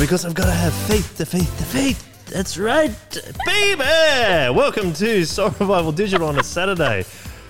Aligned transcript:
because 0.00 0.24
I've 0.24 0.34
got 0.34 0.46
to 0.46 0.52
have 0.52 0.72
faith, 0.72 1.18
the 1.18 1.26
faith, 1.26 1.58
the 1.58 1.64
faith. 1.64 2.24
That's 2.24 2.56
right, 2.56 2.90
baby. 3.44 3.84
Welcome 4.56 4.94
to 4.94 5.26
Soul 5.26 5.50
Revival 5.60 5.92
Digital 5.92 6.26
on 6.26 6.38
a 6.38 6.42
Saturday. 6.42 7.04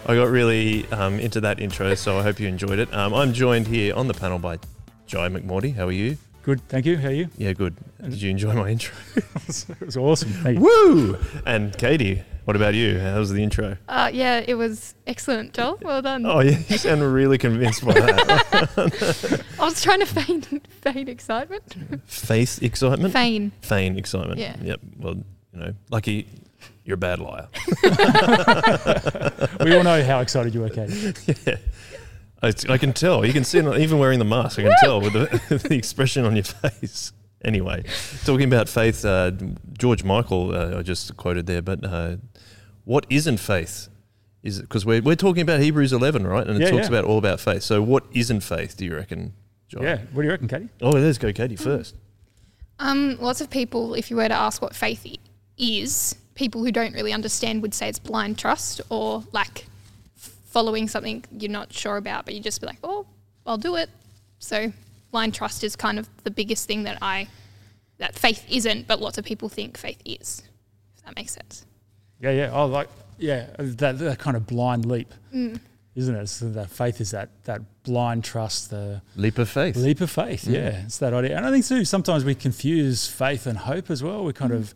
I 0.04 0.14
got 0.16 0.30
really 0.30 0.84
um, 0.88 1.20
into 1.20 1.40
that 1.42 1.60
intro, 1.60 1.94
so 1.94 2.18
I 2.18 2.22
hope 2.22 2.40
you 2.40 2.48
enjoyed 2.48 2.80
it. 2.80 2.92
Um, 2.92 3.14
I'm 3.14 3.32
joined 3.32 3.68
here 3.68 3.94
on 3.94 4.08
the 4.08 4.14
panel 4.14 4.40
by 4.40 4.58
Jai 5.06 5.28
McMorty. 5.28 5.76
How 5.76 5.86
are 5.86 5.92
you? 5.92 6.18
Good, 6.42 6.66
thank 6.68 6.86
you. 6.86 6.96
How 6.96 7.08
are 7.08 7.12
you? 7.12 7.28
Yeah, 7.36 7.52
good. 7.52 7.76
Did 8.02 8.22
you 8.22 8.30
enjoy 8.30 8.54
my 8.54 8.70
intro? 8.70 8.96
it 9.16 9.80
was 9.80 9.96
awesome. 9.96 10.30
Thank 10.30 10.58
you. 10.58 10.64
Woo! 10.64 11.18
And 11.44 11.76
Katie, 11.76 12.22
what 12.44 12.56
about 12.56 12.72
you? 12.74 12.98
How 12.98 13.18
was 13.18 13.30
the 13.30 13.42
intro? 13.42 13.76
Uh, 13.88 14.10
yeah, 14.12 14.42
it 14.46 14.54
was 14.54 14.94
excellent, 15.06 15.52
Joel. 15.52 15.78
Well 15.82 16.00
done. 16.00 16.24
Oh, 16.24 16.40
yeah, 16.40 16.58
you 16.68 16.78
sound 16.78 17.02
really 17.02 17.36
convinced 17.36 17.84
by 17.84 17.92
that. 17.92 19.44
I 19.60 19.64
was 19.64 19.82
trying 19.82 20.00
to 20.00 20.06
feign, 20.06 20.40
feign 20.80 21.08
excitement. 21.08 21.74
Faith 22.06 22.62
excitement? 22.62 23.12
Feign. 23.12 23.52
Feign 23.60 23.98
excitement. 23.98 24.40
Yeah. 24.40 24.56
Yep. 24.62 24.80
Well, 24.98 25.14
you 25.52 25.60
know, 25.60 25.74
lucky 25.90 26.26
you're 26.84 26.94
a 26.94 26.98
bad 26.98 27.20
liar. 27.20 27.48
We 29.60 29.76
all 29.76 29.84
know 29.84 30.02
how 30.02 30.20
excited 30.20 30.54
you 30.54 30.62
were, 30.62 30.70
Katie. 30.70 31.12
yeah. 31.46 31.56
I, 32.42 32.52
I 32.68 32.78
can 32.78 32.92
tell. 32.92 33.24
You 33.24 33.32
can 33.32 33.44
see 33.44 33.58
it, 33.58 33.78
even 33.78 33.98
wearing 33.98 34.18
the 34.18 34.24
mask. 34.24 34.58
I 34.58 34.62
can 34.62 34.74
tell 34.82 35.00
with 35.00 35.12
the, 35.12 35.62
the 35.68 35.74
expression 35.76 36.24
on 36.24 36.34
your 36.36 36.44
face. 36.44 37.12
Anyway, 37.44 37.84
talking 38.24 38.46
about 38.46 38.68
faith, 38.68 39.04
uh, 39.04 39.32
George 39.78 40.04
Michael, 40.04 40.54
uh, 40.54 40.78
I 40.78 40.82
just 40.82 41.16
quoted 41.16 41.46
there, 41.46 41.62
but 41.62 41.84
uh, 41.84 42.16
what 42.84 43.06
isn't 43.08 43.38
faith? 43.38 43.88
Is 44.42 44.58
it 44.58 44.62
because 44.62 44.84
we're, 44.86 45.00
we're 45.02 45.16
talking 45.16 45.42
about 45.42 45.60
Hebrews 45.60 45.92
11, 45.92 46.26
right? 46.26 46.46
And 46.46 46.56
it 46.56 46.64
Yeah, 46.64 46.70
talks 46.70 46.82
yeah. 46.90 46.98
about 46.98 47.04
all 47.04 47.18
about 47.18 47.40
faith. 47.40 47.62
So, 47.62 47.82
what 47.82 48.04
isn't 48.12 48.40
faith, 48.40 48.76
do 48.76 48.84
you 48.84 48.94
reckon, 48.96 49.32
John? 49.68 49.82
Yeah. 49.82 49.98
What 50.12 50.22
do 50.22 50.26
you 50.26 50.30
reckon, 50.30 50.48
Katie? 50.48 50.68
Oh, 50.82 50.90
let's 50.90 51.18
go, 51.18 51.32
Katie, 51.32 51.56
first. 51.56 51.94
Um, 52.78 53.16
lots 53.20 53.40
of 53.42 53.50
people, 53.50 53.94
if 53.94 54.10
you 54.10 54.16
were 54.16 54.28
to 54.28 54.34
ask 54.34 54.62
what 54.62 54.74
faith 54.74 55.06
is, 55.58 56.16
people 56.34 56.64
who 56.64 56.72
don't 56.72 56.94
really 56.94 57.12
understand 57.12 57.60
would 57.62 57.74
say 57.74 57.88
it's 57.88 57.98
blind 57.98 58.38
trust 58.38 58.80
or 58.88 59.24
like 59.32 59.60
f- 59.60 59.69
following 60.50 60.88
something 60.88 61.24
you're 61.30 61.50
not 61.50 61.72
sure 61.72 61.96
about, 61.96 62.24
but 62.24 62.34
you 62.34 62.40
just 62.40 62.60
be 62.60 62.66
like, 62.66 62.78
oh, 62.82 63.06
I'll 63.46 63.56
do 63.56 63.76
it. 63.76 63.88
So 64.38 64.72
blind 65.10 65.34
trust 65.34 65.64
is 65.64 65.76
kind 65.76 65.98
of 65.98 66.08
the 66.24 66.30
biggest 66.30 66.66
thing 66.66 66.82
that 66.82 66.98
I 67.00 67.28
that 67.98 68.14
faith 68.14 68.44
isn't, 68.50 68.86
but 68.86 69.00
lots 69.00 69.18
of 69.18 69.24
people 69.24 69.48
think 69.48 69.76
faith 69.76 70.00
is. 70.04 70.42
If 70.96 71.04
that 71.04 71.14
makes 71.16 71.32
sense. 71.32 71.66
Yeah, 72.20 72.30
yeah. 72.30 72.50
Oh, 72.52 72.66
like 72.66 72.88
yeah, 73.18 73.46
that, 73.58 73.98
that 73.98 74.18
kind 74.18 74.36
of 74.36 74.46
blind 74.46 74.86
leap, 74.86 75.12
mm. 75.34 75.60
isn't 75.94 76.14
it? 76.14 76.26
So 76.28 76.50
that 76.50 76.70
faith 76.70 77.00
is 77.00 77.10
that 77.12 77.28
that 77.44 77.60
blind 77.82 78.24
trust, 78.24 78.70
the 78.70 79.02
Leap 79.16 79.38
of 79.38 79.48
faith. 79.48 79.76
leap 79.76 80.00
of 80.00 80.10
faith. 80.10 80.44
Mm. 80.44 80.54
Yeah, 80.54 80.82
it's 80.84 80.98
that 80.98 81.12
idea. 81.12 81.36
And 81.36 81.46
I 81.46 81.50
think 81.50 81.66
too 81.66 81.84
sometimes 81.84 82.24
we 82.24 82.34
confuse 82.34 83.06
faith 83.06 83.46
and 83.46 83.58
hope 83.58 83.90
as 83.90 84.02
well. 84.02 84.24
We 84.24 84.32
kind 84.32 84.52
mm. 84.52 84.56
of 84.56 84.74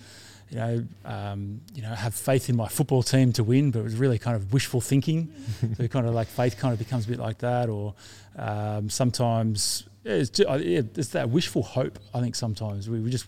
you 0.50 0.56
know, 0.56 0.84
um, 1.04 1.60
you 1.74 1.82
know, 1.82 1.88
have 1.88 2.14
faith 2.14 2.48
in 2.48 2.56
my 2.56 2.68
football 2.68 3.02
team 3.02 3.32
to 3.32 3.42
win, 3.44 3.70
but 3.70 3.80
it 3.80 3.82
was 3.84 3.96
really 3.96 4.18
kind 4.18 4.36
of 4.36 4.52
wishful 4.52 4.80
thinking. 4.80 5.32
so 5.76 5.88
kind 5.88 6.06
of 6.06 6.14
like 6.14 6.28
faith 6.28 6.56
kind 6.58 6.72
of 6.72 6.78
becomes 6.78 7.06
a 7.06 7.08
bit 7.08 7.18
like 7.18 7.38
that, 7.38 7.68
or 7.68 7.94
um, 8.36 8.88
sometimes 8.90 9.84
it's, 10.04 10.30
ju- 10.30 10.44
yeah, 10.44 10.82
it's 10.96 11.08
that 11.08 11.30
wishful 11.30 11.62
hope. 11.62 11.98
I 12.14 12.20
think 12.20 12.34
sometimes 12.34 12.88
we, 12.88 13.00
we 13.00 13.10
just 13.10 13.26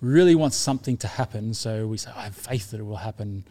really 0.00 0.34
want 0.34 0.54
something 0.54 0.96
to 0.98 1.08
happen, 1.08 1.54
so 1.54 1.86
we 1.86 1.98
say, 1.98 2.10
"I 2.16 2.24
have 2.24 2.34
faith 2.36 2.70
that 2.70 2.80
it 2.80 2.84
will 2.84 2.96
happen," 2.96 3.44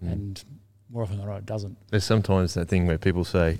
and 0.00 0.42
more 0.90 1.02
often 1.04 1.16
than 1.18 1.26
not, 1.26 1.36
it 1.38 1.46
doesn't. 1.46 1.76
There's 1.90 2.04
sometimes 2.04 2.54
that 2.54 2.68
thing 2.68 2.86
where 2.86 2.98
people 2.98 3.24
say, 3.24 3.58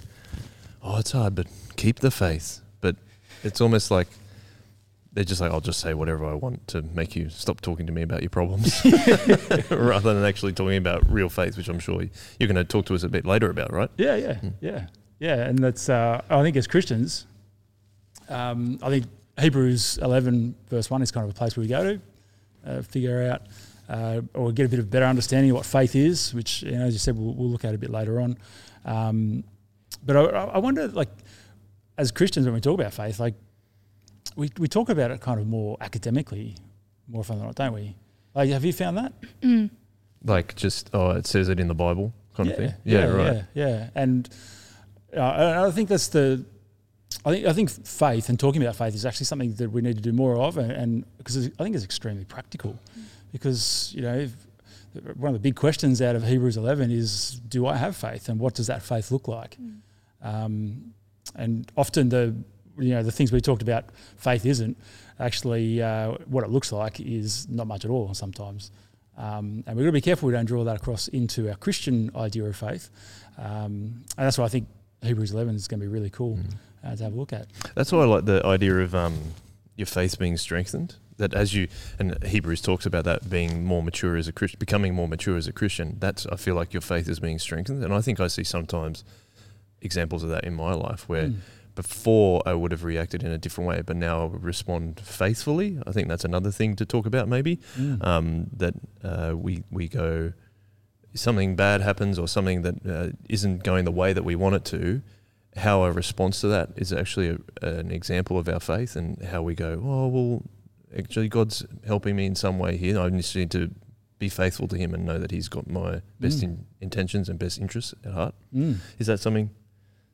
"Oh, 0.82 0.98
it's 0.98 1.12
hard, 1.12 1.34
but 1.34 1.46
keep 1.76 2.00
the 2.00 2.10
faith." 2.10 2.60
But 2.80 2.96
it's 3.42 3.60
almost 3.60 3.90
like 3.90 4.08
they're 5.12 5.24
just 5.24 5.40
like, 5.40 5.50
"I'll 5.52 5.60
just 5.60 5.80
say 5.80 5.94
whatever 5.94 6.24
I 6.24 6.34
want 6.34 6.66
to 6.68 6.82
make 6.82 7.14
you 7.16 7.28
stop 7.28 7.60
talking 7.60 7.86
to 7.86 7.92
me 7.92 8.02
about 8.02 8.22
your 8.22 8.30
problems," 8.30 8.82
rather 9.70 10.14
than 10.14 10.24
actually 10.24 10.52
talking 10.52 10.76
about 10.78 11.08
real 11.10 11.28
faith, 11.28 11.56
which 11.56 11.68
I'm 11.68 11.78
sure 11.78 12.02
you're 12.38 12.46
going 12.48 12.54
to 12.56 12.64
talk 12.64 12.86
to 12.86 12.94
us 12.94 13.02
a 13.02 13.08
bit 13.08 13.24
later 13.26 13.50
about, 13.50 13.72
right? 13.72 13.90
Yeah, 13.96 14.16
yeah, 14.16 14.34
Hmm. 14.34 14.48
yeah, 14.60 14.86
yeah. 15.18 15.34
And 15.46 15.58
that's 15.58 15.88
uh, 15.88 16.22
I 16.30 16.42
think 16.42 16.56
as 16.56 16.66
Christians, 16.66 17.26
um, 18.28 18.78
I 18.82 18.88
think 18.88 19.06
Hebrews 19.40 19.98
11 20.02 20.54
verse 20.68 20.90
one 20.90 21.02
is 21.02 21.10
kind 21.10 21.24
of 21.24 21.30
a 21.30 21.34
place 21.34 21.56
where 21.56 21.62
we 21.62 21.68
go 21.68 21.84
to 21.84 22.00
uh, 22.66 22.82
figure 22.82 23.22
out 23.30 23.42
uh, 23.88 24.20
or 24.34 24.52
get 24.52 24.66
a 24.66 24.68
bit 24.68 24.78
of 24.78 24.90
better 24.90 25.06
understanding 25.06 25.50
of 25.50 25.56
what 25.56 25.66
faith 25.66 25.94
is, 25.96 26.32
which 26.34 26.62
you 26.62 26.72
know, 26.72 26.84
as 26.84 26.92
you 26.94 26.98
said, 26.98 27.16
we'll, 27.18 27.34
we'll 27.34 27.48
look 27.50 27.64
at 27.64 27.74
a 27.74 27.78
bit 27.78 27.90
later 27.90 28.20
on. 28.20 28.38
Um, 28.84 29.44
but 30.04 30.16
I, 30.16 30.20
I 30.22 30.58
wonder, 30.58 30.88
like, 30.88 31.08
as 31.98 32.10
Christians, 32.10 32.46
when 32.46 32.54
we 32.54 32.60
talk 32.60 32.78
about 32.80 32.92
faith, 32.94 33.20
like, 33.20 33.34
we, 34.36 34.50
we 34.58 34.68
talk 34.68 34.88
about 34.88 35.10
it 35.10 35.20
kind 35.20 35.40
of 35.40 35.46
more 35.46 35.76
academically, 35.80 36.56
more 37.08 37.20
often 37.20 37.36
than 37.36 37.46
not, 37.46 37.54
don't 37.54 37.72
we? 37.72 37.96
Like, 38.34 38.50
have 38.50 38.64
you 38.64 38.72
found 38.72 38.96
that? 38.98 39.12
Like 40.24 40.54
just, 40.56 40.90
oh, 40.94 41.10
it 41.10 41.26
says 41.26 41.48
it 41.48 41.60
in 41.60 41.68
the 41.68 41.74
Bible, 41.74 42.12
kind 42.36 42.50
of 42.50 42.56
thing. 42.56 42.74
yeah, 42.84 43.04
right. 43.06 43.44
Yeah, 43.54 43.68
yeah. 43.68 43.90
And 43.94 44.28
uh, 45.16 45.20
I 45.20 45.66
I 45.66 45.70
think 45.70 45.88
that's 45.88 46.08
the. 46.08 46.44
I 47.26 47.32
think 47.32 47.46
I 47.46 47.52
think 47.52 47.70
faith 47.70 48.28
and 48.28 48.40
talking 48.40 48.62
about 48.62 48.76
faith 48.76 48.94
is 48.94 49.04
actually 49.04 49.26
something 49.26 49.52
that 49.54 49.70
we 49.70 49.82
need 49.82 49.96
to 49.96 50.02
do 50.02 50.12
more 50.12 50.36
of, 50.38 50.56
and, 50.56 50.70
and 50.72 51.04
because 51.18 51.46
I 51.46 51.62
think 51.62 51.74
it's 51.74 51.84
extremely 51.84 52.24
practical, 52.24 52.78
because 53.32 53.92
you 53.94 54.02
know. 54.02 54.14
If, 54.14 54.34
one 55.16 55.28
of 55.28 55.32
the 55.32 55.48
big 55.48 55.56
questions 55.56 56.02
out 56.02 56.16
of 56.16 56.22
Hebrews 56.22 56.58
11 56.58 56.90
is, 56.90 57.40
do 57.48 57.66
I 57.66 57.76
have 57.76 57.96
faith, 57.96 58.28
and 58.28 58.38
what 58.38 58.52
does 58.52 58.66
that 58.66 58.82
faith 58.82 59.10
look 59.10 59.26
like? 59.26 59.56
Um, 60.20 60.92
and 61.34 61.72
often 61.74 62.10
the 62.10 62.36
you 62.78 62.90
know 62.90 63.02
the 63.02 63.12
things 63.12 63.32
we 63.32 63.40
talked 63.40 63.62
about, 63.62 63.84
faith 64.16 64.46
isn't 64.46 64.76
actually 65.20 65.82
uh, 65.82 66.12
what 66.26 66.44
it 66.44 66.50
looks 66.50 66.72
like 66.72 67.00
is 67.00 67.48
not 67.48 67.66
much 67.66 67.84
at 67.84 67.90
all 67.90 68.14
sometimes. 68.14 68.70
Um, 69.16 69.62
and 69.66 69.76
we've 69.76 69.84
got 69.84 69.88
to 69.88 69.92
be 69.92 70.00
careful 70.00 70.26
we 70.26 70.32
don't 70.32 70.46
draw 70.46 70.64
that 70.64 70.76
across 70.76 71.08
into 71.08 71.48
our 71.48 71.54
Christian 71.56 72.10
idea 72.16 72.44
of 72.44 72.56
faith. 72.56 72.88
Um, 73.38 74.04
and 74.16 74.26
that's 74.26 74.38
why 74.38 74.46
I 74.46 74.48
think 74.48 74.68
Hebrews 75.02 75.32
11 75.32 75.54
is 75.54 75.68
going 75.68 75.80
to 75.80 75.84
be 75.84 75.92
really 75.92 76.08
cool 76.10 76.38
uh, 76.82 76.96
to 76.96 77.02
have 77.04 77.12
a 77.12 77.16
look 77.16 77.32
at. 77.32 77.46
That's 77.74 77.92
why 77.92 78.00
I 78.00 78.04
like 78.06 78.24
the 78.24 78.44
idea 78.44 78.78
of 78.78 78.94
um, 78.94 79.18
your 79.76 79.86
faith 79.86 80.18
being 80.18 80.36
strengthened. 80.38 80.96
That 81.18 81.34
as 81.34 81.54
you 81.54 81.68
and 81.98 82.24
Hebrews 82.24 82.62
talks 82.62 82.86
about 82.86 83.04
that 83.04 83.28
being 83.28 83.64
more 83.64 83.82
mature 83.82 84.16
as 84.16 84.28
a 84.28 84.32
Christian, 84.32 84.58
becoming 84.58 84.94
more 84.94 85.06
mature 85.06 85.36
as 85.36 85.46
a 85.46 85.52
Christian. 85.52 85.98
That's 86.00 86.26
I 86.26 86.36
feel 86.36 86.54
like 86.54 86.72
your 86.72 86.80
faith 86.80 87.06
is 87.06 87.20
being 87.20 87.38
strengthened, 87.38 87.84
and 87.84 87.92
I 87.92 88.00
think 88.00 88.18
I 88.18 88.28
see 88.28 88.42
sometimes 88.44 89.04
examples 89.82 90.22
of 90.22 90.30
that 90.30 90.44
in 90.44 90.54
my 90.54 90.72
life 90.72 91.08
where 91.08 91.28
Mm. 91.28 91.36
Before 91.74 92.42
I 92.46 92.52
would 92.54 92.70
have 92.72 92.84
reacted 92.84 93.22
in 93.22 93.32
a 93.32 93.38
different 93.38 93.68
way, 93.68 93.82
but 93.82 93.96
now 93.96 94.22
I 94.22 94.24
would 94.26 94.42
respond 94.44 95.00
faithfully. 95.00 95.78
I 95.86 95.92
think 95.92 96.08
that's 96.08 96.24
another 96.24 96.50
thing 96.50 96.76
to 96.76 96.84
talk 96.86 97.06
about, 97.06 97.28
maybe 97.28 97.58
Mm. 97.78 98.04
um, 98.06 98.46
that 98.56 98.74
uh, 99.02 99.34
we 99.36 99.64
we 99.70 99.88
go 99.88 100.32
something 101.14 101.56
bad 101.56 101.80
happens 101.82 102.18
or 102.18 102.26
something 102.26 102.62
that 102.62 102.74
uh, 102.86 103.08
isn't 103.28 103.62
going 103.64 103.84
the 103.84 103.90
way 103.92 104.12
that 104.12 104.24
we 104.24 104.34
want 104.34 104.54
it 104.54 104.64
to. 104.66 105.02
How 105.56 105.82
our 105.82 105.92
response 105.92 106.40
to 106.40 106.48
that 106.48 106.70
is 106.76 106.92
actually 106.92 107.28
a, 107.62 107.66
an 107.66 107.90
example 107.90 108.38
of 108.38 108.48
our 108.48 108.60
faith 108.60 108.96
and 108.96 109.20
how 109.22 109.42
we 109.42 109.54
go. 109.54 109.80
Oh 109.84 110.08
well, 110.08 110.42
actually 110.96 111.28
God's 111.28 111.64
helping 111.86 112.16
me 112.16 112.24
in 112.26 112.34
some 112.34 112.58
way 112.58 112.76
here. 112.78 112.98
I 112.98 113.10
just 113.10 113.36
need 113.36 113.50
to 113.50 113.70
be 114.18 114.28
faithful 114.30 114.66
to 114.68 114.76
Him 114.76 114.94
and 114.94 115.04
know 115.04 115.18
that 115.18 115.30
He's 115.30 115.48
got 115.48 115.68
my 115.68 116.00
best 116.20 116.40
Mm. 116.40 116.44
in, 116.44 116.66
intentions 116.80 117.28
and 117.28 117.38
best 117.38 117.58
interests 117.60 117.92
at 118.04 118.12
heart. 118.12 118.34
Mm. 118.54 118.76
Is 118.98 119.06
that 119.08 119.20
something 119.20 119.50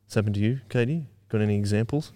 that's 0.07 0.15
happened 0.17 0.35
to 0.37 0.41
you, 0.41 0.61
Katie? 0.69 1.07
Got 1.29 1.43
any 1.43 1.57
examples? 1.57 2.13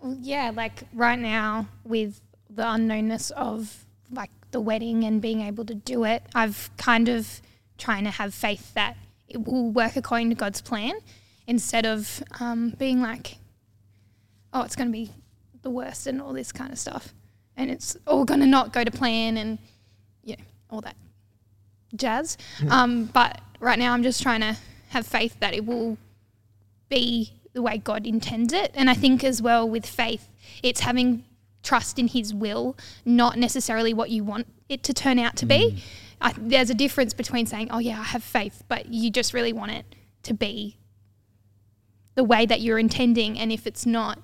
Well, 0.00 0.16
yeah, 0.20 0.50
like 0.54 0.84
right 0.94 1.18
now 1.18 1.68
with 1.84 2.20
the 2.48 2.62
unknownness 2.62 3.30
of 3.32 3.84
like 4.10 4.30
the 4.50 4.60
wedding 4.60 5.04
and 5.04 5.20
being 5.20 5.42
able 5.42 5.64
to 5.66 5.74
do 5.74 6.04
it, 6.04 6.22
I've 6.34 6.70
kind 6.76 7.08
of 7.08 7.40
trying 7.78 8.04
to 8.04 8.10
have 8.10 8.34
faith 8.34 8.74
that 8.74 8.96
it 9.28 9.46
will 9.46 9.70
work 9.70 9.96
according 9.96 10.30
to 10.30 10.36
God's 10.36 10.60
plan 10.60 10.94
instead 11.46 11.86
of 11.86 12.22
um, 12.40 12.70
being 12.78 13.00
like, 13.00 13.38
oh, 14.52 14.62
it's 14.62 14.76
going 14.76 14.88
to 14.88 14.92
be 14.92 15.10
the 15.62 15.70
worst 15.70 16.06
and 16.06 16.20
all 16.20 16.32
this 16.32 16.52
kind 16.52 16.72
of 16.72 16.78
stuff. 16.78 17.14
And 17.56 17.70
it's 17.70 17.96
all 18.06 18.24
going 18.24 18.40
to 18.40 18.46
not 18.46 18.72
go 18.72 18.84
to 18.84 18.90
plan 18.90 19.36
and, 19.36 19.58
know, 20.24 20.36
all 20.70 20.80
that 20.80 20.96
jazz. 21.94 22.38
Um, 22.68 23.06
but 23.06 23.40
right 23.58 23.78
now 23.78 23.92
I'm 23.92 24.02
just 24.02 24.22
trying 24.22 24.40
to 24.40 24.56
have 24.88 25.06
faith 25.06 25.38
that 25.40 25.54
it 25.54 25.64
will 25.66 25.98
be 26.88 27.39
the 27.52 27.62
way 27.62 27.78
God 27.78 28.06
intends 28.06 28.52
it. 28.52 28.72
And 28.74 28.88
I 28.88 28.94
think 28.94 29.24
as 29.24 29.42
well 29.42 29.68
with 29.68 29.86
faith, 29.86 30.28
it's 30.62 30.80
having 30.80 31.24
trust 31.62 31.98
in 31.98 32.08
His 32.08 32.32
will, 32.32 32.76
not 33.04 33.36
necessarily 33.36 33.92
what 33.92 34.10
you 34.10 34.24
want 34.24 34.46
it 34.68 34.82
to 34.84 34.94
turn 34.94 35.18
out 35.18 35.36
to 35.36 35.46
be. 35.46 35.82
I, 36.20 36.34
there's 36.38 36.70
a 36.70 36.74
difference 36.74 37.14
between 37.14 37.46
saying, 37.46 37.68
"Oh 37.70 37.78
yeah, 37.78 38.00
I 38.00 38.04
have 38.04 38.22
faith," 38.22 38.62
but 38.68 38.86
you 38.92 39.10
just 39.10 39.34
really 39.34 39.52
want 39.52 39.72
it 39.72 39.86
to 40.22 40.34
be 40.34 40.76
the 42.14 42.24
way 42.24 42.46
that 42.46 42.60
you're 42.60 42.78
intending, 42.78 43.38
and 43.38 43.50
if 43.50 43.66
it's 43.66 43.86
not, 43.86 44.18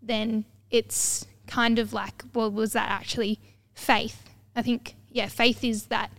then 0.00 0.44
it's 0.70 1.26
kind 1.46 1.78
of 1.78 1.92
like, 1.92 2.22
well, 2.32 2.50
was 2.50 2.72
that 2.74 2.88
actually 2.88 3.40
faith? 3.74 4.30
I 4.54 4.62
think, 4.62 4.94
yeah, 5.08 5.26
faith 5.26 5.64
is 5.64 5.86
that 5.86 6.12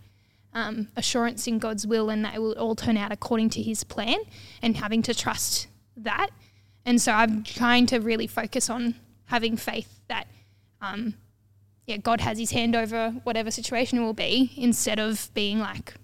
um, 0.52 0.88
assurance 0.96 1.46
in 1.46 1.58
God's 1.58 1.86
will 1.86 2.10
and 2.10 2.24
that 2.24 2.34
it 2.34 2.42
will 2.42 2.52
all 2.52 2.74
turn 2.74 2.98
out 2.98 3.12
according 3.12 3.48
to 3.50 3.62
His 3.62 3.84
plan, 3.84 4.18
and 4.60 4.76
having 4.76 5.02
to 5.02 5.14
trust 5.14 5.68
that. 5.96 6.28
And 6.84 7.00
so 7.00 7.12
I'm 7.12 7.44
trying 7.44 7.86
to 7.86 7.98
really 7.98 8.26
focus 8.26 8.68
on 8.68 8.94
having 9.26 9.56
faith 9.56 10.00
that, 10.08 10.26
um, 10.80 11.14
yeah, 11.86 11.96
God 11.96 12.20
has 12.20 12.38
his 12.38 12.50
hand 12.50 12.74
over 12.74 13.10
whatever 13.24 13.50
situation 13.50 13.98
it 13.98 14.02
will 14.02 14.14
be 14.14 14.52
instead 14.56 14.98
of 14.98 15.30
being 15.34 15.58
like, 15.58 15.94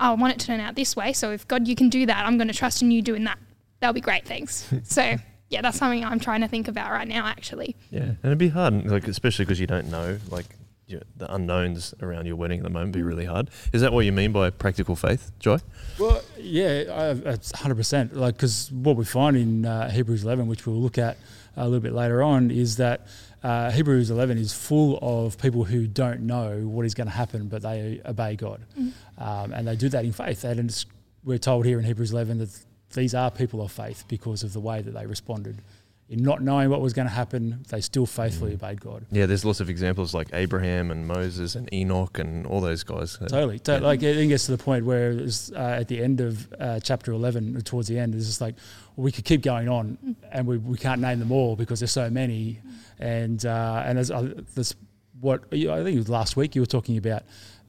oh, 0.00 0.10
I 0.10 0.14
want 0.14 0.34
it 0.34 0.40
to 0.40 0.46
turn 0.46 0.60
out 0.60 0.74
this 0.74 0.94
way. 0.96 1.12
So 1.12 1.30
if 1.32 1.46
God, 1.46 1.66
you 1.66 1.74
can 1.76 1.88
do 1.88 2.06
that, 2.06 2.26
I'm 2.26 2.36
going 2.38 2.48
to 2.48 2.54
trust 2.54 2.82
in 2.82 2.90
you 2.90 3.02
doing 3.02 3.24
that. 3.24 3.38
That'll 3.80 3.94
be 3.94 4.00
great. 4.00 4.26
Thanks. 4.26 4.72
so 4.84 5.16
yeah, 5.50 5.60
that's 5.60 5.78
something 5.78 6.04
I'm 6.04 6.20
trying 6.20 6.40
to 6.40 6.48
think 6.48 6.68
about 6.68 6.90
right 6.90 7.06
now, 7.06 7.26
actually. 7.26 7.76
Yeah, 7.90 8.02
and 8.02 8.18
it'd 8.24 8.38
be 8.38 8.48
hard, 8.48 8.86
like 8.86 9.06
especially 9.06 9.44
because 9.44 9.60
you 9.60 9.66
don't 9.66 9.90
know, 9.90 10.18
like 10.30 10.46
you 10.94 11.00
know, 11.00 11.06
the 11.16 11.34
unknowns 11.34 11.92
around 12.00 12.26
your 12.26 12.36
wedding 12.36 12.60
at 12.60 12.62
the 12.62 12.70
moment 12.70 12.92
be 12.92 13.02
really 13.02 13.24
hard. 13.24 13.50
Is 13.72 13.82
that 13.82 13.92
what 13.92 14.04
you 14.04 14.12
mean 14.12 14.30
by 14.30 14.48
practical 14.50 14.94
faith, 14.94 15.32
Joy? 15.40 15.58
Well, 15.98 16.22
yeah, 16.38 17.14
it's 17.26 17.50
hundred 17.58 17.74
percent. 17.74 18.14
Like, 18.14 18.36
because 18.36 18.70
what 18.70 18.96
we 18.96 19.04
find 19.04 19.36
in 19.36 19.66
uh, 19.66 19.90
Hebrews 19.90 20.22
11, 20.22 20.46
which 20.46 20.66
we'll 20.66 20.76
look 20.76 20.98
at 20.98 21.16
a 21.56 21.64
little 21.64 21.80
bit 21.80 21.92
later 21.92 22.22
on, 22.22 22.52
is 22.52 22.76
that 22.76 23.08
uh, 23.42 23.72
Hebrews 23.72 24.10
11 24.10 24.38
is 24.38 24.52
full 24.52 24.98
of 25.02 25.36
people 25.36 25.64
who 25.64 25.88
don't 25.88 26.20
know 26.20 26.60
what 26.60 26.86
is 26.86 26.94
going 26.94 27.08
to 27.08 27.12
happen, 27.12 27.48
but 27.48 27.62
they 27.62 28.00
obey 28.06 28.36
God, 28.36 28.64
mm. 28.78 28.92
um, 29.18 29.52
and 29.52 29.66
they 29.66 29.74
do 29.74 29.88
that 29.88 30.04
in 30.04 30.12
faith. 30.12 30.44
And 30.44 30.84
we're 31.24 31.38
told 31.38 31.66
here 31.66 31.80
in 31.80 31.84
Hebrews 31.84 32.12
11 32.12 32.38
that 32.38 32.64
these 32.94 33.14
are 33.14 33.32
people 33.32 33.60
of 33.62 33.72
faith 33.72 34.04
because 34.06 34.44
of 34.44 34.52
the 34.52 34.60
way 34.60 34.80
that 34.80 34.92
they 34.92 35.06
responded 35.06 35.60
in 36.08 36.22
not 36.22 36.42
knowing 36.42 36.68
what 36.68 36.80
was 36.80 36.92
going 36.92 37.08
to 37.08 37.14
happen, 37.14 37.64
they 37.68 37.80
still 37.80 38.04
faithfully 38.04 38.52
mm. 38.52 38.54
obeyed 38.54 38.80
God. 38.80 39.06
Yeah, 39.10 39.24
there's 39.26 39.44
lots 39.44 39.60
of 39.60 39.70
examples 39.70 40.12
like 40.12 40.28
Abraham 40.34 40.90
and 40.90 41.06
Moses 41.08 41.54
and 41.54 41.72
Enoch 41.72 42.18
and 42.18 42.46
all 42.46 42.60
those 42.60 42.84
guys. 42.84 43.16
Totally. 43.16 43.60
yeah. 43.66 43.78
Like 43.78 44.02
it 44.02 44.26
gets 44.28 44.44
to 44.46 44.52
the 44.52 44.62
point 44.62 44.84
where 44.84 45.12
uh, 45.12 45.58
at 45.58 45.88
the 45.88 46.02
end 46.02 46.20
of 46.20 46.52
uh, 46.60 46.80
chapter 46.80 47.12
11, 47.12 47.62
towards 47.62 47.88
the 47.88 47.98
end, 47.98 48.14
it's 48.14 48.26
just 48.26 48.40
like 48.40 48.54
well, 48.96 49.04
we 49.04 49.12
could 49.12 49.24
keep 49.24 49.42
going 49.42 49.68
on 49.68 49.96
mm. 50.04 50.14
and 50.30 50.46
we, 50.46 50.58
we 50.58 50.76
can't 50.76 51.00
name 51.00 51.20
them 51.20 51.32
all 51.32 51.56
because 51.56 51.80
there's 51.80 51.92
so 51.92 52.10
many. 52.10 52.60
And 52.98 53.44
uh, 53.44 53.82
and 53.86 53.98
as 53.98 54.10
uh, 54.10 54.34
this, 54.54 54.74
what 55.20 55.44
I 55.52 55.56
think 55.56 55.88
it 55.88 55.98
was 55.98 56.08
last 56.10 56.36
week 56.36 56.54
you 56.54 56.60
were 56.60 56.66
talking 56.66 56.98
about 56.98 57.22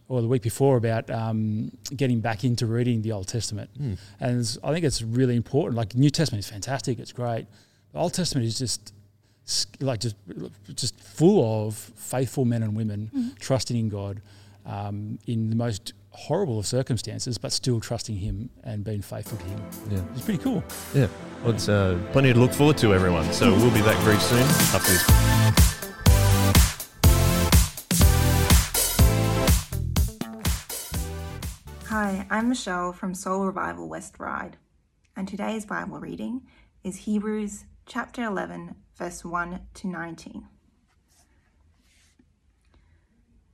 or 0.08 0.22
the 0.22 0.28
week 0.28 0.42
before 0.42 0.78
about 0.78 1.10
um, 1.10 1.72
getting 1.96 2.20
back 2.20 2.44
into 2.44 2.66
reading 2.66 3.02
the 3.02 3.12
Old 3.12 3.28
Testament. 3.28 3.70
Mm. 3.82 3.98
And 4.20 4.58
I 4.64 4.72
think 4.72 4.86
it's 4.86 5.02
really 5.02 5.36
important. 5.36 5.76
Like 5.76 5.96
New 5.96 6.10
Testament 6.10 6.44
is 6.44 6.50
fantastic; 6.50 7.00
it's 7.00 7.12
great, 7.12 7.48
the 7.96 8.02
Old 8.02 8.14
Testament 8.14 8.46
is 8.46 8.60
just 8.60 8.94
like 9.80 10.02
just 10.02 10.18
just 10.74 11.00
full 11.00 11.66
of 11.66 11.76
faithful 11.76 12.44
men 12.44 12.62
and 12.62 12.76
women 12.76 13.10
mm-hmm. 13.16 13.30
trusting 13.40 13.78
in 13.78 13.88
God 13.88 14.22
um, 14.66 15.18
in 15.28 15.50
the 15.50 15.56
most 15.56 15.94
horrible 16.10 16.60
of 16.60 16.68
circumstances, 16.68 17.38
but 17.38 17.54
still 17.54 17.80
trusting 17.80 18.18
Him 18.18 18.50
and 18.66 18.84
being 18.84 19.02
faithful 19.02 19.38
to 19.38 19.46
Him. 19.46 19.62
Yeah, 19.90 20.02
it's 20.14 20.26
pretty 20.26 20.44
cool. 20.44 20.62
Yeah, 20.94 21.08
well, 21.42 21.54
it's 21.54 21.70
uh, 21.70 21.98
plenty 22.12 22.34
to 22.34 22.40
look 22.40 22.52
forward 22.52 22.78
to, 22.80 22.94
everyone. 22.94 23.32
So 23.32 23.54
we'll 23.54 23.74
be 23.74 23.82
back 23.82 23.98
very 24.00 24.20
soon 24.20 24.42
after 24.42 24.92
this. 24.92 25.04
Hi, 31.88 32.28
I'm 32.30 32.50
Michelle 32.50 32.92
from 32.92 33.14
Soul 33.14 33.46
Revival 33.46 33.88
West 33.88 34.20
Ryde, 34.20 34.58
and 35.16 35.30
today's 35.30 35.66
Bible 35.66 36.02
reading 36.02 36.42
is 36.84 36.98
Hebrews 36.98 37.64
chapter 37.88 38.24
11, 38.24 38.76
verse 38.96 39.24
1 39.24 39.60
to 39.76 39.88
19. 39.88 40.48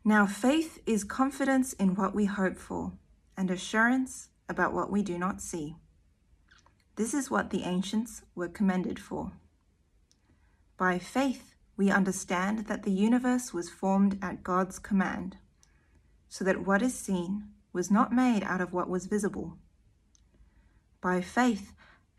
Now, 0.05 0.25
faith 0.25 0.79
is 0.85 1.03
confidence 1.03 1.73
in 1.73 1.95
what 1.95 2.15
we 2.15 2.25
hope 2.25 2.57
for 2.57 2.93
and 3.35 3.51
assurance 3.51 4.29
about 4.47 4.73
what 4.73 4.89
we 4.89 5.03
do 5.03 5.17
not 5.17 5.41
see. 5.41 5.75
This 6.95 7.13
is 7.13 7.29
what 7.29 7.49
the 7.49 7.63
ancients 7.63 8.21
were 8.33 8.47
commended 8.47 8.99
for. 8.99 9.33
By 10.77 10.97
faith, 10.97 11.53
we 11.75 11.91
understand 11.91 12.67
that 12.67 12.83
the 12.83 12.91
universe 12.91 13.53
was 13.53 13.69
formed 13.69 14.17
at 14.21 14.43
God's 14.43 14.79
command, 14.79 15.37
so 16.29 16.45
that 16.45 16.65
what 16.65 16.81
is 16.81 16.97
seen 16.97 17.49
was 17.73 17.91
not 17.91 18.13
made 18.13 18.43
out 18.43 18.61
of 18.61 18.71
what 18.73 18.89
was 18.89 19.07
visible. 19.07 19.57
By 21.01 21.19
faith, 21.19 21.73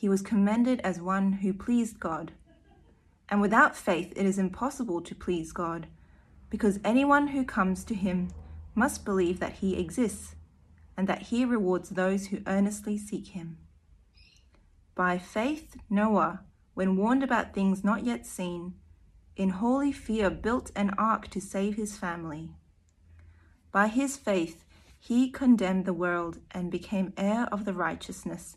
he 0.00 0.08
was 0.08 0.22
commended 0.22 0.80
as 0.80 0.98
one 0.98 1.30
who 1.30 1.52
pleased 1.52 2.00
God. 2.00 2.32
And 3.28 3.38
without 3.38 3.76
faith, 3.76 4.14
it 4.16 4.24
is 4.24 4.38
impossible 4.38 5.02
to 5.02 5.14
please 5.14 5.52
God, 5.52 5.88
because 6.48 6.80
anyone 6.82 7.26
who 7.26 7.44
comes 7.44 7.84
to 7.84 7.94
him 7.94 8.30
must 8.74 9.04
believe 9.04 9.40
that 9.40 9.56
he 9.56 9.78
exists 9.78 10.36
and 10.96 11.06
that 11.06 11.24
he 11.24 11.44
rewards 11.44 11.90
those 11.90 12.28
who 12.28 12.40
earnestly 12.46 12.96
seek 12.96 13.26
him. 13.26 13.58
By 14.94 15.18
faith, 15.18 15.76
Noah, 15.90 16.44
when 16.72 16.96
warned 16.96 17.22
about 17.22 17.52
things 17.52 17.84
not 17.84 18.02
yet 18.02 18.24
seen, 18.24 18.76
in 19.36 19.50
holy 19.50 19.92
fear 19.92 20.30
built 20.30 20.72
an 20.74 20.94
ark 20.96 21.28
to 21.28 21.42
save 21.42 21.74
his 21.74 21.98
family. 21.98 22.52
By 23.70 23.88
his 23.88 24.16
faith, 24.16 24.64
he 24.98 25.28
condemned 25.28 25.84
the 25.84 25.92
world 25.92 26.38
and 26.52 26.70
became 26.70 27.12
heir 27.18 27.46
of 27.52 27.66
the 27.66 27.74
righteousness 27.74 28.56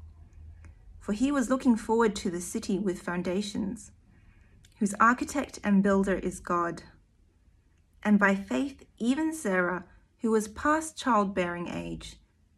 for 1.01 1.13
he 1.13 1.31
was 1.31 1.49
looking 1.49 1.75
forward 1.75 2.15
to 2.15 2.29
the 2.29 2.39
city 2.39 2.79
with 2.79 3.01
foundations, 3.01 3.91
whose 4.77 4.93
architect 4.99 5.59
and 5.63 5.83
builder 5.83 6.15
is 6.15 6.39
God. 6.39 6.83
And 8.03 8.17
by 8.17 8.35
faith, 8.35 8.85
even 8.97 9.33
Sarah, 9.33 9.83
who 10.19 10.31
was 10.31 10.47
past 10.47 10.97
childbearing 10.97 11.67
age, 11.67 12.17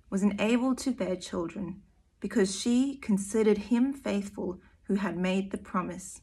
was 0.10 0.22
enabled 0.22 0.78
to 0.80 0.92
bear 0.92 1.16
children, 1.16 1.82
because 2.20 2.60
she 2.60 2.98
considered 2.98 3.58
him 3.58 3.94
faithful 3.94 4.60
who 4.84 4.96
had 4.96 5.18
made 5.18 5.52
the 5.52 5.58
promise. 5.58 6.22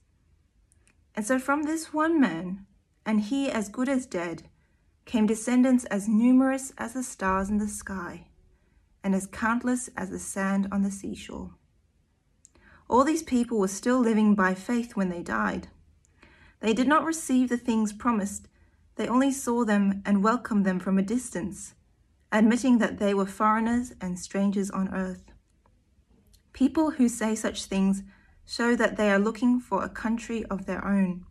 And 1.14 1.26
so 1.26 1.38
from 1.38 1.62
this 1.62 1.92
one 1.92 2.20
man, 2.20 2.66
and 3.04 3.20
he 3.20 3.50
as 3.50 3.68
good 3.68 3.88
as 3.88 4.06
dead, 4.06 4.44
came 5.06 5.26
descendants 5.26 5.86
as 5.86 6.06
numerous 6.06 6.72
as 6.78 6.92
the 6.92 7.02
stars 7.02 7.48
in 7.48 7.58
the 7.58 7.66
sky, 7.66 8.28
and 9.02 9.14
as 9.14 9.26
countless 9.26 9.88
as 9.96 10.10
the 10.10 10.18
sand 10.18 10.68
on 10.70 10.82
the 10.82 10.90
seashore. 10.90 11.54
All 12.90 13.04
these 13.04 13.22
people 13.22 13.56
were 13.56 13.68
still 13.68 14.00
living 14.00 14.34
by 14.34 14.52
faith 14.52 14.96
when 14.96 15.10
they 15.10 15.22
died. 15.22 15.68
They 16.58 16.74
did 16.74 16.88
not 16.88 17.04
receive 17.04 17.48
the 17.48 17.56
things 17.56 17.92
promised, 17.92 18.48
they 18.96 19.06
only 19.06 19.30
saw 19.30 19.64
them 19.64 20.02
and 20.04 20.24
welcomed 20.24 20.66
them 20.66 20.80
from 20.80 20.98
a 20.98 21.02
distance, 21.02 21.74
admitting 22.32 22.78
that 22.78 22.98
they 22.98 23.14
were 23.14 23.26
foreigners 23.26 23.92
and 24.00 24.18
strangers 24.18 24.72
on 24.72 24.92
earth. 24.92 25.22
People 26.52 26.90
who 26.90 27.08
say 27.08 27.36
such 27.36 27.66
things 27.66 28.02
show 28.44 28.74
that 28.74 28.96
they 28.96 29.12
are 29.12 29.20
looking 29.20 29.60
for 29.60 29.84
a 29.84 29.88
country 29.88 30.44
of 30.46 30.66
their 30.66 30.84
own. 30.84 31.24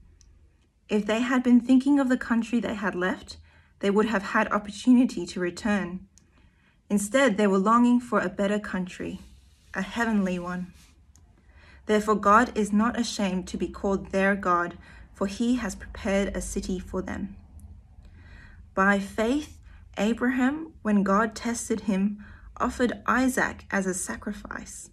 If 0.88 1.06
they 1.06 1.20
had 1.20 1.44
been 1.44 1.60
thinking 1.60 2.00
of 2.00 2.08
the 2.08 2.18
country 2.18 2.62
they 2.62 2.76
had 2.76 2.96
left, 2.96 3.36
they 3.80 3.90
would 3.90 4.06
have 4.06 4.24
had 4.24 4.50
opportunity 4.54 5.26
to 5.26 5.42
return. 5.42 6.08
Instead, 6.90 7.36
they 7.36 7.48
were 7.48 7.58
longing 7.58 8.00
for 8.00 8.22
a 8.22 8.30
better 8.30 8.60
country, 8.60 9.20
a 9.74 9.82
heavenly 9.82 10.40
one. 10.40 10.74
Therefore, 11.90 12.14
God 12.14 12.56
is 12.56 12.72
not 12.72 13.00
ashamed 13.00 13.48
to 13.48 13.58
be 13.58 13.68
called 13.68 14.12
their 14.12 14.36
God, 14.36 14.78
for 15.16 15.26
he 15.26 15.56
has 15.56 15.74
prepared 15.74 16.38
a 16.38 16.40
city 16.40 16.78
for 16.78 17.02
them. 17.02 17.36
By 18.76 19.00
faith, 19.00 19.58
Abraham, 19.98 20.74
when 20.84 21.02
God 21.02 21.34
tested 21.34 21.82
him, 21.82 22.24
offered 22.58 23.02
Isaac 23.08 23.66
as 23.72 23.88
a 23.88 23.96
sacrifice. 23.96 24.92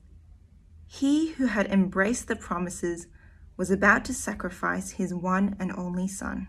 He 0.87 1.33
who 1.33 1.49
had 1.49 1.67
embraced 1.67 2.29
the 2.29 2.37
promises 2.37 3.09
was 3.59 3.71
about 3.71 4.07
to 4.07 4.15
sacrifice 4.15 4.93
his 4.93 5.13
one 5.13 5.55
and 5.59 5.73
only 5.77 6.09
son, 6.09 6.47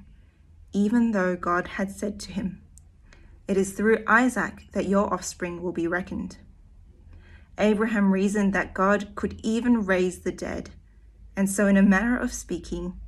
even 0.71 1.11
though 1.11 1.35
God 1.35 1.67
had 1.67 1.91
said 1.91 2.21
to 2.21 2.31
him, 2.31 2.61
It 3.49 3.57
is 3.57 3.73
through 3.73 4.05
Isaac 4.07 4.67
that 4.71 4.87
your 4.87 5.13
offspring 5.13 5.61
will 5.61 5.73
be 5.73 5.87
reckoned. 5.87 6.37
Abraham 7.59 8.11
reasoned 8.11 8.53
that 8.53 8.73
God 8.73 9.15
could 9.15 9.39
even 9.43 9.85
raise 9.85 10.19
the 10.19 10.31
dead, 10.31 10.69
and 11.35 11.49
so, 11.49 11.67
in 11.67 11.77
a 11.77 11.81
manner 11.81 12.17
of 12.17 12.31
speaking, 12.31 12.99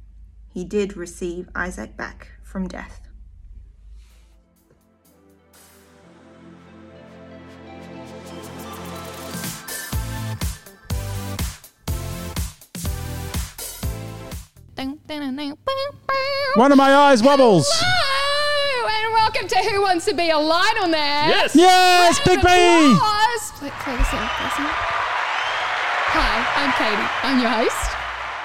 he 0.48 0.64
did 0.64 0.98
receive 0.98 1.50
Isaac 1.56 1.96
back 1.96 2.30
from 2.44 2.68
death. 2.68 3.02
One 16.56 16.72
of 16.72 16.78
my 16.78 16.94
eyes 16.94 17.22
wobbles. 17.22 17.68
Hello, 17.72 18.88
and 18.88 19.14
welcome 19.14 19.48
to 19.48 19.58
Who 19.70 19.82
Wants 19.82 20.06
to 20.06 20.14
Be 20.14 20.30
a 20.30 20.38
Lionel 20.38 20.88
Nest. 20.88 21.56
Yes. 21.56 21.56
Yes, 21.56 22.18
Round 22.18 22.26
pick 22.26 22.38
of 22.40 22.44
me. 22.44 22.94
applause. 22.96 23.29
Play, 23.60 23.70
play 23.72 23.98
the 23.98 24.04
sound, 24.06 24.30
play 24.30 24.46
the 24.46 24.56
sound. 24.56 24.72
Hi, 26.16 26.36
I'm 26.56 26.72
Katie. 26.80 27.10
I'm 27.24 27.40
your 27.42 27.50
host. 27.50 27.92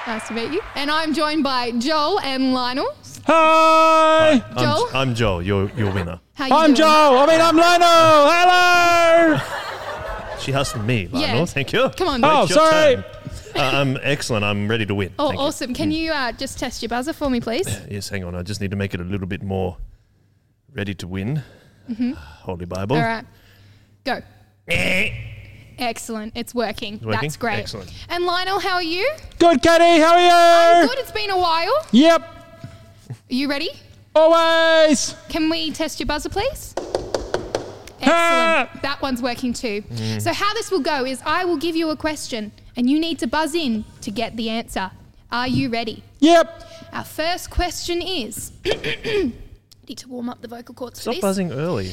Nice 0.05 0.27
to 0.27 0.33
meet 0.33 0.51
you. 0.51 0.61
And 0.75 0.91
I'm 0.91 1.13
joined 1.13 1.41
by 1.41 1.71
Joel 1.71 2.19
and 2.19 2.53
Lionel. 2.53 2.93
Hi. 3.25 4.31
I'm, 4.33 4.57
Joel? 4.57 4.89
I'm 4.93 5.15
Joel, 5.15 5.41
your, 5.41 5.71
your 5.77 5.93
winner. 5.93 6.19
How 6.33 6.47
you 6.47 6.53
I'm 6.53 6.65
doing? 6.67 6.75
Joel. 6.75 7.17
I 7.19 7.25
mean, 7.27 7.39
I'm 7.39 7.55
Lionel. 7.55 8.29
Hello. 9.39 10.37
She 10.39 10.51
hustled 10.51 10.85
me, 10.85 11.07
Lionel. 11.07 11.39
Yeah. 11.39 11.45
Thank 11.45 11.71
you. 11.71 11.89
Come 11.95 12.09
on. 12.09 12.21
Oh, 12.25 12.41
It's 12.43 12.49
your 12.53 12.69
sorry. 12.69 12.95
Uh, 12.97 13.01
I'm 13.55 13.97
excellent. 14.01 14.43
I'm 14.43 14.67
ready 14.67 14.85
to 14.85 14.93
win. 14.93 15.13
Oh, 15.17 15.29
Thank 15.29 15.39
you. 15.39 15.45
awesome. 15.45 15.73
Can 15.73 15.91
you 15.91 16.11
uh, 16.11 16.33
just 16.33 16.59
test 16.59 16.81
your 16.81 16.89
buzzer 16.89 17.13
for 17.13 17.29
me, 17.29 17.39
please? 17.39 17.67
Yes, 17.89 18.09
hang 18.09 18.25
on. 18.25 18.35
I 18.35 18.43
just 18.43 18.59
need 18.59 18.71
to 18.71 18.77
make 18.77 18.93
it 18.93 18.99
a 18.99 19.05
little 19.05 19.27
bit 19.27 19.41
more 19.41 19.77
ready 20.73 20.93
to 20.95 21.07
win. 21.07 21.41
Holy 21.87 22.65
Bible. 22.65 22.97
Mm-hmm. 22.97 23.05
All 23.05 23.15
right. 23.15 23.25
Go. 24.03 24.21
Excellent. 24.67 26.33
It's 26.35 26.55
working. 26.55 26.99
working? 27.03 27.21
That's 27.21 27.37
great. 27.37 27.59
Excellent. 27.59 27.91
And 28.09 28.25
Lionel, 28.25 28.59
how 28.59 28.75
are 28.75 28.83
you? 28.83 29.09
Good, 29.39 29.61
Katie. 29.61 30.01
How 30.01 30.13
are 30.13 30.21
you? 30.21 30.81
I'm 30.81 30.87
Good. 30.87 30.99
It's 30.99 31.11
been 31.11 31.29
a 31.29 31.37
while. 31.37 31.85
Yep. 31.91 32.21
Are 32.21 33.15
you 33.29 33.49
ready? 33.49 33.69
Always. 34.15 35.15
Can 35.29 35.49
we 35.49 35.71
test 35.71 35.99
your 35.99 36.07
buzzer, 36.07 36.29
please? 36.29 36.73
Ah. 38.07 38.61
Excellent. 38.61 38.81
That 38.83 39.01
one's 39.01 39.21
working 39.21 39.53
too. 39.53 39.83
So, 40.19 40.31
how 40.31 40.53
this 40.53 40.71
will 40.71 40.79
go 40.79 41.05
is 41.05 41.21
I 41.25 41.43
will 41.45 41.57
give 41.57 41.75
you 41.75 41.89
a 41.89 41.97
question 41.97 42.51
and 42.77 42.89
you 42.89 42.99
need 42.99 43.19
to 43.19 43.27
buzz 43.27 43.53
in 43.55 43.83
to 44.01 44.11
get 44.11 44.37
the 44.37 44.49
answer. 44.49 44.91
Are 45.31 45.47
you 45.47 45.69
ready? 45.69 46.03
Yep. 46.19 46.63
Our 46.93 47.03
first 47.03 47.49
question 47.49 48.01
is 48.01 48.51
need 48.63 49.97
to 49.97 50.07
warm 50.07 50.29
up 50.29 50.41
the 50.41 50.47
vocal 50.47 50.73
cords 50.73 50.99
for 50.99 51.03
Stop 51.03 51.15
this. 51.15 51.21
buzzing 51.21 51.51
early. 51.51 51.91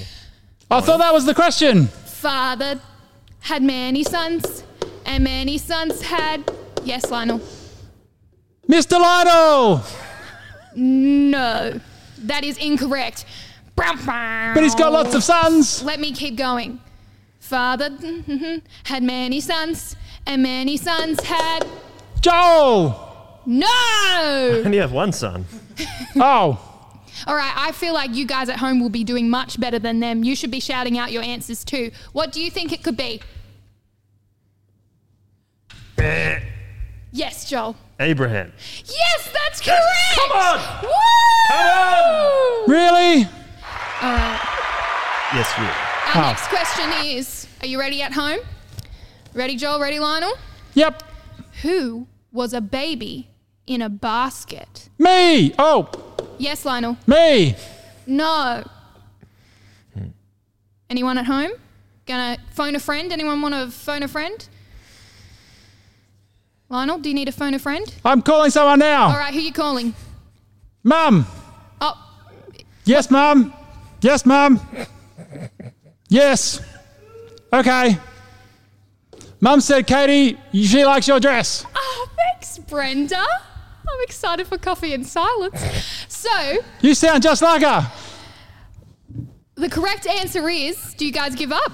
I 0.71 0.81
thought 0.81 0.99
that 0.99 1.12
was 1.12 1.26
the 1.26 1.35
question. 1.35 1.88
Father 2.23 2.81
had 3.41 3.64
many 3.64 4.05
sons, 4.05 4.62
and 5.05 5.25
many 5.25 5.59
sons 5.59 6.02
had. 6.02 6.49
Yes, 6.85 7.11
Lionel. 7.11 7.41
Mr. 8.69 8.93
Lionel. 8.93 9.83
No, 10.76 11.81
that 12.19 12.45
is 12.45 12.59
incorrect. 12.59 13.25
But 13.75 14.62
he's 14.62 14.76
got 14.76 14.93
lots 14.93 15.17
of 15.17 15.25
sons. 15.25 15.83
Let 15.83 15.99
me 15.99 16.12
keep 16.12 16.37
going. 16.37 16.79
Father 17.41 17.91
had 18.85 19.02
many 19.02 19.41
sons, 19.41 19.97
and 20.25 20.45
many 20.45 20.76
sons 20.76 21.21
had. 21.25 21.67
Joel. 22.21 23.41
No! 23.47 23.67
I 23.67 24.62
only 24.64 24.79
have 24.79 24.93
one 24.93 25.11
son. 25.11 25.45
Oh. 26.14 26.72
All 27.26 27.35
right, 27.37 27.52
I 27.57 27.73
feel 27.73 27.95
like 27.95 28.14
you 28.14 28.26
guys 28.26 28.49
at 28.49 28.59
home 28.59 28.81
will 28.81 28.88
be 28.90 29.04
doing 29.04 29.28
much 29.31 29.59
better 29.61 29.78
than 29.78 30.00
them. 30.00 30.25
You 30.25 30.35
should 30.37 30.50
be 30.50 30.61
shouting 30.61 30.99
out 30.99 31.12
your 31.12 31.23
answers 31.23 31.64
too. 31.64 31.90
What 32.12 32.33
do 32.33 32.40
you 32.42 32.50
think 32.50 32.73
it 32.73 32.83
could 32.83 32.97
be? 32.97 33.21
Eh. 35.99 36.40
Yes, 37.12 37.49
Joel. 37.49 37.76
Abraham. 38.00 38.52
Yes, 38.87 39.31
that's 39.33 39.61
correct! 39.61 39.83
Come 40.14 40.33
on! 40.33 40.59
Woo! 40.83 40.88
Come 41.49 41.66
on! 41.66 42.71
Really? 42.71 43.25
All 44.02 44.12
right. 44.12 45.28
Yes, 45.35 45.52
you. 45.59 45.64
Our 45.64 46.25
Oh. 46.26 46.28
next 46.28 46.47
question 46.49 46.90
is 47.04 47.47
Are 47.61 47.66
you 47.66 47.78
ready 47.78 48.02
at 48.02 48.12
home? 48.12 48.38
Ready, 49.35 49.57
Joel? 49.57 49.81
Ready, 49.81 49.99
Lionel? 50.00 50.33
Yep. 50.75 51.02
Who 51.62 52.07
was 52.33 52.52
a 52.52 52.61
baby 52.61 53.28
in 53.66 53.81
a 53.83 53.88
basket? 53.88 54.88
Me. 54.99 55.54
Oh, 55.59 55.88
Yes, 56.39 56.65
Lionel. 56.65 56.97
me. 57.07 57.57
No. 58.07 58.65
Anyone 60.91 61.17
at 61.19 61.25
home? 61.27 61.53
Gonna 62.07 62.37
phone 62.51 62.75
a 62.75 62.79
friend? 62.81 63.12
Anyone 63.12 63.41
want 63.41 63.55
to 63.55 63.71
phone 63.71 64.03
a 64.03 64.09
friend? 64.09 64.47
Lionel, 66.69 66.99
do 66.99 67.09
you 67.09 67.15
need 67.15 67.27
to 67.27 67.33
phone 67.33 67.55
a 67.55 67.59
friend? 67.59 67.93
I'm 68.05 68.23
calling 68.23 68.51
someone 68.51 68.79
now. 68.79 69.05
All 69.09 69.17
right, 69.17 69.33
who 69.33 69.41
you 69.41 69.53
calling? 69.53 69.95
Mum. 70.83 71.27
Oh, 71.81 71.95
Yes, 72.85 73.11
Mum. 73.11 73.53
Yes, 74.01 74.27
Mum. 74.27 74.61
Yes. 76.09 76.61
Okay. 77.53 77.97
Mum 79.41 79.61
said, 79.61 79.87
Katie, 79.87 80.39
she 80.53 80.85
likes 80.85 81.07
your 81.09 81.21
dress. 81.21 81.65
oh, 81.75 82.09
thanks, 82.17 82.59
Brenda. 82.59 83.25
I'm 83.93 84.03
excited 84.03 84.47
for 84.47 84.59
coffee 84.59 84.95
and 84.95 85.07
silence. 85.07 85.61
So, 86.09 86.59
You 86.81 86.95
sound 86.95 87.23
just 87.23 87.43
like 87.43 87.63
her. 87.63 87.91
the 89.57 89.69
correct 89.69 90.07
answer 90.07 90.49
is 90.49 90.95
do 90.95 91.05
you 91.07 91.13
guys 91.13 91.35
give 91.35 91.53
up? 91.53 91.73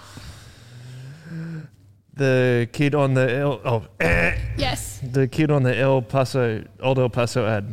The 2.14 2.68
kid 2.72 2.94
on 2.96 3.14
the 3.14 3.32
El, 3.38 3.60
oh, 3.64 3.86
eh, 4.00 4.36
Yes. 4.58 5.00
the 5.12 5.28
kid 5.28 5.50
on 5.52 5.62
the 5.62 5.76
El 5.76 6.02
Paso, 6.02 6.64
old 6.82 6.98
El 6.98 7.08
Paso 7.10 7.46
ad. 7.46 7.64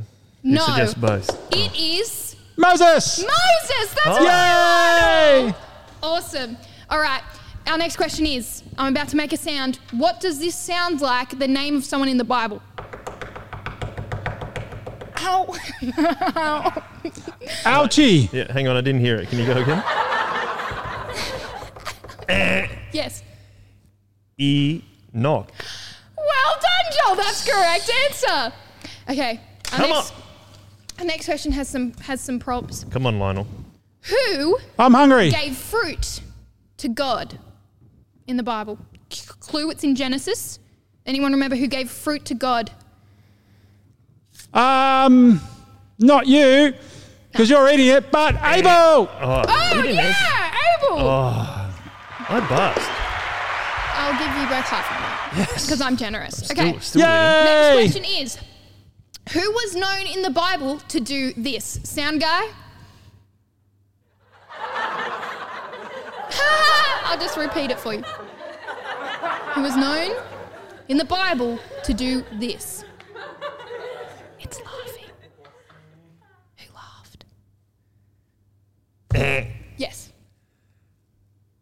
Who 0.44 0.50
No. 0.52 0.62
suggests 0.66 0.94
both. 0.94 1.30
It 1.52 1.75
is 1.75 2.36
Moses. 2.56 3.20
Moses. 3.25 3.96
That's 3.96 4.20
Oh. 4.20 4.24
right. 4.25 5.46
Yay. 5.48 5.56
Awesome. 6.04 6.58
All 6.92 7.00
right. 7.00 7.24
Our 7.66 7.78
next 7.80 7.96
question 7.96 8.28
is 8.28 8.62
I'm 8.78 8.94
about 8.94 9.08
to 9.10 9.16
make 9.16 9.34
a 9.34 9.38
sound. 9.38 9.80
What 9.92 10.20
does 10.20 10.38
this 10.38 10.56
sound 10.56 11.02
like 11.02 11.40
the 11.40 11.48
name 11.48 11.75
of 11.78 11.84
someone 11.84 12.08
in 12.10 12.18
the 12.18 12.24
Bible? 12.24 12.62
Ow. 15.25 15.55
Ow. 15.98 16.84
Ouchie. 17.65 18.32
Yeah, 18.32 18.51
hang 18.51 18.67
on, 18.67 18.75
I 18.77 18.82
didn't 18.82 19.01
hear 19.01 19.15
it. 19.17 19.29
Can 19.29 19.39
you 19.39 19.46
go 19.46 19.53
again? 19.62 19.84
Yes. 22.91 23.24
Enoch. 24.39 25.50
Well 26.17 26.55
done, 26.62 26.94
Joel. 26.98 27.15
That's 27.15 27.46
correct 27.50 27.91
answer. 28.05 28.53
Okay. 29.10 29.39
Our 29.74 29.77
Come 29.79 29.89
next, 29.89 30.13
Our 31.00 31.05
next 31.05 31.25
question 31.25 31.51
has 31.51 31.67
some 31.67 31.91
has 31.96 32.22
some 32.22 32.39
props. 32.39 32.86
Come 32.89 33.05
on, 33.05 33.20
Lionel. 33.20 33.46
Who 34.03 34.58
I'm 34.79 34.94
hungry. 34.94 35.29
gave 35.29 35.58
fruit 35.58 36.22
to 36.77 36.88
God 36.88 37.38
in 38.27 38.38
the 38.38 38.44
Bible? 38.44 38.79
C- 39.12 39.27
Clue 39.41 39.70
it's 39.72 39.84
in 39.84 39.96
Genesis. 39.96 40.60
Anyone 41.05 41.34
remember 41.34 41.55
who 41.58 41.67
gave 41.67 41.89
fruit 41.91 42.24
to 42.25 42.34
God? 42.34 42.72
Um, 44.56 45.42
not 46.00 46.28
you, 46.28 46.74
because 47.32 47.50
you're 47.50 47.68
eating 47.70 47.88
it, 47.88 48.10
but 48.12 48.36
Abel. 48.44 48.72
Oh, 48.72 49.08
Oh 49.48 49.76
he 49.76 49.82
didn't 49.82 50.00
answer. 50.00 50.24
yeah, 50.24 50.78
Abel. 50.78 51.00
I 52.28 52.40
bust. 52.50 52.90
I'll 53.98 54.14
give 54.14 54.42
you 54.42 54.48
both 54.48 54.66
half 54.66 54.90
of 54.92 54.98
that 54.98 55.34
Yes. 55.38 55.66
because 55.66 55.82
I'm 55.82 55.98
generous. 55.98 56.38
Still, 56.38 56.52
okay. 56.70 56.80
still 56.80 57.02
winning. 57.02 57.16
Yay! 57.16 57.84
Next 57.84 57.94
question 57.94 58.06
is 58.24 58.38
Who 59.34 59.52
was 59.52 59.76
known 59.76 60.06
in 60.08 60.22
the 60.22 60.30
Bible 60.30 60.80
to 60.90 61.00
do 61.00 61.34
this? 61.34 61.80
Sound 61.84 62.22
guy? 62.22 62.48
I'll 67.06 67.18
just 67.20 67.38
repeat 67.38 67.72
it 67.72 67.80
for 67.80 67.94
you. 67.94 68.02
Who 69.54 69.62
was 69.62 69.76
known 69.76 70.12
in 70.90 70.98
the 70.98 71.06
Bible 71.06 71.60
to 71.84 71.94
do 71.94 72.24
this? 72.34 72.84
It's 74.46 74.62
laughing. 74.62 75.10
Who 76.58 76.66
laughed? 76.75 77.25
yes. 79.78 80.12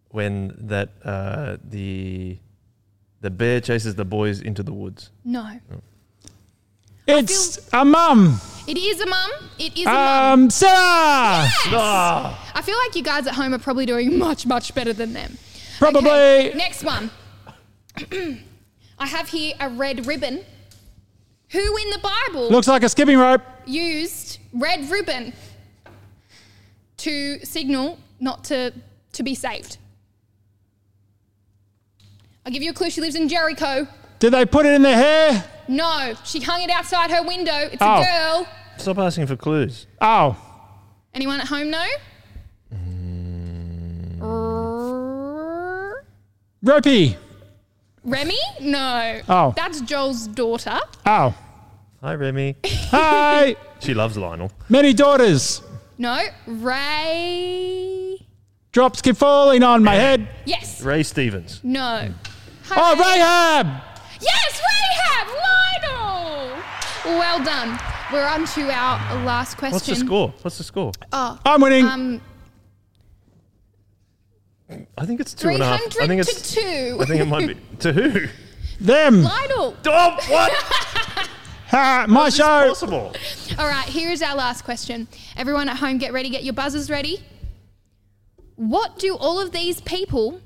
When 0.10 0.54
that 0.68 0.90
uh, 1.04 1.58
the 1.64 2.38
the 3.22 3.30
bear 3.30 3.62
chases 3.62 3.96
the 3.96 4.04
boys 4.04 4.42
into 4.42 4.64
the 4.64 4.74
woods. 4.74 5.12
No. 5.24 5.48
It's 7.08 7.70
a 7.72 7.86
mum. 7.86 8.42
It 8.68 8.78
is 8.78 9.00
a 9.00 9.06
mum. 9.06 9.32
It 9.58 9.78
is 9.78 9.86
a 9.88 9.90
mum. 9.90 10.42
Um, 10.44 10.50
Sarah. 10.50 10.74
Ah, 10.76 12.52
I 12.54 12.62
feel 12.62 12.78
like 12.86 12.96
you 12.98 13.04
guys 13.04 13.28
at 13.28 13.34
home 13.36 13.54
are 13.54 13.60
probably 13.60 13.86
doing 13.86 14.18
much, 14.28 14.46
much 14.46 14.76
better 14.76 14.92
than 14.92 15.14
them. 15.14 15.38
Probably. 15.80 16.10
Okay, 16.10 16.52
next 16.56 16.84
one. 16.84 17.10
I 19.00 19.08
have 19.08 19.30
here 19.30 19.54
a 19.62 19.70
red 19.70 20.06
ribbon. 20.06 20.44
Who 21.54 21.78
in 21.78 21.90
the 21.92 22.00
Bible 22.00 22.50
Looks 22.50 22.68
like 22.68 22.84
a 22.84 22.90
skipping 22.90 23.18
rope. 23.18 23.42
used 23.66 24.40
red 24.54 24.90
ribbon? 24.90 25.34
to 26.98 27.40
signal 27.46 27.98
not 28.20 28.44
to 28.46 28.72
to 29.14 29.24
be 29.24 29.36
saved. 29.36 29.78
I'll 32.46 32.52
give 32.52 32.64
you 32.64 32.72
a 32.72 32.74
clue. 32.74 32.90
She 32.90 33.02
lives 33.02 33.16
in 33.16 33.28
Jericho. 33.28 33.88
Did 34.20 34.32
they 34.32 34.46
put 34.46 34.66
it 34.66 34.74
in 34.74 34.82
their 34.84 34.96
hair? 34.98 35.44
No, 35.68 36.14
she 36.26 36.40
hung 36.42 36.62
it 36.62 36.70
outside 36.70 37.12
her 37.12 37.22
window. 37.24 37.70
It's 37.72 37.82
Oh. 37.82 38.02
a 38.02 38.04
girl. 38.06 38.48
Stop 38.78 38.98
asking 39.00 39.28
for 39.28 39.36
clues. 39.36 39.86
Oh, 40.02 40.36
Anyone 41.14 41.40
at 41.42 41.48
home 41.48 41.70
know? 41.70 41.88
ropey. 46.62 47.18
Remy? 48.04 48.38
No. 48.62 49.22
Oh. 49.30 49.54
That's 49.56 49.82
Joel's 49.82 50.28
daughter. 50.28 50.80
Oh, 51.06 51.34
Hi, 52.04 52.16
Remy. 52.16 52.58
Hi. 52.66 53.56
she 53.80 53.94
loves 53.94 54.18
Lionel. 54.18 54.52
many 54.68 54.94
daughters. 54.94 55.62
No. 55.98 56.22
Ray. 56.46 58.20
Drops 58.74 59.02
keep 59.02 59.16
falling 59.16 59.64
on 59.64 59.86
my 59.86 59.96
head. 59.96 60.28
Yes. 60.44 60.82
Ray 60.82 61.04
Stevens. 61.04 61.62
No. 61.64 62.14
Oh, 62.72 62.96
Rahab. 62.98 63.68
Yes, 64.20 64.62
Rahab! 64.70 65.28
Lionel! 65.86 66.64
Well 67.06 67.42
done. 67.42 67.80
We're 68.12 68.28
on 68.28 68.48
to 68.48 68.70
our 68.70 69.24
last 69.24 69.56
question. 69.58 69.76
What's 69.76 69.88
the 69.88 69.96
score? 69.96 70.34
What's 70.42 70.58
the 70.58 70.66
score? 70.66 70.92
Oh, 71.14 71.40
I'm 71.46 71.62
winning. 71.62 71.86
um, 71.86 72.22
I 74.98 75.06
think 75.06 75.22
it's 75.22 75.34
two 75.34 75.48
and 75.48 75.62
a 75.62 75.66
half. 75.66 75.80
I 76.02 76.08
think 76.08 76.22
to 76.22 76.30
it's. 76.30 76.54
2. 76.54 76.98
I 77.00 77.06
think 77.06 77.22
it 77.22 77.26
might 77.28 77.48
be 77.48 77.58
to 77.80 77.94
who? 77.94 78.28
Them. 78.82 79.24
Lionel. 79.24 79.78
Oh, 79.86 80.18
what? 80.28 80.90
Ha, 81.74 82.06
my 82.08 82.28
It's 82.28 82.36
show. 82.36 82.68
possible. 82.70 83.12
All 83.58 83.68
right, 83.68 83.86
here 83.86 84.12
is 84.12 84.22
our 84.22 84.36
last 84.36 84.64
question. 84.64 85.08
Everyone 85.36 85.68
at 85.70 85.78
home, 85.78 85.98
get 85.98 86.14
ready, 86.14 86.30
get 86.30 86.44
your 86.44 86.54
buzzers 86.54 86.88
ready. 86.90 87.20
What 88.56 89.00
do 89.00 89.16
all 89.16 89.40
of 89.40 89.52
these 89.52 89.82
people 89.82 90.40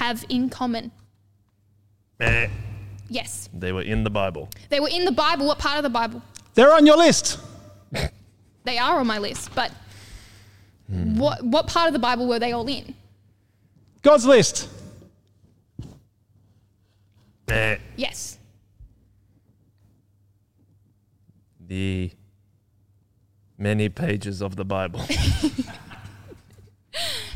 have 0.00 0.24
in 0.30 0.48
common? 0.48 0.90
Eh, 2.20 2.48
Yes. 3.10 3.48
They 3.52 3.72
were 3.72 3.82
in 3.82 4.04
the 4.04 4.10
Bible. 4.10 4.48
They 4.70 4.80
were 4.80 4.88
in 4.88 5.04
the 5.04 5.12
Bible. 5.12 5.46
What 5.46 5.58
part 5.58 5.76
of 5.76 5.82
the 5.82 5.90
Bible? 5.90 6.22
They're 6.54 6.72
on 6.72 6.86
your 6.86 6.96
list. 6.96 7.38
They 8.64 8.76
are 8.78 9.00
on 9.00 9.06
my 9.06 9.18
list, 9.18 9.54
but 9.54 9.70
what 10.88 11.42
what 11.42 11.66
part 11.68 11.86
of 11.88 11.92
the 11.94 11.98
Bible 11.98 12.26
were 12.28 12.38
they 12.38 12.52
all 12.52 12.68
in? 12.68 12.94
God's 14.02 14.24
list. 14.26 14.68
Eh, 17.48 17.76
Yes. 17.96 18.37
The 21.68 22.10
many 23.56 23.88
pages 23.88 24.42
of 24.42 24.56
the 24.56 24.64
Bible. 24.64 25.00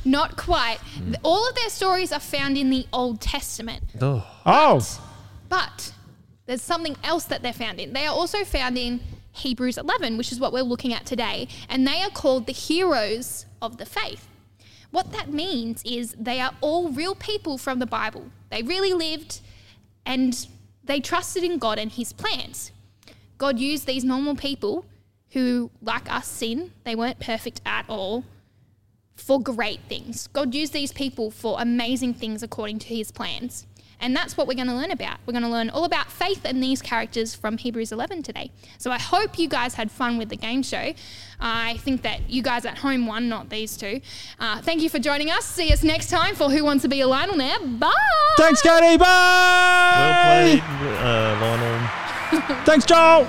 Not 0.04 0.36
quite. 0.36 0.78
Th- 1.04 1.16
All 1.22 1.48
of 1.48 1.54
their 1.54 1.68
stories 1.68 2.12
are 2.12 2.20
found 2.20 2.56
in 2.58 2.70
the 2.70 2.86
Old 2.92 3.20
Testament. 3.20 3.84
oh. 4.00 4.26
Oh, 4.44 5.00
But 5.48 5.92
there's 6.46 6.62
something 6.62 6.96
else 7.04 7.24
that 7.24 7.42
they're 7.42 7.52
found 7.52 7.78
in. 7.78 7.92
They 7.92 8.06
are 8.06 8.14
also 8.14 8.44
found 8.44 8.76
in 8.76 9.00
Hebrews 9.32 9.78
11, 9.78 10.18
which 10.18 10.32
is 10.32 10.40
what 10.40 10.52
we're 10.52 10.62
looking 10.62 10.92
at 10.92 11.06
today, 11.06 11.46
and 11.68 11.86
they 11.86 12.02
are 12.02 12.10
called 12.10 12.46
the 12.46 12.52
heroes 12.52 13.46
of 13.60 13.76
the 13.78 13.86
faith. 13.86 14.26
What 14.90 15.12
that 15.12 15.32
means 15.32 15.82
is 15.84 16.14
they 16.18 16.40
are 16.40 16.52
all 16.60 16.90
real 16.90 17.14
people 17.14 17.56
from 17.56 17.78
the 17.78 17.86
Bible. 17.86 18.26
They 18.50 18.62
really 18.62 18.92
lived 18.92 19.40
and 20.04 20.46
they 20.84 21.00
trusted 21.00 21.44
in 21.44 21.58
God 21.58 21.78
and 21.78 21.92
His 21.92 22.12
plans. 22.12 22.72
God 23.42 23.58
used 23.58 23.88
these 23.88 24.04
normal 24.04 24.36
people 24.36 24.84
who, 25.32 25.72
like 25.82 26.08
us, 26.08 26.28
sin. 26.28 26.70
They 26.84 26.94
weren't 26.94 27.18
perfect 27.18 27.60
at 27.66 27.84
all 27.88 28.22
for 29.16 29.42
great 29.42 29.80
things. 29.88 30.28
God 30.28 30.54
used 30.54 30.72
these 30.72 30.92
people 30.92 31.32
for 31.32 31.56
amazing 31.58 32.14
things 32.14 32.44
according 32.44 32.78
to 32.78 32.94
his 32.94 33.10
plans. 33.10 33.66
And 33.98 34.14
that's 34.14 34.36
what 34.36 34.46
we're 34.46 34.54
going 34.54 34.68
to 34.68 34.74
learn 34.74 34.92
about. 34.92 35.18
We're 35.26 35.32
going 35.32 35.42
to 35.42 35.48
learn 35.48 35.70
all 35.70 35.84
about 35.84 36.08
faith 36.08 36.42
and 36.44 36.62
these 36.62 36.80
characters 36.80 37.34
from 37.34 37.58
Hebrews 37.58 37.90
11 37.90 38.22
today. 38.22 38.52
So 38.78 38.92
I 38.92 38.98
hope 39.00 39.36
you 39.40 39.48
guys 39.48 39.74
had 39.74 39.90
fun 39.90 40.18
with 40.18 40.28
the 40.28 40.36
game 40.36 40.62
show. 40.62 40.92
I 41.40 41.78
think 41.78 42.02
that 42.02 42.30
you 42.30 42.42
guys 42.42 42.64
at 42.64 42.78
home 42.78 43.06
won, 43.08 43.28
not 43.28 43.50
these 43.50 43.76
two. 43.76 44.00
Uh, 44.38 44.62
thank 44.62 44.82
you 44.82 44.88
for 44.88 45.00
joining 45.00 45.30
us. 45.30 45.44
See 45.46 45.72
us 45.72 45.82
next 45.82 46.10
time 46.10 46.36
for 46.36 46.48
Who 46.48 46.62
Wants 46.62 46.82
to 46.82 46.88
Be 46.88 47.00
a 47.00 47.08
Lionel 47.08 47.36
Now. 47.36 47.58
Bye. 47.58 47.92
thanks, 48.36 48.62
Katie. 48.62 48.98
Bye. 48.98 49.96
Well 49.98 50.60
played, 50.60 50.62
uh, 51.00 51.38
Lionel. 51.40 51.88
Thanks, 52.64 52.86
Joel. 52.86 53.24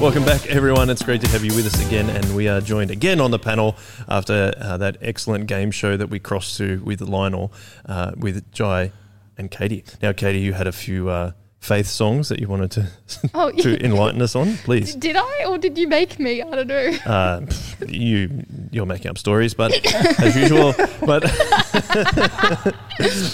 Welcome 0.00 0.24
back, 0.24 0.46
everyone. 0.46 0.88
It's 0.88 1.02
great 1.02 1.20
to 1.22 1.28
have 1.30 1.44
you 1.44 1.52
with 1.56 1.66
us 1.66 1.84
again, 1.84 2.08
and 2.08 2.36
we 2.36 2.46
are 2.46 2.60
joined 2.60 2.92
again 2.92 3.20
on 3.20 3.32
the 3.32 3.40
panel 3.40 3.76
after 4.06 4.52
uh, 4.56 4.76
that 4.76 4.98
excellent 5.00 5.48
game 5.48 5.72
show 5.72 5.96
that 5.96 6.10
we 6.10 6.20
crossed 6.20 6.56
to 6.58 6.80
with 6.84 7.00
Lionel, 7.00 7.52
uh, 7.86 8.12
with 8.16 8.52
Jai 8.52 8.92
and 9.36 9.50
Katie. 9.50 9.82
Now, 10.00 10.12
Katie, 10.12 10.38
you 10.38 10.52
had 10.52 10.68
a 10.68 10.72
few 10.72 11.08
uh, 11.08 11.32
faith 11.60 11.86
songs 11.88 12.28
that 12.28 12.38
you 12.40 12.46
wanted 12.48 12.70
to 12.70 12.88
Oh, 13.34 13.50
to 13.50 13.84
enlighten 13.84 14.22
us 14.22 14.34
on, 14.36 14.56
please. 14.58 14.94
Did 14.94 15.16
I 15.16 15.44
or 15.46 15.58
did 15.58 15.76
you 15.76 15.88
make 15.88 16.18
me? 16.18 16.40
I 16.40 16.50
don't 16.50 16.66
know. 16.68 16.90
Uh, 17.04 17.40
you 17.86 18.44
you're 18.70 18.86
making 18.86 19.10
up 19.10 19.18
stories, 19.18 19.54
but 19.54 19.72
as 20.20 20.36
usual. 20.36 20.72
But 21.04 21.22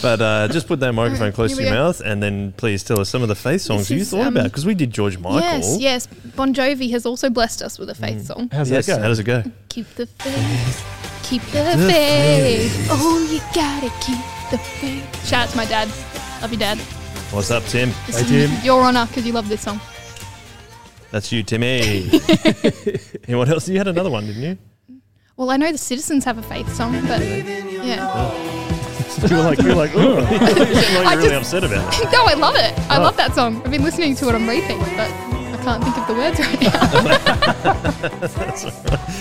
but 0.02 0.20
uh, 0.20 0.48
just 0.48 0.66
put 0.66 0.80
that 0.80 0.92
microphone 0.94 1.32
close 1.32 1.56
to 1.56 1.62
your 1.62 1.70
go. 1.70 1.76
mouth, 1.84 2.00
and 2.00 2.22
then 2.22 2.52
please 2.52 2.82
tell 2.82 3.00
us 3.00 3.08
some 3.08 3.22
of 3.22 3.28
the 3.28 3.34
faith 3.34 3.62
songs 3.62 3.88
This 3.88 3.98
you 3.98 4.04
thought 4.04 4.26
um, 4.28 4.36
about 4.36 4.44
because 4.44 4.66
we 4.66 4.74
did 4.74 4.90
George 4.90 5.18
Michael. 5.18 5.40
Yes, 5.40 5.76
yes. 5.78 6.06
Bon 6.36 6.54
Jovi 6.54 6.90
has 6.90 7.06
also 7.06 7.30
blessed 7.30 7.62
us 7.62 7.78
with 7.78 7.90
a 7.90 7.94
faith 7.94 8.26
song. 8.26 8.48
How's 8.52 8.70
Yes, 8.70 8.86
that 8.86 9.00
how 9.00 9.08
does 9.08 9.18
it 9.18 9.24
go? 9.24 9.42
Keep 9.68 9.94
the 9.94 10.06
faith. 10.06 10.84
Keep 11.24 11.42
the 11.42 11.88
faith. 11.90 12.88
Oh, 12.90 13.28
you 13.30 13.38
gotta 13.54 13.90
keep 14.04 14.18
the 14.50 14.58
faith. 14.58 15.26
Shout 15.26 15.44
out 15.46 15.50
to 15.50 15.56
my 15.56 15.64
dad. 15.66 15.88
Love 16.42 16.52
you, 16.52 16.58
dad. 16.58 16.78
What's 17.34 17.50
up, 17.50 17.64
Tim? 17.64 17.90
This 18.06 18.20
Hey, 18.20 18.46
Tim. 18.46 18.64
your 18.64 18.80
honour 18.82 19.06
because 19.06 19.26
you 19.26 19.32
love 19.32 19.48
this 19.48 19.60
song. 19.62 19.80
That's 21.10 21.32
you, 21.32 21.42
Timmy. 21.42 22.08
and 23.28 23.38
what 23.38 23.48
else? 23.48 23.68
You 23.68 23.76
had 23.78 23.88
another 23.88 24.10
one, 24.10 24.26
didn't 24.26 24.42
you? 24.42 24.58
Well, 25.36 25.50
I 25.50 25.56
know 25.56 25.72
the 25.72 25.78
Citizens 25.78 26.24
have 26.24 26.38
a 26.38 26.42
faith 26.42 26.72
song, 26.74 26.92
but 27.08 27.20
yeah. 27.20 28.30
you 29.28 29.36
were 29.36 29.42
like, 29.42 29.58
you 29.60 29.68
were 29.68 29.74
like, 29.74 29.90
oh, 29.94 30.18
you 30.20 30.26
sound 30.38 30.38
like 30.38 30.44
you're 30.54 31.04
really 31.04 31.28
just- 31.28 31.54
upset 31.54 31.64
about 31.64 31.92
it. 32.00 32.12
no, 32.12 32.24
I 32.24 32.34
love 32.34 32.54
it. 32.56 32.72
I 32.90 32.98
Oh. 32.98 33.02
love 33.02 33.16
that 33.16 33.34
song. 33.34 33.60
I've 33.64 33.70
been 33.70 33.82
listening 33.82 34.14
to 34.16 34.28
it 34.28 34.34
on 34.36 34.46
repeat, 34.46 34.78
but 34.78 35.10
I 35.10 35.58
can't 35.64 35.82
think 35.82 35.98
of 35.98 36.06
the 36.06 36.14
words 36.14 36.38
right 36.38 36.60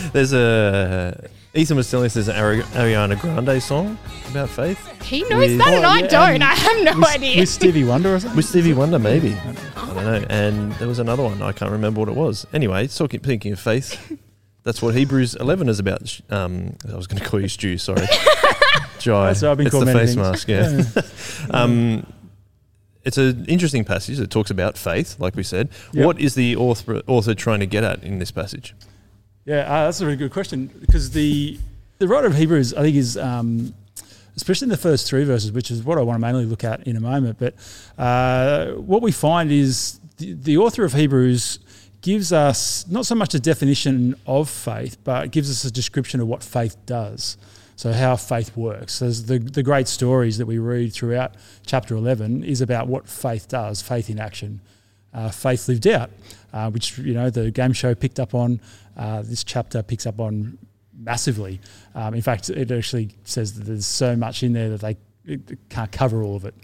now. 0.03 0.09
There's 0.13 0.33
a 0.33 1.29
Ethan 1.55 1.77
was 1.77 1.89
telling 1.91 2.07
us 2.07 2.15
there's 2.15 2.27
an 2.29 2.35
Ari- 2.35 2.63
Ariana 2.73 3.19
Grande 3.19 3.61
song 3.61 3.97
about 4.31 4.49
faith 4.49 4.79
he 5.03 5.21
knows 5.23 5.49
With- 5.49 5.57
that, 5.59 5.67
and 5.73 5.85
Oh, 5.85 5.89
I 5.89 5.99
yeah, 5.99 6.07
don't. 6.07 6.41
I 6.41 6.53
have 6.55 6.83
no 6.83 6.99
With, 6.99 7.09
idea. 7.09 7.39
with 7.41 7.49
Stevie 7.49 7.83
Wonder 7.93 8.15
or 8.15 8.19
something? 8.19 8.37
with 8.37 8.45
Stevie 8.45 8.73
Wonder, 8.73 8.97
maybe. 8.97 9.33
I 9.35 9.85
don't 9.93 9.95
know. 9.97 10.25
And 10.29 10.71
there 10.73 10.87
was 10.87 10.97
another 10.99 11.21
one 11.23 11.41
I 11.41 11.51
can't 11.51 11.71
remember 11.71 11.99
what 11.99 12.09
it 12.09 12.15
was. 12.15 12.47
Anyway, 12.53 12.87
talking 12.87 13.19
thinking 13.19 13.51
of 13.53 13.59
faith, 13.59 14.17
that's 14.63 14.81
what 14.81 14.95
Hebrews 14.95 15.35
11 15.35 15.69
is 15.69 15.77
about. 15.79 16.07
Sh- 16.07 16.21
Um, 16.29 16.77
I 16.91 16.95
was 16.95 17.05
going 17.05 17.21
to 17.21 17.29
call 17.29 17.39
you 17.41 17.47
Stu. 17.49 17.77
Sorry, 17.77 18.07
Jai. 18.99 19.27
That's 19.27 19.41
what 19.43 19.51
I've 19.51 19.57
been 19.57 19.67
it's 19.67 19.71
called 19.75 19.87
the 19.87 19.93
many 19.93 19.99
face 20.07 20.15
things. 20.15 20.95
mask. 20.95 21.51
Yeah. 21.51 21.51
um, 21.51 22.07
it's 23.03 23.17
an 23.17 23.45
interesting 23.47 23.83
passage 23.83 24.17
that 24.17 24.31
talks 24.31 24.49
about 24.49 24.77
faith, 24.77 25.19
like 25.19 25.35
we 25.35 25.43
said. 25.43 25.67
Yep. 25.91 26.05
What 26.05 26.19
is 26.21 26.33
the 26.35 26.55
author, 26.55 27.01
author 27.05 27.35
trying 27.35 27.59
to 27.59 27.65
get 27.67 27.83
at 27.83 28.01
in 28.03 28.17
this 28.19 28.31
passage? 28.31 28.73
Yeah, 29.45 29.59
uh, 29.61 29.85
that's 29.85 29.99
a 29.99 30.05
really 30.05 30.17
good 30.17 30.31
question 30.31 30.67
because 30.67 31.11
the 31.11 31.59
the 31.99 32.07
writer 32.07 32.27
of 32.27 32.35
Hebrews, 32.35 32.73
I 32.73 32.81
think, 32.81 32.95
is 32.95 33.17
um, 33.17 33.73
especially 34.35 34.65
in 34.65 34.69
the 34.69 34.77
first 34.77 35.07
three 35.07 35.25
verses, 35.25 35.51
which 35.51 35.69
is 35.69 35.83
what 35.83 35.97
I 35.97 36.01
want 36.01 36.15
to 36.15 36.21
mainly 36.21 36.45
look 36.45 36.63
at 36.63 36.87
in 36.87 36.95
a 36.95 37.01
moment. 37.01 37.39
But 37.39 37.55
uh, 37.97 38.71
what 38.73 39.01
we 39.01 39.11
find 39.11 39.51
is 39.51 39.99
the, 40.17 40.33
the 40.33 40.57
author 40.57 40.85
of 40.85 40.93
Hebrews 40.93 41.59
gives 42.01 42.31
us 42.31 42.87
not 42.87 43.05
so 43.05 43.15
much 43.15 43.33
a 43.33 43.39
definition 43.39 44.15
of 44.25 44.49
faith, 44.49 44.97
but 45.03 45.31
gives 45.31 45.49
us 45.49 45.65
a 45.65 45.71
description 45.71 46.19
of 46.19 46.27
what 46.27 46.43
faith 46.43 46.77
does. 46.85 47.37
So 47.75 47.91
how 47.91 48.15
faith 48.15 48.55
works. 48.55 48.93
So 48.93 49.09
the 49.09 49.39
the 49.39 49.63
great 49.63 49.89
stories 49.89 50.37
that 50.37 50.45
we 50.45 50.57
read 50.57 50.93
throughout 50.93 51.33
chapter 51.65 51.95
eleven 51.95 52.45
is 52.45 52.61
about 52.61 52.87
what 52.87 53.09
faith 53.09 53.49
does, 53.49 53.81
faith 53.81 54.09
in 54.09 54.19
action 54.19 54.61
uh, 55.13 55.29
faith 55.29 55.67
lived 55.67 55.87
out, 55.87 56.09
uh, 56.53 56.69
which 56.69 56.97
you 56.99 57.13
know 57.13 57.29
the 57.29 57.51
game 57.51 57.73
show 57.73 57.93
picked 57.95 58.19
up 58.19 58.33
on. 58.33 58.61
Uh, 58.95 59.21
this 59.23 59.43
chapter 59.43 59.81
picks 59.81 60.05
up 60.05 60.19
on 60.19 60.57
massively. 60.97 61.59
Um, 61.95 62.13
in 62.13 62.21
fact, 62.21 62.49
it 62.49 62.71
actually 62.71 63.15
says 63.23 63.53
that 63.53 63.65
there's 63.65 63.85
so 63.85 64.15
much 64.15 64.43
in 64.43 64.53
there 64.53 64.69
that 64.69 64.81
they 64.81 64.97
it, 65.25 65.69
can't 65.69 65.91
cover 65.91 66.23
all 66.23 66.35
of 66.35 66.45
it. 66.45 66.55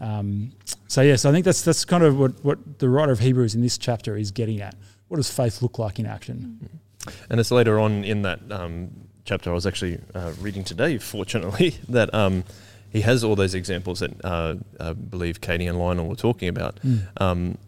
Um, 0.00 0.52
so 0.88 1.02
yes, 1.02 1.24
I 1.24 1.32
think 1.32 1.44
that's 1.44 1.62
that's 1.62 1.84
kind 1.84 2.02
of 2.02 2.18
what, 2.18 2.44
what 2.44 2.78
the 2.78 2.88
writer 2.88 3.12
of 3.12 3.20
Hebrews 3.20 3.54
in 3.54 3.62
this 3.62 3.78
chapter 3.78 4.16
is 4.16 4.30
getting 4.30 4.60
at. 4.60 4.74
What 5.08 5.18
does 5.18 5.30
faith 5.30 5.62
look 5.62 5.78
like 5.78 5.98
in 5.98 6.06
action? 6.06 6.80
And 7.30 7.38
it's 7.38 7.52
later 7.52 7.78
on 7.78 8.02
in 8.02 8.22
that 8.22 8.40
um, 8.50 8.90
chapter 9.24 9.50
I 9.50 9.54
was 9.54 9.66
actually 9.66 10.00
uh, 10.14 10.32
reading 10.40 10.64
today, 10.64 10.98
fortunately, 10.98 11.76
that 11.88 12.12
um, 12.12 12.44
he 12.90 13.02
has 13.02 13.22
all 13.22 13.36
those 13.36 13.54
examples 13.54 14.00
that 14.00 14.24
uh, 14.24 14.56
I 14.80 14.92
believe 14.92 15.40
Katie 15.40 15.66
and 15.66 15.78
Lionel 15.78 16.08
were 16.08 16.16
talking 16.16 16.48
about. 16.48 16.80
Um, 17.18 17.58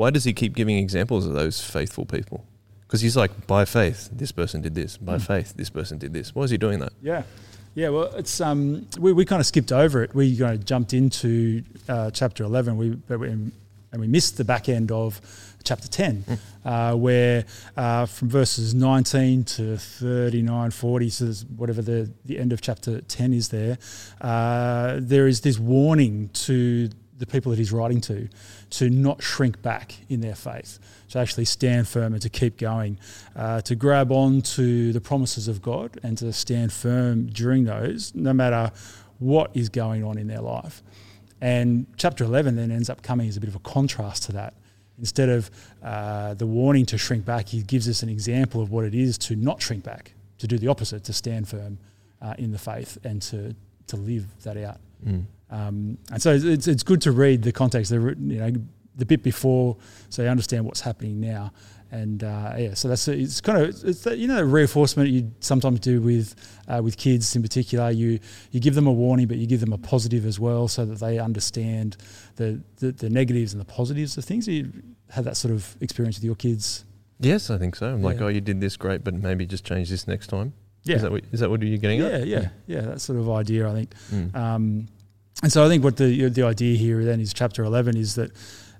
why 0.00 0.08
does 0.10 0.24
he 0.24 0.32
keep 0.32 0.52
giving 0.54 0.76
examples 0.78 1.26
of 1.26 1.32
those 1.34 1.56
faithful 1.76 2.06
people? 2.06 2.38
Because 2.86 3.02
he's 3.02 3.16
like, 3.22 3.32
by 3.46 3.64
faith, 3.66 4.08
this 4.10 4.32
person 4.32 4.62
did 4.62 4.74
this. 4.74 4.96
By 4.96 5.16
Mm. 5.18 5.26
faith, 5.32 5.48
this 5.56 5.70
person 5.70 5.98
did 5.98 6.12
this. 6.14 6.34
Why 6.34 6.42
is 6.44 6.50
he 6.50 6.58
doing 6.58 6.78
that? 6.80 6.92
Yeah. 7.02 7.22
Yeah, 7.74 7.90
well, 7.90 8.08
it's 8.16 8.40
um, 8.40 8.86
we, 8.98 9.12
we 9.12 9.24
kind 9.24 9.40
of 9.40 9.46
skipped 9.46 9.72
over 9.72 10.02
it. 10.02 10.14
We 10.14 10.36
kind 10.36 10.54
of 10.58 10.64
jumped 10.64 10.92
into 10.92 11.62
uh, 11.88 12.10
chapter 12.10 12.42
eleven. 12.44 12.76
We, 12.76 12.86
but 13.08 13.20
we 13.20 13.28
and 13.92 14.00
we 14.04 14.06
missed 14.08 14.36
the 14.38 14.44
back 14.44 14.68
end 14.68 14.90
of 14.90 15.20
chapter 15.62 15.86
ten, 15.88 16.24
uh, 16.64 16.94
where 16.96 17.44
uh, 17.76 18.06
from 18.06 18.28
verses 18.28 18.74
nineteen 18.74 19.44
to 19.44 19.76
39, 19.76 20.70
40, 20.70 21.10
so 21.10 21.26
whatever 21.60 21.82
the 21.82 22.10
the 22.24 22.38
end 22.42 22.52
of 22.52 22.60
chapter 22.60 23.00
ten 23.02 23.32
is 23.32 23.48
there. 23.50 23.78
Uh, 24.20 24.98
there 24.98 25.28
is 25.28 25.40
this 25.42 25.58
warning 25.58 26.30
to 26.46 26.88
the 27.20 27.26
people 27.26 27.50
that 27.50 27.58
he's 27.58 27.70
writing 27.70 28.00
to 28.00 28.28
to 28.70 28.90
not 28.90 29.22
shrink 29.22 29.62
back 29.62 29.94
in 30.08 30.20
their 30.20 30.34
faith, 30.34 30.78
to 31.10 31.18
actually 31.18 31.44
stand 31.44 31.86
firm 31.86 32.12
and 32.14 32.22
to 32.22 32.28
keep 32.28 32.56
going, 32.56 32.98
uh, 33.36 33.60
to 33.60 33.74
grab 33.74 34.10
on 34.10 34.40
to 34.40 34.92
the 34.92 35.00
promises 35.00 35.46
of 35.46 35.62
God 35.62 36.00
and 36.02 36.18
to 36.18 36.32
stand 36.32 36.72
firm 36.72 37.26
during 37.26 37.64
those, 37.64 38.12
no 38.14 38.32
matter 38.32 38.72
what 39.18 39.50
is 39.54 39.68
going 39.68 40.02
on 40.02 40.18
in 40.18 40.26
their 40.26 40.40
life. 40.40 40.82
And 41.40 41.86
chapter 41.96 42.24
11 42.24 42.56
then 42.56 42.70
ends 42.70 42.90
up 42.90 43.02
coming 43.02 43.28
as 43.28 43.36
a 43.36 43.40
bit 43.40 43.48
of 43.48 43.56
a 43.56 43.60
contrast 43.60 44.24
to 44.24 44.32
that. 44.32 44.54
Instead 44.98 45.28
of 45.28 45.50
uh, 45.82 46.34
the 46.34 46.46
warning 46.46 46.84
to 46.86 46.98
shrink 46.98 47.24
back, 47.24 47.48
he 47.48 47.62
gives 47.62 47.88
us 47.88 48.02
an 48.02 48.08
example 48.08 48.60
of 48.60 48.70
what 48.70 48.84
it 48.84 48.94
is 48.94 49.16
to 49.18 49.36
not 49.36 49.62
shrink 49.62 49.84
back, 49.84 50.12
to 50.38 50.46
do 50.46 50.58
the 50.58 50.68
opposite, 50.68 51.04
to 51.04 51.12
stand 51.12 51.48
firm 51.48 51.78
uh, 52.20 52.34
in 52.38 52.50
the 52.50 52.58
faith 52.58 52.98
and 53.04 53.22
to, 53.22 53.54
to 53.86 53.96
live 53.96 54.26
that 54.42 54.56
out. 54.58 54.78
Mm. 55.06 55.24
Um, 55.50 55.98
and 56.12 56.22
so 56.22 56.32
it's, 56.34 56.66
it's 56.68 56.82
good 56.82 57.02
to 57.02 57.12
read 57.12 57.42
the 57.42 57.52
context, 57.52 57.90
the, 57.90 57.96
you 57.96 58.38
know, 58.38 58.52
the 58.96 59.04
bit 59.04 59.22
before, 59.22 59.76
so 60.08 60.22
you 60.22 60.28
understand 60.28 60.64
what's 60.64 60.80
happening 60.80 61.20
now. 61.20 61.52
And 61.92 62.22
uh, 62.22 62.54
yeah, 62.56 62.74
so 62.74 62.86
that's 62.86 63.08
it's 63.08 63.40
kind 63.40 63.60
of 63.60 63.84
it's 63.84 64.02
that, 64.02 64.18
you 64.18 64.28
know 64.28 64.36
the 64.36 64.44
reinforcement 64.44 65.10
you 65.10 65.32
sometimes 65.40 65.80
do 65.80 66.00
with 66.00 66.36
uh, 66.68 66.80
with 66.80 66.96
kids 66.96 67.34
in 67.34 67.42
particular. 67.42 67.90
You 67.90 68.20
you 68.52 68.60
give 68.60 68.76
them 68.76 68.86
a 68.86 68.92
warning, 68.92 69.26
but 69.26 69.38
you 69.38 69.46
give 69.48 69.58
them 69.58 69.72
a 69.72 69.78
positive 69.78 70.24
as 70.24 70.38
well, 70.38 70.68
so 70.68 70.84
that 70.84 71.00
they 71.00 71.18
understand 71.18 71.96
the 72.36 72.62
the, 72.76 72.92
the 72.92 73.10
negatives 73.10 73.52
and 73.52 73.60
the 73.60 73.64
positives 73.64 74.16
of 74.16 74.24
things. 74.24 74.46
You 74.46 74.72
had 75.08 75.24
that 75.24 75.36
sort 75.36 75.52
of 75.52 75.76
experience 75.80 76.16
with 76.16 76.24
your 76.24 76.36
kids. 76.36 76.84
Yes, 77.18 77.50
I 77.50 77.58
think 77.58 77.74
so. 77.74 77.88
I'm 77.88 78.02
like, 78.02 78.20
oh, 78.20 78.28
you 78.28 78.40
did 78.40 78.60
this 78.60 78.76
great, 78.76 79.02
but 79.02 79.12
maybe 79.14 79.44
just 79.44 79.64
change 79.64 79.90
this 79.90 80.06
next 80.06 80.28
time. 80.28 80.52
Yeah, 80.84 80.96
Is 80.96 81.02
that 81.02 81.10
what, 81.10 81.24
is 81.32 81.40
that 81.40 81.50
what 81.50 81.60
you're 81.60 81.76
getting 81.76 82.00
yeah, 82.00 82.06
at? 82.06 82.26
yeah, 82.26 82.48
yeah. 82.66 82.80
That 82.82 83.00
sort 83.00 83.18
of 83.18 83.28
idea, 83.28 83.68
I 83.68 83.72
think. 83.74 83.94
Mm. 84.10 84.34
Um, 84.34 84.86
and 85.42 85.52
so 85.52 85.64
I 85.64 85.68
think 85.68 85.84
what 85.84 85.96
the 85.96 86.28
the 86.28 86.42
idea 86.42 86.76
here 86.76 87.04
then 87.04 87.20
is 87.20 87.32
chapter 87.32 87.64
eleven 87.64 87.96
is 87.96 88.14
that 88.16 88.30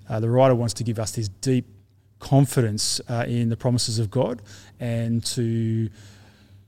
uh, 0.09 0.19
the 0.19 0.29
writer 0.29 0.55
wants 0.55 0.73
to 0.75 0.83
give 0.83 0.99
us 0.99 1.11
this 1.11 1.27
deep 1.27 1.65
confidence 2.19 3.01
uh, 3.09 3.25
in 3.27 3.49
the 3.49 3.57
promises 3.57 3.99
of 3.99 4.11
God 4.11 4.41
and 4.79 5.25
to 5.25 5.89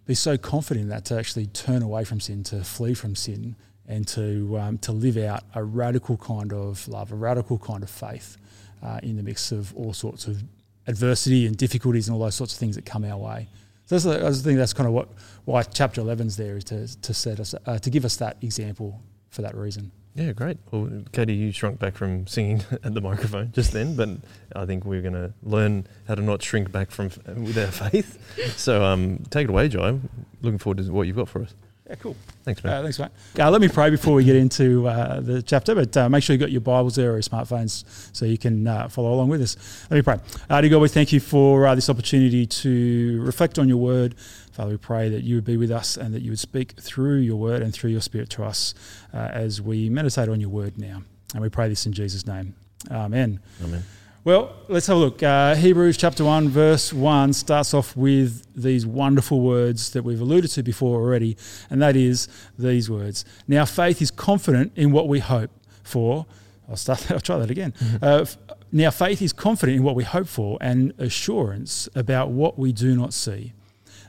be 0.06 0.14
so 0.14 0.38
confident 0.38 0.84
in 0.84 0.90
that 0.90 1.06
to 1.06 1.18
actually 1.18 1.46
turn 1.48 1.82
away 1.82 2.04
from 2.04 2.20
sin, 2.20 2.44
to 2.44 2.64
flee 2.64 2.94
from 2.94 3.16
sin, 3.16 3.56
and 3.88 4.08
to 4.08 4.58
um, 4.58 4.78
to 4.80 4.92
live 4.92 5.18
out 5.18 5.44
a 5.56 5.64
radical 5.64 6.18
kind 6.18 6.54
of 6.54 6.88
love, 6.88 7.12
a 7.12 7.16
radical 7.16 7.58
kind 7.58 7.84
of 7.84 7.90
faith 7.90 8.38
uh, 8.82 9.00
in 9.04 9.16
the 9.16 9.24
mix 9.24 9.52
of 9.52 9.74
all 9.76 9.94
sorts 9.94 10.28
of 10.28 10.44
adversity 10.88 11.46
and 11.46 11.58
difficulties 11.58 12.08
and 12.08 12.16
all 12.16 12.22
those 12.22 12.36
sorts 12.36 12.54
of 12.54 12.60
things 12.60 12.76
that 12.76 12.86
come 12.86 13.06
our 13.06 13.18
way. 13.18 13.48
So 13.86 13.98
that's, 13.98 14.06
I 14.06 14.44
think 14.44 14.58
that's 14.58 14.74
kind 14.74 14.88
of 14.88 14.94
what 14.94 15.10
why 15.46 15.64
chapter 15.64 16.02
11's 16.02 16.38
there 16.38 16.58
is 16.58 16.64
to 16.66 17.02
to 17.02 17.14
set 17.14 17.40
us 17.40 17.56
uh, 17.66 17.78
to 17.80 17.90
give 17.90 18.06
us 18.06 18.18
that 18.18 18.38
example 18.42 19.02
for 19.34 19.42
that 19.42 19.56
reason. 19.56 19.92
Yeah, 20.16 20.32
great. 20.32 20.58
Well, 20.70 21.04
Katie, 21.12 21.34
you 21.34 21.52
shrunk 21.52 21.80
back 21.80 21.96
from 21.96 22.28
singing 22.28 22.64
at 22.84 22.94
the 22.94 23.02
microphone 23.02 23.52
just 23.52 23.72
then, 23.72 23.96
but 23.96 24.10
I 24.56 24.66
think 24.66 24.86
we're 24.86 25.02
going 25.02 25.16
to 25.16 25.34
learn 25.42 25.88
how 26.08 26.16
to 26.16 26.22
not 26.22 26.44
shrink 26.44 26.72
back 26.72 26.92
from 26.92 27.08
with 27.28 27.58
our 27.58 27.72
faith. 27.72 28.20
So, 28.56 28.84
um, 28.84 29.24
take 29.32 29.46
it 29.46 29.50
away, 29.50 29.70
Jai. 29.70 30.00
Looking 30.42 30.60
forward 30.60 30.84
to 30.84 30.92
what 30.92 31.08
you've 31.08 31.16
got 31.16 31.30
for 31.30 31.42
us. 31.42 31.56
Yeah, 31.90 31.96
cool. 31.96 32.16
Thanks, 32.44 32.64
man. 32.64 32.74
Uh, 32.74 32.82
thanks, 32.84 33.00
mate. 33.00 33.12
Uh, 33.38 33.52
let 33.52 33.60
me 33.60 33.68
pray 33.68 33.90
before 33.90 34.14
we 34.14 34.24
get 34.24 34.38
into 34.38 34.88
uh, 34.88 35.20
the 35.20 35.42
chapter, 35.42 35.76
but 35.76 35.96
uh, 35.98 36.08
make 36.08 36.24
sure 36.24 36.34
you've 36.34 36.40
got 36.40 36.52
your 36.52 36.62
Bibles 36.62 36.96
there 36.96 37.10
or 37.10 37.14
your 37.16 37.22
smartphones 37.22 37.84
so 38.16 38.26
you 38.26 38.38
can 38.38 38.66
uh, 38.66 38.88
follow 38.88 39.14
along 39.14 39.28
with 39.28 39.42
us. 39.42 39.86
Let 39.90 39.98
me 39.98 40.02
pray. 40.02 40.20
Uh, 40.50 40.62
dear 40.62 40.70
God, 40.70 40.82
we 40.82 40.88
thank 40.88 41.12
you 41.12 41.20
for 41.20 41.68
uh, 41.68 41.76
this 41.76 41.90
opportunity 41.90 42.46
to 42.46 43.22
reflect 43.22 43.60
on 43.60 43.68
your 43.68 43.78
word. 43.78 44.16
Father, 44.54 44.70
we 44.70 44.78
pray 44.78 45.10
that 45.10 45.24
you 45.24 45.34
would 45.36 45.46
be 45.46 45.58
with 45.58 45.72
us 45.72 45.98
and 45.98 46.14
that 46.14 46.22
you 46.22 46.30
would 46.30 46.40
speak 46.40 46.80
through 46.80 47.18
your 47.18 47.38
word 47.38 47.64
and 47.64 47.74
through 47.74 47.90
your 47.90 48.02
spirit 48.02 48.30
to 48.30 48.44
us 48.44 48.76
uh, 49.12 49.30
as 49.32 49.60
we 49.60 49.90
meditate 49.90 50.30
on 50.30 50.40
your 50.40 50.52
word 50.52 50.78
now. 50.78 51.02
And 51.34 51.42
we 51.42 51.50
pray 51.50 51.68
this 51.70 51.88
in 51.88 51.92
Jesus' 51.92 52.28
name. 52.28 52.54
Amen. 52.92 53.40
Amen. 53.64 53.84
Well, 54.24 54.56
let's 54.68 54.86
have 54.88 54.98
a 54.98 55.00
look. 55.00 55.24
Uh, 55.24 55.56
Hebrews 55.56 55.98
chapter 55.98 56.24
1, 56.24 56.50
verse 56.50 56.94
1 56.94 57.34
starts 57.34 57.74
off 57.74 57.98
with 57.98 58.46
these 58.56 58.86
wonderful 58.86 59.42
words 59.42 59.90
that 59.94 60.04
we've 60.04 60.22
alluded 60.22 60.52
to 60.52 60.62
before 60.62 61.02
already, 61.02 61.36
and 61.72 61.82
that 61.82 61.96
is 61.96 62.28
these 62.58 62.92
words. 62.92 63.26
Now, 63.48 63.66
faith 63.66 64.04
is 64.04 64.12
confident 64.12 64.72
in 64.76 64.92
what 64.92 65.08
we 65.08 65.20
hope 65.20 65.50
for. 65.82 66.28
I'll, 66.70 66.78
start, 66.78 67.12
I'll 67.12 67.20
try 67.20 67.40
that 67.40 67.50
again. 67.50 67.74
Uh, 68.04 68.26
now, 68.72 68.92
faith 68.92 69.20
is 69.20 69.34
confident 69.34 69.78
in 69.78 69.84
what 69.84 69.96
we 69.96 70.04
hope 70.04 70.28
for 70.28 70.60
and 70.62 70.94
assurance 71.00 71.90
about 71.96 72.30
what 72.30 72.60
we 72.60 72.72
do 72.72 72.96
not 72.96 73.14
see. 73.14 73.54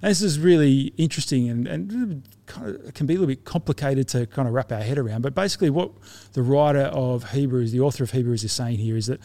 And 0.05 0.11
this 0.11 0.21
is 0.21 0.39
really 0.39 0.93
interesting 0.99 1.49
and, 1.49 1.67
and 1.67 2.29
kind 2.45 2.77
of 2.77 2.93
can 2.93 3.07
be 3.07 3.15
a 3.15 3.19
little 3.19 3.27
bit 3.27 3.47
complicated 3.47 4.07
to 4.09 4.27
kind 4.27 4.47
of 4.47 4.53
wrap 4.53 4.71
our 4.71 4.83
head 4.83 4.99
around. 4.99 5.23
But 5.23 5.35
basically, 5.35 5.71
what 5.71 5.93
the 6.35 6.43
writer 6.43 6.91
of 6.93 7.31
Hebrews, 7.31 7.73
the 7.73 7.81
author 7.81 8.05
of 8.05 8.11
Hebrews, 8.11 8.45
is 8.45 8.53
saying 8.53 8.81
here 8.81 8.99
is 8.99 9.07
that 9.07 9.19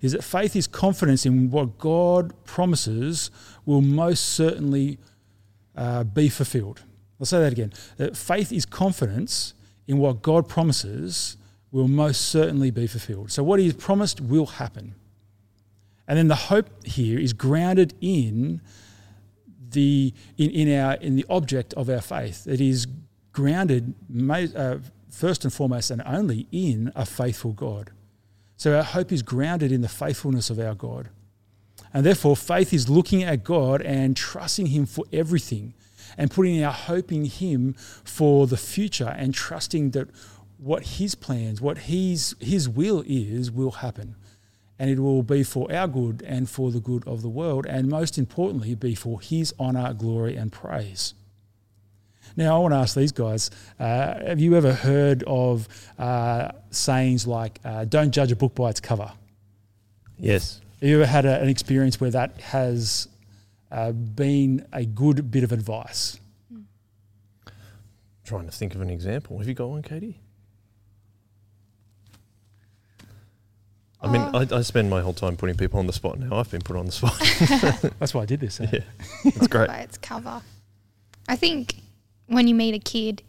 is 0.00 0.12
that 0.12 0.24
faith 0.24 0.56
is 0.56 0.66
confidence 0.66 1.26
in 1.26 1.50
what 1.50 1.76
God 1.76 2.32
promises 2.46 3.30
will 3.66 3.82
most 3.82 4.24
certainly 4.24 4.98
uh, 5.76 6.04
be 6.04 6.30
fulfilled. 6.30 6.80
I'll 7.20 7.26
say 7.26 7.40
that 7.40 7.52
again. 7.52 7.74
That 7.98 8.16
faith 8.16 8.52
is 8.52 8.64
confidence 8.64 9.52
in 9.86 9.98
what 9.98 10.22
God 10.22 10.48
promises 10.48 11.36
will 11.70 11.88
most 11.88 12.22
certainly 12.30 12.70
be 12.70 12.86
fulfilled. 12.86 13.30
So 13.30 13.42
what 13.42 13.58
He 13.58 13.66
has 13.66 13.74
promised 13.74 14.18
will 14.18 14.46
happen. 14.46 14.94
And 16.08 16.16
then 16.16 16.28
the 16.28 16.36
hope 16.36 16.86
here 16.86 17.18
is 17.18 17.34
grounded 17.34 17.92
in 18.00 18.62
the 19.72 20.12
in, 20.38 20.50
in 20.50 20.78
our 20.78 20.94
in 20.94 21.16
the 21.16 21.26
object 21.28 21.74
of 21.74 21.88
our 21.88 22.00
faith. 22.00 22.46
It 22.46 22.60
is 22.60 22.86
grounded 23.32 23.94
uh, 24.30 24.78
first 25.10 25.44
and 25.44 25.52
foremost 25.52 25.90
and 25.90 26.02
only 26.06 26.46
in 26.52 26.92
a 26.94 27.06
faithful 27.06 27.52
God. 27.52 27.90
So 28.56 28.76
our 28.76 28.82
hope 28.82 29.10
is 29.10 29.22
grounded 29.22 29.72
in 29.72 29.80
the 29.80 29.88
faithfulness 29.88 30.50
of 30.50 30.58
our 30.58 30.74
God. 30.74 31.08
And 31.94 32.06
therefore, 32.06 32.36
faith 32.36 32.72
is 32.72 32.88
looking 32.88 33.22
at 33.22 33.44
God 33.44 33.82
and 33.82 34.16
trusting 34.16 34.66
Him 34.66 34.86
for 34.86 35.04
everything 35.12 35.74
and 36.16 36.30
putting 36.30 36.62
our 36.62 36.72
hope 36.72 37.12
in 37.12 37.24
Him 37.24 37.74
for 37.74 38.46
the 38.46 38.56
future 38.56 39.14
and 39.16 39.34
trusting 39.34 39.90
that 39.90 40.08
what 40.58 40.84
His 40.84 41.14
plans, 41.14 41.60
what 41.60 41.78
His, 41.78 42.34
His 42.40 42.68
will 42.68 43.02
is, 43.06 43.50
will 43.50 43.72
happen. 43.72 44.14
And 44.78 44.90
it 44.90 44.98
will 44.98 45.22
be 45.22 45.42
for 45.42 45.72
our 45.72 45.86
good 45.86 46.22
and 46.26 46.48
for 46.48 46.70
the 46.70 46.80
good 46.80 47.06
of 47.06 47.22
the 47.22 47.28
world, 47.28 47.66
and 47.66 47.88
most 47.88 48.18
importantly, 48.18 48.74
be 48.74 48.94
for 48.94 49.20
His 49.20 49.54
honour, 49.60 49.92
glory, 49.94 50.36
and 50.36 50.50
praise. 50.50 51.14
Now, 52.36 52.56
I 52.56 52.58
want 52.58 52.72
to 52.72 52.78
ask 52.78 52.94
these 52.94 53.12
guys 53.12 53.50
uh, 53.78 53.84
have 54.26 54.40
you 54.40 54.56
ever 54.56 54.72
heard 54.72 55.22
of 55.26 55.68
uh, 55.98 56.52
sayings 56.70 57.26
like, 57.26 57.60
uh, 57.64 57.84
don't 57.84 58.10
judge 58.10 58.32
a 58.32 58.36
book 58.36 58.54
by 58.54 58.70
its 58.70 58.80
cover? 58.80 59.12
Yes. 60.18 60.60
Have 60.80 60.88
you 60.88 60.96
ever 60.96 61.06
had 61.06 61.26
a, 61.26 61.40
an 61.40 61.48
experience 61.48 62.00
where 62.00 62.10
that 62.10 62.40
has 62.40 63.08
uh, 63.70 63.92
been 63.92 64.66
a 64.72 64.84
good 64.84 65.30
bit 65.30 65.44
of 65.44 65.52
advice? 65.52 66.18
Trying 68.24 68.46
to 68.46 68.52
think 68.52 68.74
of 68.74 68.80
an 68.80 68.90
example. 68.90 69.38
Have 69.38 69.48
you 69.48 69.54
got 69.54 69.68
one, 69.68 69.82
Katie? 69.82 70.20
I 74.02 74.10
mean, 74.10 74.22
Uh, 74.22 74.46
I, 74.50 74.56
I 74.58 74.62
spend 74.62 74.90
my 74.90 75.00
whole 75.00 75.12
time 75.14 75.36
putting 75.36 75.56
people 75.56 75.78
on 75.78 75.86
the 75.86 75.92
spot 75.92 76.18
now. 76.18 76.36
I've 76.36 76.50
been 76.50 76.62
put 76.62 76.76
on 76.76 76.86
the 76.86 76.92
spot. 76.92 77.16
That's 77.98 78.12
why 78.14 78.22
I 78.22 78.26
did 78.26 78.40
this. 78.40 78.60
eh? 78.60 78.66
yeah, 78.72 78.80
it's 79.24 79.46
great. 79.46 79.68
by 79.68 79.78
its 79.78 79.96
cover. 79.98 80.42
I 81.28 81.36
think 81.36 81.76
when 82.26 82.48
you 82.48 82.54
meet 82.54 82.74
a 82.74 82.78
kid, 82.78 83.22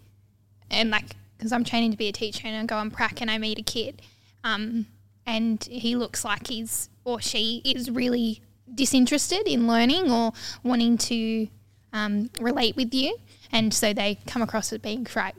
and 0.72 0.90
like, 0.90 1.16
because 1.38 1.52
I'm 1.52 1.64
training 1.64 1.92
to 1.92 1.98
be 1.98 2.08
a 2.08 2.12
teacher 2.12 2.48
and 2.48 2.56
I 2.58 2.66
go 2.66 2.78
on 2.78 2.90
prac 2.90 3.22
and 3.22 3.30
I 3.30 3.38
meet 3.38 3.60
a 3.60 3.64
kid, 3.64 4.02
um, 4.44 4.88
and 5.26 5.64
he 5.66 5.96
looks 5.96 6.26
like 6.26 6.48
he's 6.48 6.90
or 7.06 7.22
she 7.22 7.62
is 7.66 7.92
really 7.92 8.42
disinterested 8.74 9.48
in 9.48 9.68
learning 9.68 10.10
or 10.12 10.32
wanting 10.64 10.98
to 10.98 11.48
um, 11.92 12.30
relate 12.40 12.76
with 12.76 12.94
you, 12.94 13.16
and 13.52 13.74
so 13.74 13.94
they 13.94 14.18
come 14.26 14.42
across 14.42 14.74
as 14.74 14.80
being 14.80 15.06
quite 15.06 15.36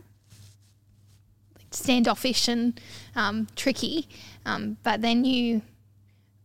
standoffish 1.75 2.49
and 2.49 2.81
um, 3.17 3.47
tricky. 3.57 4.09
Um, 4.47 4.77
but 4.83 5.03
then 5.03 5.25
you 5.25 5.63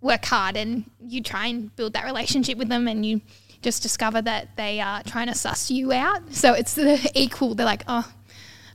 work 0.01 0.25
hard 0.25 0.55
and 0.57 0.89
you 1.05 1.21
try 1.21 1.47
and 1.47 1.75
build 1.75 1.93
that 1.93 2.05
relationship 2.05 2.57
with 2.57 2.69
them 2.69 2.87
and 2.87 3.05
you 3.05 3.21
just 3.61 3.81
discover 3.83 4.21
that 4.21 4.55
they 4.55 4.79
are 4.79 5.03
trying 5.03 5.27
to 5.27 5.35
suss 5.35 5.69
you 5.69 5.91
out. 5.91 6.33
So 6.33 6.53
it's 6.53 6.75
the 6.75 7.11
equal. 7.13 7.55
They're 7.55 7.65
like, 7.65 7.83
oh, 7.87 8.09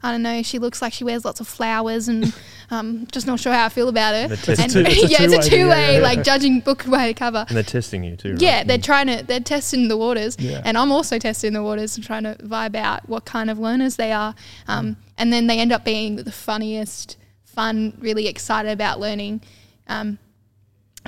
I 0.03 0.13
don't 0.13 0.23
know. 0.23 0.43
She 0.43 0.59
looks 0.59 0.83
like 0.83 0.93
she 0.93 1.05
wears 1.05 1.25
lots 1.25 1.41
of 1.41 1.49
flowers 1.49 2.09
and 2.09 2.33
Um, 2.71 3.07
just 3.13 3.27
not 3.27 3.39
sure 3.41 3.53
how 3.53 3.67
I 3.67 3.69
feel 3.69 3.89
about 3.91 4.15
it. 4.15 4.23
And 4.23 4.33
And 4.33 4.43
testing, 4.43 4.87
It's 4.87 5.11
yeah, 5.11 5.23
it's 5.23 5.47
a 5.47 5.51
two-way, 5.51 5.63
two 5.65 5.69
way, 5.69 5.97
yeah, 5.97 6.03
like 6.03 6.25
judging 6.25 6.61
book 6.61 6.87
by 6.89 7.09
the 7.09 7.15
cover. 7.15 7.45
and 7.47 7.57
they're 7.57 7.63
testing 7.63 8.03
you 8.03 8.17
too. 8.17 8.33
Right? 8.33 8.41
Yeah, 8.41 8.65
they're 8.65 8.79
trying 8.79 9.07
to 9.09 9.23
they're 9.23 9.39
testing 9.39 9.89
the 9.89 9.99
waters, 9.99 10.37
Yeah. 10.41 10.63
and 10.65 10.79
I'm 10.79 10.91
also 10.91 11.19
testing 11.19 11.53
the 11.53 11.63
waters 11.63 11.95
and 11.97 12.05
trying 12.05 12.23
to 12.25 12.35
vibe 12.37 12.75
out 12.75 13.07
what 13.07 13.27
kind 13.27 13.51
of 13.51 13.59
learners 13.59 13.97
they 13.97 14.13
are. 14.13 14.35
Um, 14.67 14.97
And 15.17 15.33
then 15.33 15.47
they 15.47 15.59
end 15.59 15.73
up 15.73 15.85
being 15.85 16.17
the 16.17 16.33
funniest, 16.33 17.17
fun, 17.45 17.97
really 18.01 18.27
excited 18.27 18.73
about 18.73 18.99
learning. 18.99 19.43
Um, 19.87 20.19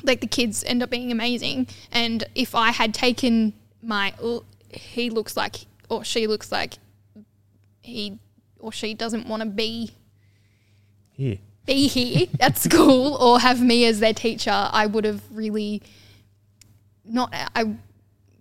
like 0.03 0.21
the 0.21 0.27
kids 0.27 0.62
end 0.64 0.83
up 0.83 0.90
being 0.90 1.11
amazing. 1.11 1.69
And 1.90 2.25
if 2.35 2.55
I 2.55 2.71
had 2.71 2.95
taken 2.95 3.55
my, 3.83 4.14
oh, 4.23 4.45
he 4.71 5.11
looks 5.11 5.37
like 5.37 5.66
or 5.88 6.05
she 6.05 6.27
looks 6.27 6.53
like 6.53 6.75
he 7.83 8.19
or 8.59 8.73
she 8.73 8.95
doesn't 8.95 9.27
want 9.29 9.42
to 9.42 9.49
be 9.49 9.92
Here. 11.12 11.38
be 11.64 11.87
here 11.87 12.27
at 12.40 12.59
school 12.66 13.14
or 13.14 13.40
have 13.40 13.62
me 13.62 13.85
as 13.87 14.01
their 14.01 14.14
teacher, 14.14 14.51
I 14.53 14.87
would 14.87 15.05
have 15.05 15.23
really 15.31 15.83
not, 17.05 17.35
I 17.55 17.77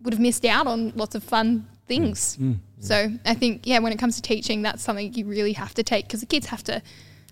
would 0.01 0.13
have 0.13 0.19
missed 0.19 0.45
out 0.45 0.67
on 0.67 0.93
lots 0.95 1.15
of 1.15 1.23
fun 1.23 1.67
things. 1.87 2.37
So 2.79 3.09
I 3.25 3.33
think, 3.33 3.65
yeah, 3.65 3.79
when 3.79 3.91
it 3.93 3.99
comes 3.99 4.15
to 4.17 4.21
teaching, 4.21 4.61
that's 4.61 4.83
something 4.83 5.13
you 5.13 5.25
really 5.25 5.53
have 5.53 5.73
to 5.75 5.83
take 5.83 6.05
because 6.07 6.19
the 6.19 6.25
kids 6.25 6.47
have 6.47 6.63
to 6.65 6.81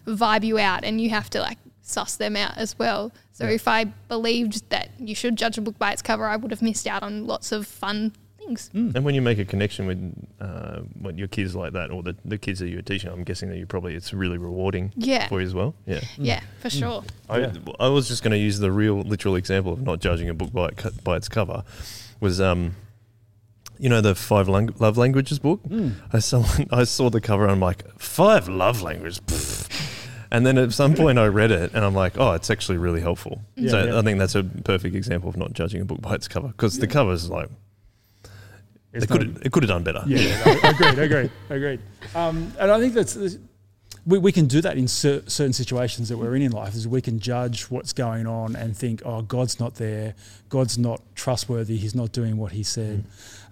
vibe 0.08 0.44
you 0.44 0.58
out 0.58 0.84
and 0.84 1.00
you 1.00 1.10
have 1.12 1.30
to 1.32 1.40
like 1.42 1.58
suss 1.82 2.16
them 2.16 2.36
out 2.36 2.58
as 2.58 2.78
well. 2.80 3.12
So 3.32 3.46
if 3.46 3.68
I 3.68 3.86
believed 3.86 4.70
that 4.70 4.90
you 5.00 5.16
should 5.16 5.36
judge 5.38 5.58
a 5.58 5.62
book 5.62 5.78
by 5.78 5.92
its 5.92 6.02
cover, 6.02 6.26
I 6.26 6.36
would 6.38 6.52
have 6.52 6.62
missed 6.62 6.88
out 6.88 7.04
on 7.04 7.28
lots 7.28 7.52
of 7.52 7.68
fun 7.68 8.14
things. 8.40 8.70
And 8.74 9.04
when 9.04 9.16
you 9.16 9.22
make 9.22 9.38
a 9.40 9.46
connection 9.46 9.86
with 9.86 10.14
uh, 10.40 10.80
what 11.00 11.18
your 11.18 11.28
kids 11.28 11.56
like 11.56 11.74
that, 11.74 11.92
or 11.92 12.04
the, 12.04 12.16
the 12.26 12.38
kids 12.38 12.60
that 12.60 12.70
you're 12.70 12.82
teaching, 12.82 13.10
I'm 13.12 13.24
guessing 13.24 13.50
that 13.50 13.58
you 13.58 13.66
probably 13.66 13.96
it's 13.96 14.14
really 14.14 14.38
rewarding 14.38 14.92
Yeah. 14.96 15.28
for 15.28 15.40
you 15.42 15.48
as 15.48 15.54
well. 15.54 15.76
Yeah. 15.86 16.02
Yeah, 16.18 16.42
for 16.60 16.70
sure. 16.70 17.04
I, 17.30 17.40
Yeah. 17.40 17.54
I 17.80 17.88
was 17.90 18.08
just 18.08 18.24
going 18.24 18.32
to 18.32 18.38
use 18.38 18.60
the 18.60 18.72
real 18.72 19.02
literal 19.02 19.36
example 19.36 19.74
of 19.74 19.82
not 19.82 20.00
judging 20.00 20.30
a 20.30 20.34
book 20.34 20.54
by 20.54 20.68
it, 20.70 21.04
by 21.04 21.18
its 21.18 21.28
cover. 21.28 21.64
Was 22.20 22.40
um, 22.40 22.76
you 23.84 23.90
know 23.90 24.00
the 24.00 24.16
five 24.16 24.48
lang- 24.48 24.74
love 24.80 24.98
languages 24.98 25.40
book? 25.40 25.60
I 26.14 26.20
saw 26.20 26.46
I 26.72 26.86
saw 26.86 27.10
the 27.10 27.20
cover 27.20 27.44
and 27.44 27.52
I'm 27.52 27.60
like 27.60 27.84
five 28.00 28.48
love 28.48 28.82
languages. 28.82 29.22
And 30.36 30.48
then 30.48 30.58
at 30.58 30.74
some 30.74 30.96
point 30.96 31.20
I 31.20 31.28
read 31.28 31.52
it 31.52 31.76
and 31.76 31.86
I'm 31.86 31.94
like, 31.94 32.18
oh, 32.18 32.32
it's 32.32 32.50
actually 32.50 32.80
really 32.80 33.02
helpful. 33.02 33.42
Yeah, 33.56 33.70
so 33.70 33.84
yeah. 33.84 34.00
I 34.00 34.02
think 34.02 34.18
that's 34.18 34.34
a 34.34 34.44
perfect 34.44 34.96
example 34.96 35.30
of 35.30 35.38
not 35.38 35.54
judging 35.54 35.80
a 35.80 35.86
book 35.86 36.02
by 36.02 36.16
its 36.16 36.28
cover 36.28 36.48
because 36.48 36.80
the 36.80 36.88
cover 36.88 37.12
is 37.14 37.30
like 37.30 37.50
It's 38.94 39.06
it 39.06 39.10
could 39.12 39.22
have 39.22 39.42
it 39.46 39.52
could 39.52 39.62
have 39.62 39.70
done 39.70 39.84
better. 39.84 40.02
Yeah, 40.08 40.18
yeah, 40.18 40.58
no, 40.64 40.70
agreed, 40.70 40.98
agreed, 40.98 41.32
agreed. 41.52 41.80
Um, 42.16 42.52
and 42.60 42.72
I 42.72 42.80
think 42.80 42.96
that's 42.96 43.16
we, 44.06 44.18
we 44.18 44.32
can 44.32 44.48
do 44.48 44.60
that 44.62 44.76
in 44.76 44.88
cer- 44.88 45.24
certain 45.28 45.54
situations 45.54 46.10
that 46.10 46.18
we're 46.18 46.36
in 46.36 46.42
in 46.42 46.52
life. 46.52 46.74
Is 46.74 46.88
we 46.88 47.02
can 47.02 47.20
judge 47.20 47.66
what's 47.66 47.94
going 47.94 48.26
on 48.26 48.56
and 48.56 48.76
think, 48.76 49.04
oh, 49.06 49.22
God's 49.22 49.60
not 49.60 49.76
there, 49.76 50.16
God's 50.50 50.80
not 50.80 51.02
trustworthy, 51.14 51.78
He's 51.78 51.94
not 51.94 52.12
doing 52.12 52.38
what 52.38 52.54
He 52.54 52.64
said. 52.64 53.04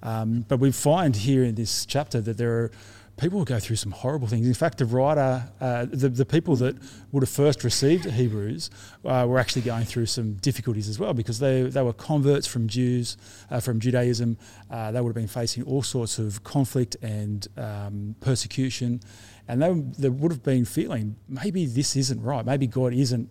Um, 0.04 0.46
but 0.48 0.60
we 0.60 0.72
find 0.72 1.16
here 1.16 1.44
in 1.44 1.56
this 1.56 1.86
chapter 1.86 2.22
that 2.22 2.38
there 2.38 2.52
are 2.52 2.72
people 3.18 3.38
who 3.38 3.46
go 3.46 3.60
through 3.60 3.76
some 3.76 3.92
horrible 3.92 4.28
things. 4.28 4.48
In 4.48 4.54
fact, 4.54 4.80
the 4.80 4.86
writer, 4.86 5.48
uh, 5.60 5.86
the, 5.86 6.10
the 6.10 6.26
people 6.26 6.56
that 6.56 6.76
would 7.12 7.22
have 7.22 7.30
first 7.30 7.64
received 7.64 8.06
Hebrews 8.06 8.72
uh, 9.06 9.26
were 9.30 9.38
actually 9.38 9.62
going 9.62 9.86
through 9.86 10.08
some 10.08 10.34
difficulties 10.34 10.90
as 10.90 10.98
well 10.98 11.14
because 11.14 11.38
they, 11.38 11.64
they 11.64 11.84
were 11.84 11.94
converts 11.94 12.48
from 12.48 12.68
Jews, 12.68 13.18
uh, 13.52 13.60
from 13.60 13.80
Judaism. 13.80 14.38
Uh, 14.72 14.92
they 14.92 15.00
would 15.02 15.10
have 15.10 15.16
been 15.16 15.28
facing 15.28 15.64
all 15.64 15.84
sorts 15.84 16.18
of 16.18 16.44
conflict 16.44 16.98
and 17.04 17.48
um, 17.58 18.16
persecution. 18.22 19.02
And 19.48 19.62
they, 19.62 19.72
they 20.00 20.10
would 20.10 20.32
have 20.32 20.44
been 20.44 20.66
feeling 20.66 21.16
maybe 21.28 21.66
this 21.66 21.96
isn't 21.96 22.22
right. 22.24 22.46
Maybe 22.46 22.66
God 22.66 22.94
isn't 22.94 23.30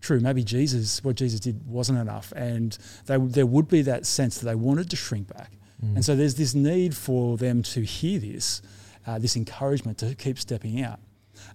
true. 0.00 0.20
Maybe 0.20 0.44
Jesus, 0.44 1.02
what 1.02 1.16
Jesus 1.16 1.40
did 1.40 1.66
wasn't 1.66 1.98
enough. 1.98 2.32
And 2.36 2.76
they, 3.06 3.16
there 3.16 3.46
would 3.46 3.68
be 3.68 3.82
that 3.82 4.06
sense 4.06 4.38
that 4.38 4.46
they 4.46 4.54
wanted 4.54 4.90
to 4.90 4.96
shrink 4.96 5.28
back. 5.28 5.52
And 5.94 6.04
so 6.04 6.16
there's 6.16 6.34
this 6.34 6.54
need 6.54 6.96
for 6.96 7.36
them 7.36 7.62
to 7.62 7.82
hear 7.82 8.18
this, 8.18 8.62
uh, 9.06 9.18
this 9.18 9.36
encouragement 9.36 9.98
to 9.98 10.14
keep 10.16 10.38
stepping 10.38 10.82
out. 10.82 10.98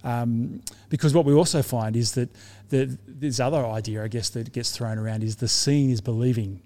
Um, 0.03 0.61
because 0.89 1.13
what 1.13 1.25
we 1.25 1.33
also 1.33 1.61
find 1.61 1.95
is 1.95 2.13
that 2.13 2.29
the, 2.69 2.97
this 3.05 3.39
other 3.39 3.65
idea, 3.65 4.03
I 4.03 4.07
guess, 4.07 4.29
that 4.29 4.53
gets 4.53 4.71
thrown 4.71 4.97
around 4.97 5.23
is 5.23 5.37
the 5.37 5.49
seeing 5.49 5.89
is 5.89 5.99
believing. 5.99 6.61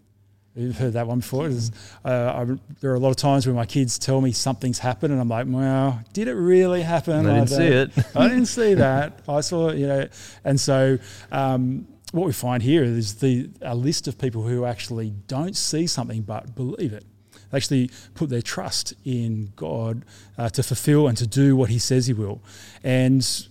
You've 0.58 0.78
heard 0.78 0.94
that 0.94 1.06
one 1.06 1.20
before. 1.20 1.46
Uh, 1.46 2.10
I, 2.10 2.46
there 2.82 2.92
are 2.92 2.96
a 2.96 3.00
lot 3.00 3.12
of 3.12 3.16
times 3.16 3.46
where 3.46 3.56
my 3.56 3.68
kids 3.68 4.00
tell 4.00 4.22
me 4.22 4.32
something's 4.32 4.80
happened, 4.80 5.12
and 5.12 5.22
I'm 5.22 5.30
like, 5.30 5.46
"Well, 5.48 6.02
did 6.14 6.28
it 6.28 6.34
really 6.34 6.82
happen?" 6.82 7.28
I 7.28 7.36
didn't 7.36 7.50
see 7.50 7.68
it. 7.68 7.92
I 8.16 8.28
didn't 8.28 8.48
see 8.48 8.74
that. 8.74 9.20
I 9.30 9.42
saw, 9.42 9.70
it, 9.70 9.78
you 9.78 9.88
know, 9.88 10.08
and 10.44 10.60
so 10.60 10.98
um, 11.32 11.88
what 12.12 12.26
we 12.26 12.34
find 12.34 12.64
here 12.64 12.84
is 12.84 13.16
the 13.16 13.52
a 13.62 13.76
list 13.76 14.08
of 14.08 14.18
people 14.18 14.42
who 14.42 14.66
actually 14.66 15.12
don't 15.28 15.56
see 15.56 15.86
something 15.86 16.24
but 16.24 16.56
believe 16.56 16.92
it. 16.92 17.06
They 17.52 17.58
actually 17.58 17.92
put 18.16 18.30
their 18.30 18.42
trust 18.42 18.96
in 19.06 19.54
God 19.56 20.06
uh, 20.40 20.50
to 20.50 20.64
fulfill 20.64 21.08
and 21.08 21.16
to 21.20 21.28
do 21.28 21.56
what 21.56 21.70
He 21.70 21.78
says 21.78 22.08
He 22.08 22.14
will, 22.14 22.42
and 22.84 23.48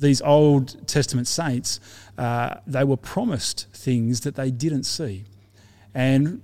these 0.00 0.20
Old 0.22 0.88
Testament 0.88 1.28
saints, 1.28 1.78
uh, 2.18 2.56
they 2.66 2.82
were 2.82 2.96
promised 2.96 3.68
things 3.72 4.22
that 4.22 4.34
they 4.34 4.50
didn't 4.50 4.84
see, 4.84 5.26
and 5.94 6.42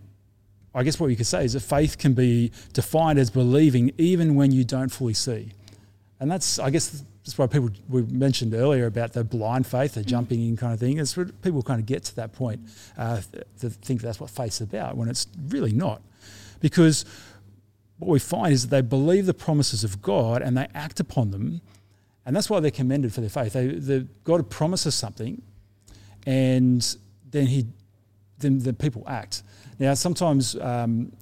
I 0.74 0.82
guess 0.82 1.00
what 1.00 1.09
you 1.09 1.16
could 1.16 1.26
say 1.26 1.44
is 1.44 1.54
that 1.54 1.61
faith 1.61 1.96
can 1.96 2.12
be 2.12 2.52
defined 2.74 3.18
as 3.18 3.30
believing 3.30 3.92
even 3.96 4.35
when 4.35 4.52
you 4.52 4.62
don't 4.62 4.90
fully 4.90 5.14
see. 5.14 5.52
And 6.20 6.30
that's, 6.30 6.59
I 6.59 6.68
guess, 6.68 7.02
that's 7.24 7.38
why 7.38 7.46
people 7.46 7.70
we 7.88 8.02
mentioned 8.02 8.54
earlier 8.54 8.87
about 8.87 9.14
the 9.14 9.24
blind 9.24 9.66
faith, 9.66 9.94
the 9.94 10.02
jumping 10.02 10.46
in 10.46 10.56
kind 10.56 10.74
of 10.74 10.80
thing. 10.80 10.98
It's 10.98 11.16
where 11.16 11.26
people 11.26 11.62
kind 11.62 11.80
of 11.80 11.87
get 11.87 12.04
to 12.04 12.16
that 12.16 12.32
point 12.32 12.61
uh, 12.98 13.22
to 13.61 13.70
think 13.70 14.02
that's 14.02 14.20
what 14.20 14.28
faith's 14.30 14.61
about 14.61 14.96
when 14.96 15.09
it's 15.09 15.26
really 15.48 15.72
not. 15.72 16.02
Because 16.61 17.06
what 17.98 18.11
we 18.11 18.18
find 18.18 18.52
is 18.52 18.68
that 18.68 18.68
they 18.68 18.80
believe 18.82 19.24
the 19.24 19.35
promises 19.35 19.82
of 19.82 20.02
God 20.02 20.42
and 20.42 20.56
they 20.56 20.68
act 20.74 21.00
upon 21.00 21.30
them. 21.30 21.62
And 22.26 22.37
that's 22.37 22.50
why 22.50 22.61
they're 22.61 22.70
commended 22.70 23.14
for 23.14 23.22
their 23.22 23.30
faith. 23.30 23.54
They, 23.54 23.68
the, 23.68 24.06
God 24.24 24.50
promises 24.50 24.94
something 24.94 25.40
and 26.26 26.96
then 27.30 27.46
he 27.46 27.66
then 28.38 28.59
the 28.59 28.72
people 28.72 29.05
act. 29.07 29.42
Now, 29.79 29.94
sometimes, 29.94 30.57
um, 30.57 31.12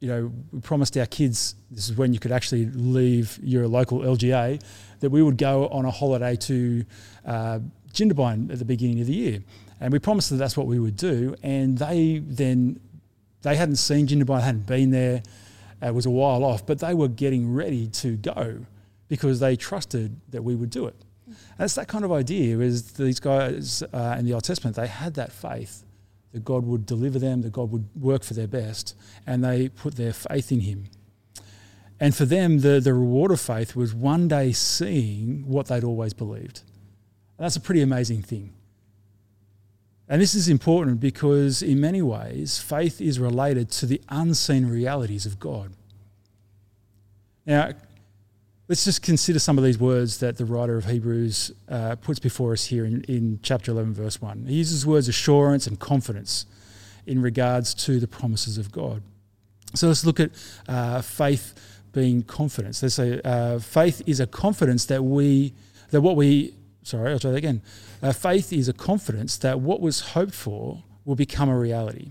you 0.00 0.08
know, 0.08 0.32
we 0.52 0.60
promised 0.60 0.96
our 0.96 1.06
kids 1.06 1.54
this 1.70 1.88
is 1.88 1.96
when 1.96 2.12
you 2.12 2.18
could 2.18 2.32
actually 2.32 2.66
leave 2.66 3.38
your 3.42 3.66
local 3.66 4.00
LGA 4.00 4.62
that 5.00 5.10
we 5.10 5.22
would 5.22 5.38
go 5.38 5.68
on 5.68 5.84
a 5.84 5.90
holiday 5.90 6.36
to 6.36 6.84
uh, 7.24 7.58
Jindabyne 7.92 8.50
at 8.52 8.58
the 8.58 8.64
beginning 8.64 9.00
of 9.00 9.06
the 9.06 9.14
year, 9.14 9.40
and 9.80 9.92
we 9.92 9.98
promised 9.98 10.30
that 10.30 10.36
that's 10.36 10.56
what 10.56 10.66
we 10.66 10.78
would 10.78 10.96
do. 10.96 11.34
And 11.42 11.78
they 11.78 12.18
then 12.18 12.80
they 13.42 13.56
hadn't 13.56 13.76
seen 13.76 14.06
Jindabyne, 14.06 14.42
hadn't 14.42 14.66
been 14.66 14.90
there. 14.90 15.22
It 15.82 15.94
was 15.94 16.06
a 16.06 16.10
while 16.10 16.44
off, 16.44 16.66
but 16.66 16.78
they 16.78 16.94
were 16.94 17.08
getting 17.08 17.52
ready 17.52 17.86
to 17.88 18.16
go 18.16 18.66
because 19.08 19.40
they 19.40 19.56
trusted 19.56 20.20
that 20.30 20.42
we 20.42 20.54
would 20.54 20.70
do 20.70 20.86
it. 20.86 20.96
And 21.26 21.64
it's 21.64 21.74
that 21.74 21.88
kind 21.88 22.04
of 22.04 22.12
idea. 22.12 22.58
Is 22.58 22.92
these 22.92 23.20
guys 23.20 23.82
uh, 23.92 24.16
in 24.18 24.24
the 24.24 24.34
Old 24.34 24.44
Testament 24.44 24.76
they 24.76 24.86
had 24.86 25.14
that 25.14 25.32
faith 25.32 25.84
that 26.36 26.44
God 26.44 26.66
would 26.66 26.84
deliver 26.84 27.18
them, 27.18 27.40
that 27.40 27.52
God 27.52 27.70
would 27.70 27.88
work 27.98 28.22
for 28.22 28.34
their 28.34 28.46
best, 28.46 28.94
and 29.26 29.42
they 29.42 29.70
put 29.70 29.96
their 29.96 30.12
faith 30.12 30.52
in 30.52 30.60
Him. 30.60 30.84
And 31.98 32.14
for 32.14 32.26
them, 32.26 32.58
the, 32.58 32.78
the 32.78 32.92
reward 32.92 33.30
of 33.30 33.40
faith 33.40 33.74
was 33.74 33.94
one 33.94 34.28
day 34.28 34.52
seeing 34.52 35.48
what 35.48 35.68
they'd 35.68 35.82
always 35.82 36.12
believed. 36.12 36.60
And 37.38 37.44
that's 37.46 37.56
a 37.56 37.60
pretty 37.60 37.80
amazing 37.80 38.20
thing. 38.20 38.52
And 40.10 40.20
this 40.20 40.34
is 40.34 40.46
important 40.46 41.00
because, 41.00 41.62
in 41.62 41.80
many 41.80 42.02
ways, 42.02 42.58
faith 42.58 43.00
is 43.00 43.18
related 43.18 43.70
to 43.70 43.86
the 43.86 44.02
unseen 44.10 44.66
realities 44.66 45.24
of 45.24 45.40
God. 45.40 45.72
Now, 47.46 47.70
let's 48.68 48.84
just 48.84 49.02
consider 49.02 49.38
some 49.38 49.58
of 49.58 49.64
these 49.64 49.78
words 49.78 50.18
that 50.18 50.38
the 50.38 50.44
writer 50.44 50.76
of 50.76 50.86
Hebrews 50.86 51.52
uh, 51.68 51.96
puts 51.96 52.18
before 52.18 52.52
us 52.52 52.64
here 52.64 52.84
in, 52.84 53.02
in 53.04 53.38
chapter 53.42 53.70
11, 53.70 53.94
verse 53.94 54.20
1. 54.20 54.46
He 54.46 54.56
uses 54.56 54.84
words 54.84 55.08
assurance 55.08 55.66
and 55.66 55.78
confidence 55.78 56.46
in 57.06 57.22
regards 57.22 57.74
to 57.74 58.00
the 58.00 58.08
promises 58.08 58.58
of 58.58 58.72
God. 58.72 59.02
So 59.74 59.88
let's 59.88 60.04
look 60.04 60.18
at 60.18 60.30
uh, 60.68 61.02
faith 61.02 61.54
being 61.92 62.22
confidence. 62.22 62.82
Let's 62.82 62.96
say 62.96 63.20
uh, 63.24 63.58
faith 63.58 64.02
is 64.06 64.20
a 64.20 64.26
confidence 64.26 64.86
that 64.86 65.02
we, 65.02 65.54
that 65.90 66.00
what 66.00 66.16
we, 66.16 66.54
sorry, 66.82 67.12
I'll 67.12 67.18
try 67.18 67.30
that 67.30 67.36
again. 67.36 67.62
Uh, 68.02 68.12
faith 68.12 68.52
is 68.52 68.68
a 68.68 68.72
confidence 68.72 69.36
that 69.38 69.60
what 69.60 69.80
was 69.80 70.00
hoped 70.00 70.34
for 70.34 70.82
will 71.04 71.14
become 71.14 71.48
a 71.48 71.58
reality. 71.58 72.10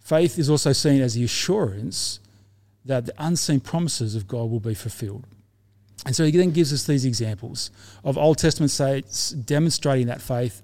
Faith 0.00 0.38
is 0.38 0.48
also 0.48 0.72
seen 0.72 1.00
as 1.02 1.14
the 1.14 1.24
assurance 1.24 2.20
that 2.84 3.06
the 3.06 3.14
unseen 3.18 3.60
promises 3.60 4.14
of 4.14 4.26
God 4.26 4.50
will 4.50 4.60
be 4.60 4.74
fulfilled. 4.74 5.26
And 6.06 6.14
so 6.14 6.24
he 6.24 6.30
then 6.30 6.50
gives 6.50 6.72
us 6.72 6.84
these 6.84 7.04
examples 7.04 7.70
of 8.04 8.18
Old 8.18 8.38
Testament 8.38 8.70
saints 8.70 9.30
demonstrating 9.30 10.06
that 10.08 10.20
faith. 10.20 10.60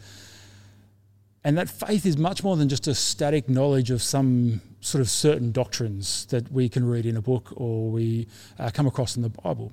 And 1.42 1.57
that 1.57 1.70
faith 1.70 2.05
is 2.05 2.18
much 2.18 2.44
more 2.44 2.57
than 2.57 2.68
just 2.68 2.87
a 2.87 2.94
static 2.94 3.48
knowledge 3.48 3.90
of 3.90 4.03
some 4.03 4.61
sort 4.81 5.00
of 5.00 5.09
certain 5.09 5.53
doctrines 5.53 6.26
that 6.26 6.53
we 6.53 6.68
can 6.68 6.87
read 6.87 7.07
in 7.07 7.16
a 7.16 7.22
book 7.22 7.53
or 7.57 7.90
we 7.90 8.29
uh, 8.59 8.70
come 8.72 8.87
across 8.87 9.16
in 9.16 9.22
the 9.22 9.31
Bible. 9.31 9.72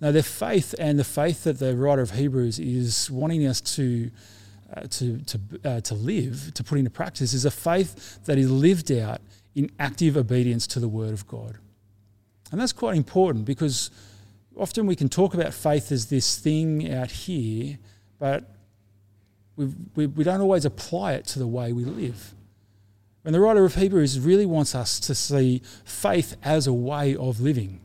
Now, 0.00 0.10
their 0.10 0.24
faith 0.24 0.74
and 0.80 0.98
the 0.98 1.04
faith 1.04 1.44
that 1.44 1.60
the 1.60 1.76
writer 1.76 2.02
of 2.02 2.10
Hebrews 2.10 2.58
is 2.58 3.08
wanting 3.08 3.46
us 3.46 3.60
to 3.76 4.10
uh, 4.74 4.80
to 4.88 5.18
to 5.18 5.40
uh, 5.64 5.80
to 5.82 5.94
live, 5.94 6.52
to 6.54 6.64
put 6.64 6.78
into 6.78 6.90
practice, 6.90 7.34
is 7.34 7.44
a 7.44 7.50
faith 7.50 8.24
that 8.24 8.38
is 8.38 8.50
lived 8.50 8.90
out 8.90 9.20
in 9.54 9.70
active 9.78 10.16
obedience 10.16 10.66
to 10.68 10.80
the 10.80 10.88
Word 10.88 11.12
of 11.12 11.28
God, 11.28 11.58
and 12.50 12.60
that's 12.60 12.72
quite 12.72 12.96
important 12.96 13.44
because 13.44 13.90
often 14.56 14.86
we 14.86 14.96
can 14.96 15.08
talk 15.08 15.34
about 15.34 15.54
faith 15.54 15.92
as 15.92 16.06
this 16.06 16.38
thing 16.38 16.92
out 16.92 17.10
here, 17.10 17.78
but 18.18 18.50
we, 19.56 20.06
we 20.06 20.24
don't 20.24 20.40
always 20.40 20.64
apply 20.64 21.12
it 21.12 21.26
to 21.28 21.38
the 21.38 21.46
way 21.46 21.72
we 21.72 21.84
live. 21.84 22.34
And 23.24 23.34
the 23.34 23.40
writer 23.40 23.64
of 23.64 23.76
Hebrews 23.76 24.18
really 24.18 24.46
wants 24.46 24.74
us 24.74 24.98
to 25.00 25.14
see 25.14 25.62
faith 25.84 26.36
as 26.42 26.66
a 26.66 26.72
way 26.72 27.14
of 27.14 27.40
living, 27.40 27.80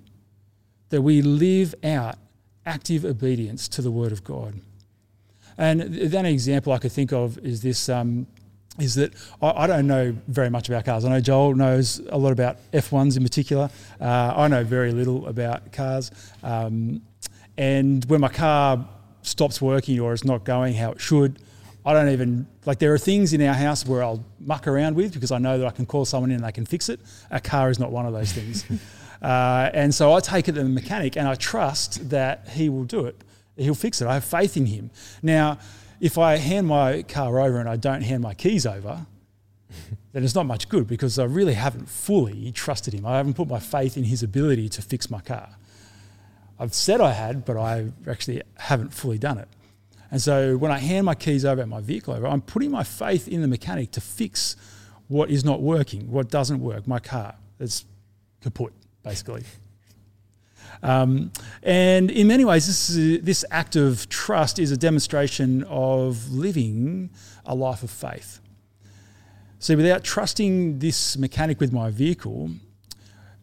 that 0.89 1.01
we 1.01 1.21
live 1.21 1.75
out 1.83 2.17
active 2.65 3.05
obedience 3.05 3.67
to 3.69 3.81
the 3.81 3.91
Word 3.91 4.11
of 4.11 4.23
God. 4.23 4.61
And 5.57 5.81
then 5.81 6.25
an 6.25 6.31
example 6.31 6.73
I 6.73 6.79
could 6.79 6.91
think 6.91 7.13
of 7.13 7.37
is 7.39 7.61
this. 7.61 7.89
Um, 7.89 8.27
is 8.79 8.95
that 8.95 9.13
I, 9.41 9.63
I, 9.63 9.67
don't 9.67 9.87
know 9.87 10.15
very 10.27 10.49
much 10.49 10.69
about 10.69 10.85
cars. 10.85 11.05
I 11.05 11.09
know 11.09 11.19
Joel 11.19 11.55
knows 11.55 11.99
a 12.09 12.17
lot 12.17 12.31
about 12.31 12.57
F1s 12.71 13.17
in 13.17 13.23
particular. 13.23 13.69
Uh, 13.99 14.33
I 14.35 14.47
know 14.47 14.63
very 14.63 14.91
little 14.91 15.27
about 15.27 15.71
cars. 15.71 16.11
Um, 16.43 17.01
and 17.57 18.05
when 18.05 18.21
my 18.21 18.29
car 18.29 18.87
stops 19.23 19.61
working 19.61 19.99
or 19.99 20.13
is 20.13 20.23
not 20.23 20.43
going 20.43 20.73
how 20.73 20.91
it 20.91 21.01
should, 21.01 21.39
I 21.85 21.93
don't 21.93 22.09
even 22.09 22.47
like. 22.65 22.79
There 22.79 22.93
are 22.93 22.97
things 22.97 23.31
in 23.31 23.41
our 23.41 23.53
house 23.53 23.85
where 23.85 24.03
I'll 24.03 24.23
muck 24.41 24.67
around 24.67 24.97
with 24.97 25.13
because 25.13 25.31
I 25.31 25.37
know 25.37 25.57
that 25.57 25.65
I 25.65 25.71
can 25.71 25.85
call 25.85 26.03
someone 26.03 26.31
in 26.31 26.35
and 26.35 26.45
they 26.45 26.51
can 26.51 26.65
fix 26.65 26.89
it. 26.89 26.99
A 27.31 27.39
car 27.39 27.69
is 27.69 27.79
not 27.79 27.91
one 27.91 28.05
of 28.05 28.11
those 28.11 28.33
things, 28.33 28.65
uh, 29.21 29.69
and 29.73 29.95
so 29.95 30.11
I 30.11 30.19
take 30.19 30.49
it 30.49 30.53
to 30.53 30.63
the 30.63 30.69
mechanic 30.69 31.15
and 31.15 31.29
I 31.29 31.35
trust 31.35 32.09
that 32.09 32.49
he 32.49 32.67
will 32.67 32.83
do 32.83 33.05
it. 33.05 33.15
He'll 33.55 33.73
fix 33.73 34.01
it. 34.01 34.07
I 34.07 34.15
have 34.15 34.25
faith 34.25 34.57
in 34.57 34.65
him. 34.65 34.91
Now, 35.23 35.59
if 35.99 36.17
I 36.17 36.37
hand 36.37 36.67
my 36.67 37.03
car 37.03 37.39
over 37.39 37.59
and 37.59 37.67
I 37.67 37.75
don't 37.75 38.01
hand 38.01 38.21
my 38.23 38.33
keys 38.33 38.65
over, 38.65 39.05
then 40.13 40.23
it's 40.23 40.35
not 40.35 40.45
much 40.45 40.69
good 40.69 40.87
because 40.87 41.17
I 41.17 41.23
really 41.25 41.53
haven't 41.53 41.89
fully 41.89 42.51
trusted 42.51 42.93
him. 42.93 43.05
I 43.05 43.17
haven't 43.17 43.33
put 43.33 43.47
my 43.47 43.59
faith 43.59 43.97
in 43.97 44.03
his 44.05 44.23
ability 44.23 44.69
to 44.69 44.81
fix 44.81 45.09
my 45.09 45.21
car. 45.21 45.49
I've 46.59 46.73
said 46.73 47.01
I 47.01 47.11
had, 47.11 47.45
but 47.45 47.57
I 47.57 47.91
actually 48.07 48.41
haven't 48.57 48.93
fully 48.93 49.17
done 49.17 49.37
it. 49.37 49.47
And 50.09 50.21
so 50.21 50.57
when 50.57 50.71
I 50.71 50.79
hand 50.79 51.05
my 51.05 51.15
keys 51.15 51.45
over 51.45 51.61
and 51.61 51.69
my 51.69 51.81
vehicle 51.81 52.13
over, 52.13 52.27
I'm 52.27 52.41
putting 52.41 52.71
my 52.71 52.83
faith 52.83 53.27
in 53.27 53.41
the 53.41 53.47
mechanic 53.47 53.91
to 53.91 54.01
fix 54.01 54.55
what 55.07 55.29
is 55.29 55.43
not 55.43 55.61
working, 55.61 56.11
what 56.11 56.29
doesn't 56.29 56.59
work, 56.59 56.87
my 56.87 56.99
car. 56.99 57.35
It's 57.59 57.85
kaput, 58.41 58.73
basically. 59.03 59.43
Um, 60.83 61.31
and 61.63 62.11
in 62.11 62.27
many 62.27 62.45
ways, 62.45 62.67
this, 62.67 62.89
is, 62.89 63.23
this 63.23 63.43
act 63.51 63.75
of 63.75 64.07
trust 64.09 64.59
is 64.59 64.71
a 64.71 64.77
demonstration 64.77 65.63
of 65.63 66.29
living 66.31 67.09
a 67.45 67.55
life 67.55 67.83
of 67.83 67.89
faith. 67.89 68.39
See, 69.59 69.75
without 69.75 70.03
trusting 70.03 70.79
this 70.79 71.17
mechanic 71.17 71.59
with 71.59 71.73
my 71.73 71.89
vehicle, 71.89 72.51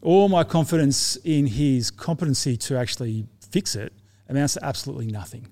all 0.01 0.29
my 0.29 0.43
confidence 0.43 1.17
in 1.17 1.47
his 1.47 1.91
competency 1.91 2.55
to 2.57 2.77
actually 2.77 3.25
fix 3.49 3.75
it 3.75 3.91
amounts 4.29 4.53
to 4.53 4.65
absolutely 4.65 5.07
nothing. 5.07 5.47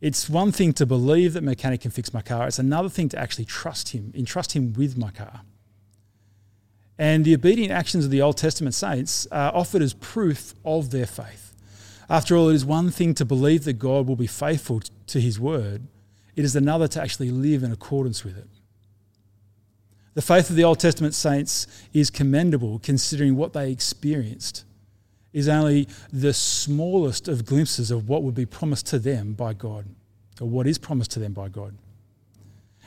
It's 0.00 0.28
one 0.28 0.50
thing 0.50 0.72
to 0.74 0.86
believe 0.86 1.34
that 1.34 1.42
mechanic 1.42 1.82
can 1.82 1.90
fix 1.90 2.12
my 2.12 2.22
car. 2.22 2.48
It's 2.48 2.58
another 2.58 2.88
thing 2.88 3.08
to 3.10 3.18
actually 3.18 3.44
trust 3.44 3.90
him, 3.90 4.12
entrust 4.16 4.52
him 4.52 4.72
with 4.72 4.96
my 4.96 5.10
car. 5.10 5.42
And 6.98 7.24
the 7.24 7.34
obedient 7.34 7.72
actions 7.72 8.04
of 8.04 8.10
the 8.10 8.22
Old 8.22 8.36
Testament 8.36 8.74
saints 8.74 9.26
are 9.32 9.54
offered 9.54 9.82
as 9.82 9.94
proof 9.94 10.54
of 10.64 10.90
their 10.90 11.06
faith. 11.06 11.54
After 12.08 12.36
all, 12.36 12.48
it 12.50 12.54
is 12.54 12.64
one 12.64 12.90
thing 12.90 13.14
to 13.14 13.24
believe 13.24 13.64
that 13.64 13.74
God 13.74 14.06
will 14.06 14.16
be 14.16 14.26
faithful 14.26 14.80
to 15.06 15.20
his 15.20 15.40
word, 15.40 15.82
it 16.34 16.44
is 16.44 16.56
another 16.56 16.88
to 16.88 17.02
actually 17.02 17.30
live 17.30 17.62
in 17.62 17.72
accordance 17.72 18.24
with 18.24 18.38
it. 18.38 18.48
The 20.14 20.22
faith 20.22 20.50
of 20.50 20.56
the 20.56 20.64
Old 20.64 20.78
Testament 20.78 21.14
saints 21.14 21.66
is 21.92 22.10
commendable 22.10 22.78
considering 22.78 23.36
what 23.36 23.52
they 23.52 23.70
experienced 23.70 24.64
is 25.32 25.48
only 25.48 25.88
the 26.12 26.34
smallest 26.34 27.28
of 27.28 27.46
glimpses 27.46 27.90
of 27.90 28.08
what 28.08 28.22
would 28.22 28.34
be 28.34 28.44
promised 28.44 28.86
to 28.88 28.98
them 28.98 29.32
by 29.32 29.54
God, 29.54 29.86
or 30.40 30.48
what 30.48 30.66
is 30.66 30.78
promised 30.78 31.12
to 31.12 31.18
them 31.18 31.32
by 31.32 31.48
God. 31.48 31.74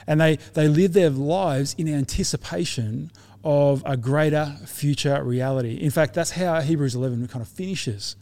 And 0.05 0.21
they, 0.21 0.35
they 0.53 0.67
live 0.67 0.93
their 0.93 1.09
lives 1.09 1.73
in 1.77 1.87
anticipation 1.87 3.11
of 3.45 3.83
a 3.85 3.95
greater 3.95 4.57
future 4.65 5.23
reality. 5.23 5.75
In 5.75 5.91
fact, 5.91 6.15
that's 6.15 6.31
how 6.31 6.59
Hebrews 6.59 6.95
11 6.95 7.27
kind 7.27 7.43
of 7.43 7.47
finishes 7.47 8.15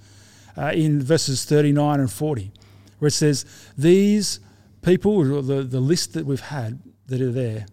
uh, 0.57 0.71
in 0.75 1.01
verses 1.01 1.45
39 1.45 2.01
and 2.01 2.11
40, 2.11 2.51
where 2.99 3.07
it 3.07 3.11
says, 3.11 3.45
These 3.77 4.41
people, 4.81 5.41
the, 5.41 5.63
the 5.63 5.79
list 5.79 6.13
that 6.13 6.25
we've 6.25 6.41
had 6.41 6.79
that 7.07 7.21
are 7.21 7.31
there, 7.31 7.65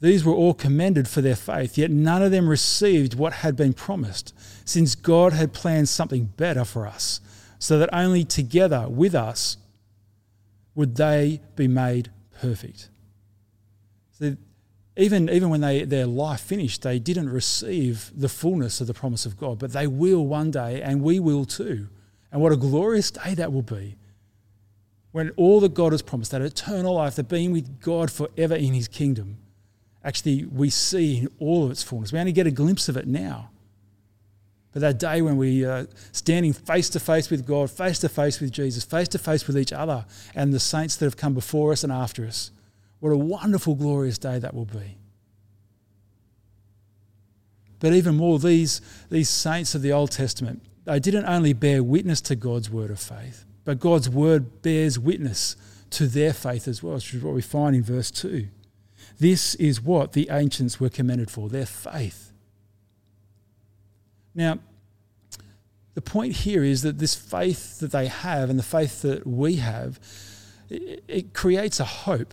these 0.00 0.24
were 0.24 0.32
all 0.32 0.54
commended 0.54 1.06
for 1.06 1.20
their 1.20 1.36
faith, 1.36 1.78
yet 1.78 1.90
none 1.90 2.22
of 2.22 2.32
them 2.32 2.48
received 2.48 3.14
what 3.14 3.34
had 3.34 3.54
been 3.54 3.74
promised, 3.74 4.34
since 4.64 4.94
God 4.94 5.32
had 5.32 5.52
planned 5.52 5.88
something 5.88 6.24
better 6.24 6.64
for 6.64 6.86
us, 6.86 7.20
so 7.58 7.78
that 7.78 7.90
only 7.92 8.24
together 8.24 8.88
with 8.88 9.14
us 9.14 9.58
would 10.74 10.96
they 10.96 11.40
be 11.54 11.68
made 11.68 12.10
perfect. 12.40 12.88
So 14.12 14.36
even, 14.96 15.30
even 15.30 15.48
when 15.48 15.62
they, 15.62 15.84
their 15.84 16.06
life 16.06 16.40
finished, 16.40 16.82
they 16.82 16.98
didn't 16.98 17.30
receive 17.30 18.10
the 18.14 18.28
fullness 18.28 18.80
of 18.80 18.86
the 18.86 18.94
promise 18.94 19.24
of 19.24 19.38
God, 19.38 19.58
but 19.58 19.72
they 19.72 19.86
will 19.86 20.26
one 20.26 20.50
day, 20.50 20.82
and 20.82 21.02
we 21.02 21.18
will 21.18 21.44
too. 21.44 21.88
And 22.30 22.40
what 22.40 22.52
a 22.52 22.56
glorious 22.56 23.10
day 23.10 23.34
that 23.34 23.52
will 23.52 23.62
be. 23.62 23.96
When 25.12 25.30
all 25.36 25.60
that 25.60 25.74
God 25.74 25.92
has 25.92 26.02
promised, 26.02 26.30
that 26.30 26.42
eternal 26.42 26.94
life, 26.94 27.16
that 27.16 27.28
being 27.28 27.52
with 27.52 27.80
God 27.80 28.10
forever 28.10 28.54
in 28.54 28.72
his 28.74 28.88
kingdom, 28.88 29.38
actually 30.04 30.44
we 30.44 30.70
see 30.70 31.18
in 31.18 31.28
all 31.38 31.64
of 31.64 31.70
its 31.70 31.82
fullness. 31.82 32.12
We 32.12 32.18
only 32.18 32.32
get 32.32 32.46
a 32.46 32.50
glimpse 32.50 32.88
of 32.88 32.96
it 32.96 33.06
now. 33.06 33.50
But 34.72 34.80
that 34.80 34.98
day 34.98 35.20
when 35.20 35.36
we 35.36 35.66
are 35.66 35.86
standing 36.12 36.54
face 36.54 36.88
to 36.90 37.00
face 37.00 37.28
with 37.28 37.46
God, 37.46 37.70
face 37.70 37.98
to 38.00 38.08
face 38.08 38.40
with 38.40 38.52
Jesus, 38.52 38.84
face 38.84 39.08
to 39.08 39.18
face 39.18 39.46
with 39.46 39.58
each 39.58 39.72
other 39.72 40.06
and 40.34 40.52
the 40.52 40.60
saints 40.60 40.96
that 40.96 41.04
have 41.04 41.18
come 41.18 41.34
before 41.34 41.72
us 41.72 41.84
and 41.84 41.92
after 41.92 42.26
us, 42.26 42.50
what 43.02 43.10
a 43.10 43.16
wonderful, 43.16 43.74
glorious 43.74 44.16
day 44.16 44.38
that 44.38 44.54
will 44.54 44.64
be. 44.64 44.96
But 47.80 47.94
even 47.94 48.14
more, 48.14 48.38
these, 48.38 48.80
these 49.10 49.28
saints 49.28 49.74
of 49.74 49.82
the 49.82 49.90
Old 49.90 50.12
Testament, 50.12 50.62
they 50.84 51.00
didn't 51.00 51.24
only 51.24 51.52
bear 51.52 51.82
witness 51.82 52.20
to 52.20 52.36
God's 52.36 52.70
word 52.70 52.92
of 52.92 53.00
faith, 53.00 53.44
but 53.64 53.80
God's 53.80 54.08
word 54.08 54.62
bears 54.62 55.00
witness 55.00 55.56
to 55.90 56.06
their 56.06 56.32
faith 56.32 56.68
as 56.68 56.80
well, 56.80 56.94
which 56.94 57.12
is 57.12 57.24
what 57.24 57.34
we 57.34 57.42
find 57.42 57.74
in 57.74 57.82
verse 57.82 58.12
2. 58.12 58.46
This 59.18 59.56
is 59.56 59.80
what 59.80 60.12
the 60.12 60.28
ancients 60.30 60.78
were 60.78 60.88
commended 60.88 61.28
for 61.28 61.48
their 61.48 61.66
faith. 61.66 62.30
Now, 64.32 64.60
the 65.94 66.02
point 66.02 66.34
here 66.34 66.62
is 66.62 66.82
that 66.82 67.00
this 67.00 67.16
faith 67.16 67.80
that 67.80 67.90
they 67.90 68.06
have 68.06 68.48
and 68.48 68.60
the 68.60 68.62
faith 68.62 69.02
that 69.02 69.26
we 69.26 69.56
have, 69.56 69.98
it, 70.70 71.02
it 71.08 71.34
creates 71.34 71.80
a 71.80 71.84
hope. 71.84 72.32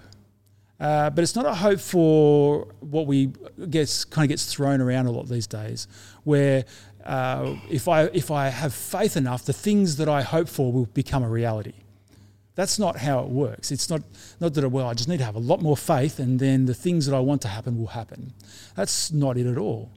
Uh, 0.80 1.10
but 1.10 1.24
it's 1.24 1.36
not 1.36 1.46
a 1.46 1.56
hope 1.56 1.80
for 1.80 2.68
what 2.80 3.06
we 3.06 3.34
gets 3.70 4.06
kind 4.06 4.26
of 4.26 4.30
gets 4.30 4.54
thrown 4.54 4.80
around 4.80 5.08
a 5.08 5.12
lot 5.12 5.28
these 5.28 5.48
days, 5.48 5.88
where 6.24 6.64
uh, 7.06 7.56
if 7.70 7.88
I 7.88 8.04
if 8.06 8.32
I 8.32 8.48
have 8.48 8.74
faith 8.74 9.18
enough, 9.18 9.46
the 9.46 9.54
things 9.54 9.98
that 9.98 10.08
I 10.08 10.22
hope 10.22 10.48
for 10.48 10.72
will 10.72 10.86
become 10.86 11.24
a 11.24 11.30
reality. 11.30 11.74
That's 12.60 12.78
not 12.78 12.98
how 12.98 13.20
it 13.20 13.30
works. 13.30 13.72
It's 13.72 13.90
not, 13.90 14.02
not 14.42 14.54
that, 14.56 14.68
well, 14.68 14.88
I 14.88 14.94
just 14.94 15.08
need 15.08 15.20
to 15.20 15.24
have 15.24 15.36
a 15.36 15.40
lot 15.40 15.62
more 15.62 15.78
faith 15.78 16.20
and 16.20 16.42
then 16.42 16.66
the 16.66 16.74
things 16.74 17.06
that 17.06 17.16
I 17.16 17.20
want 17.22 17.42
to 17.44 17.48
happen 17.48 17.78
will 17.78 17.88
happen. 17.88 18.34
That's 18.76 19.14
not 19.14 19.38
it 19.38 19.48
at 19.48 19.58
all. 19.58 19.92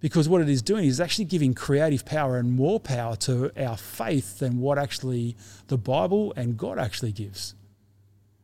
Because 0.00 0.28
what 0.28 0.40
it 0.40 0.48
is 0.48 0.60
doing 0.60 0.86
is 0.86 1.00
actually 1.00 1.26
giving 1.26 1.54
creative 1.54 2.04
power 2.04 2.36
and 2.36 2.50
more 2.50 2.80
power 2.80 3.14
to 3.16 3.52
our 3.56 3.76
faith 3.76 4.40
than 4.40 4.58
what 4.58 4.76
actually 4.76 5.36
the 5.68 5.78
Bible 5.78 6.32
and 6.36 6.56
God 6.56 6.80
actually 6.80 7.12
gives, 7.12 7.54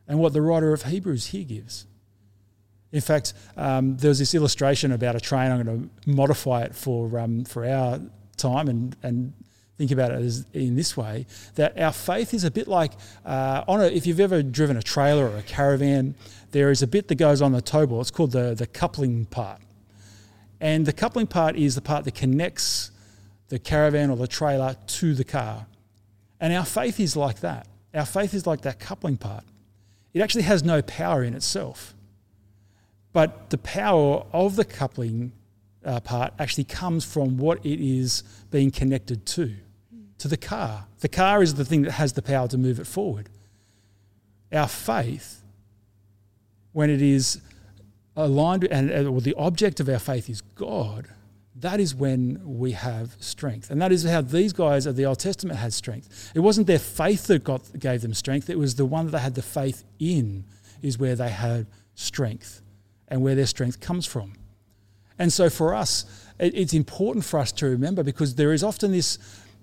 and 0.08 0.18
what 0.18 0.32
the 0.32 0.42
writer 0.42 0.72
of 0.72 0.82
Hebrews 0.82 1.26
here 1.26 1.44
gives. 1.44 1.86
In 2.92 3.00
fact, 3.00 3.34
um, 3.56 3.96
there's 3.96 4.18
this 4.18 4.34
illustration 4.34 4.92
about 4.92 5.16
a 5.16 5.20
train. 5.20 5.50
I'm 5.50 5.62
going 5.62 5.90
to 6.04 6.10
modify 6.10 6.62
it 6.62 6.74
for 6.74 7.18
um, 7.18 7.44
for 7.44 7.66
our 7.66 8.00
time 8.36 8.68
and 8.68 8.96
and 9.02 9.32
think 9.76 9.90
about 9.90 10.10
it 10.10 10.20
as 10.22 10.46
in 10.54 10.74
this 10.74 10.96
way 10.96 11.26
that 11.56 11.78
our 11.78 11.92
faith 11.92 12.32
is 12.32 12.44
a 12.44 12.50
bit 12.50 12.66
like 12.66 12.92
uh, 13.26 13.62
on 13.68 13.80
a, 13.80 13.84
if 13.84 14.06
you've 14.06 14.20
ever 14.20 14.42
driven 14.42 14.76
a 14.78 14.82
trailer 14.82 15.28
or 15.28 15.36
a 15.36 15.42
caravan 15.42 16.14
there 16.52 16.70
is 16.70 16.82
a 16.82 16.86
bit 16.86 17.08
that 17.08 17.16
goes 17.16 17.42
on 17.42 17.52
the 17.52 17.60
tow 17.60 17.86
ball. 17.86 18.00
It's 18.00 18.10
called 18.10 18.32
the, 18.32 18.54
the 18.54 18.66
coupling 18.66 19.26
part. 19.26 19.60
And 20.58 20.86
the 20.86 20.92
coupling 20.92 21.26
part 21.26 21.54
is 21.56 21.74
the 21.74 21.82
part 21.82 22.04
that 22.04 22.14
connects 22.14 22.90
the 23.48 23.58
caravan 23.58 24.08
or 24.08 24.16
the 24.16 24.26
trailer 24.26 24.76
to 24.86 25.14
the 25.14 25.24
car. 25.24 25.66
And 26.40 26.54
our 26.54 26.64
faith 26.64 26.98
is 26.98 27.14
like 27.14 27.40
that. 27.40 27.66
Our 27.92 28.06
faith 28.06 28.32
is 28.32 28.46
like 28.46 28.62
that 28.62 28.80
coupling 28.80 29.18
part 29.18 29.44
it 30.16 30.22
actually 30.22 30.42
has 30.42 30.64
no 30.64 30.82
power 30.82 31.22
in 31.22 31.34
itself 31.34 31.94
but 33.12 33.48
the 33.48 33.56
power 33.58 34.24
of 34.32 34.56
the 34.56 34.64
coupling 34.64 35.32
uh, 35.84 36.00
part 36.00 36.34
actually 36.38 36.64
comes 36.64 37.02
from 37.02 37.38
what 37.38 37.64
it 37.64 37.80
is 37.80 38.22
being 38.50 38.70
connected 38.70 39.24
to 39.24 39.54
to 40.18 40.28
the 40.28 40.36
car. 40.36 40.86
The 41.00 41.08
car 41.08 41.42
is 41.42 41.54
the 41.54 41.64
thing 41.64 41.82
that 41.82 41.92
has 41.92 42.12
the 42.14 42.22
power 42.22 42.48
to 42.48 42.58
move 42.58 42.78
it 42.78 42.86
forward. 42.86 43.28
Our 44.52 44.68
faith, 44.68 45.42
when 46.72 46.90
it 46.90 47.00
is 47.00 47.40
aligned 48.14 48.64
and 48.64 48.90
the 49.22 49.34
object 49.38 49.80
of 49.80 49.88
our 49.88 49.98
faith 49.98 50.28
is 50.28 50.40
God, 50.40 51.08
that 51.60 51.80
is 51.80 51.94
when 51.94 52.40
we 52.44 52.72
have 52.72 53.16
strength. 53.18 53.70
And 53.70 53.80
that 53.80 53.92
is 53.92 54.04
how 54.04 54.20
these 54.20 54.52
guys 54.52 54.86
of 54.86 54.96
the 54.96 55.06
Old 55.06 55.18
Testament 55.18 55.58
had 55.58 55.72
strength. 55.72 56.32
It 56.34 56.40
wasn't 56.40 56.66
their 56.66 56.78
faith 56.78 57.26
that 57.28 57.44
got, 57.44 57.78
gave 57.78 58.02
them 58.02 58.14
strength, 58.14 58.50
it 58.50 58.58
was 58.58 58.74
the 58.74 58.84
one 58.84 59.06
that 59.06 59.12
they 59.12 59.18
had 59.18 59.34
the 59.34 59.42
faith 59.42 59.84
in, 59.98 60.44
is 60.82 60.98
where 60.98 61.16
they 61.16 61.30
had 61.30 61.66
strength 61.94 62.60
and 63.08 63.22
where 63.22 63.34
their 63.34 63.46
strength 63.46 63.80
comes 63.80 64.06
from. 64.06 64.34
And 65.18 65.32
so 65.32 65.48
for 65.48 65.74
us, 65.74 66.04
it's 66.38 66.74
important 66.74 67.24
for 67.24 67.38
us 67.40 67.52
to 67.52 67.66
remember 67.66 68.02
because 68.02 68.34
there 68.34 68.52
is 68.52 68.62
often 68.62 68.92
this 68.92 69.18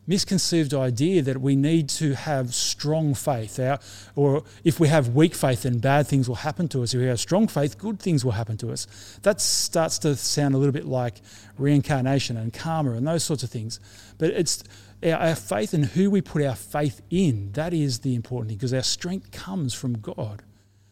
misconceived 0.06 0.74
idea 0.74 1.22
that 1.22 1.40
we 1.40 1.56
need 1.56 1.88
to 1.90 2.14
have 2.14 2.54
strong 2.54 3.14
faith. 3.14 3.60
Our, 3.60 3.80
or 4.16 4.44
if 4.64 4.80
we 4.80 4.88
have 4.90 5.10
weak 5.10 5.34
faith, 5.34 5.64
then 5.64 5.80
bad 5.80 6.08
things 6.08 6.28
will 6.28 6.36
happen 6.36 6.68
to 6.70 6.84
us. 6.84 6.94
If 6.94 7.00
we 7.00 7.08
have 7.08 7.20
strong 7.20 7.48
faith, 7.48 7.78
good 7.78 8.00
things 8.00 8.26
will 8.26 8.34
happen 8.34 8.58
to 8.58 8.72
us. 8.72 9.20
That 9.24 9.40
starts 9.40 10.00
to 10.00 10.16
sound 10.16 10.56
a 10.56 10.58
little 10.58 10.74
bit 10.74 10.86
like 10.86 11.22
reincarnation 11.58 12.38
and 12.38 12.54
karma 12.54 12.92
and 12.92 13.08
those 13.08 13.24
sorts 13.24 13.44
of 13.44 13.50
things. 13.50 13.80
But 14.18 14.32
it's 14.32 14.64
our, 15.04 15.14
our 15.14 15.36
faith 15.36 15.74
and 15.74 15.86
who 15.86 16.10
we 16.10 16.22
put 16.22 16.44
our 16.44 16.56
faith 16.56 17.02
in, 17.10 17.52
that 17.54 17.74
is 17.74 18.00
the 18.00 18.16
important 18.16 18.50
thing 18.50 18.58
because 18.58 18.74
our 18.74 18.84
strength 18.84 19.32
comes 19.32 19.74
from 19.74 20.00
God. 20.00 20.44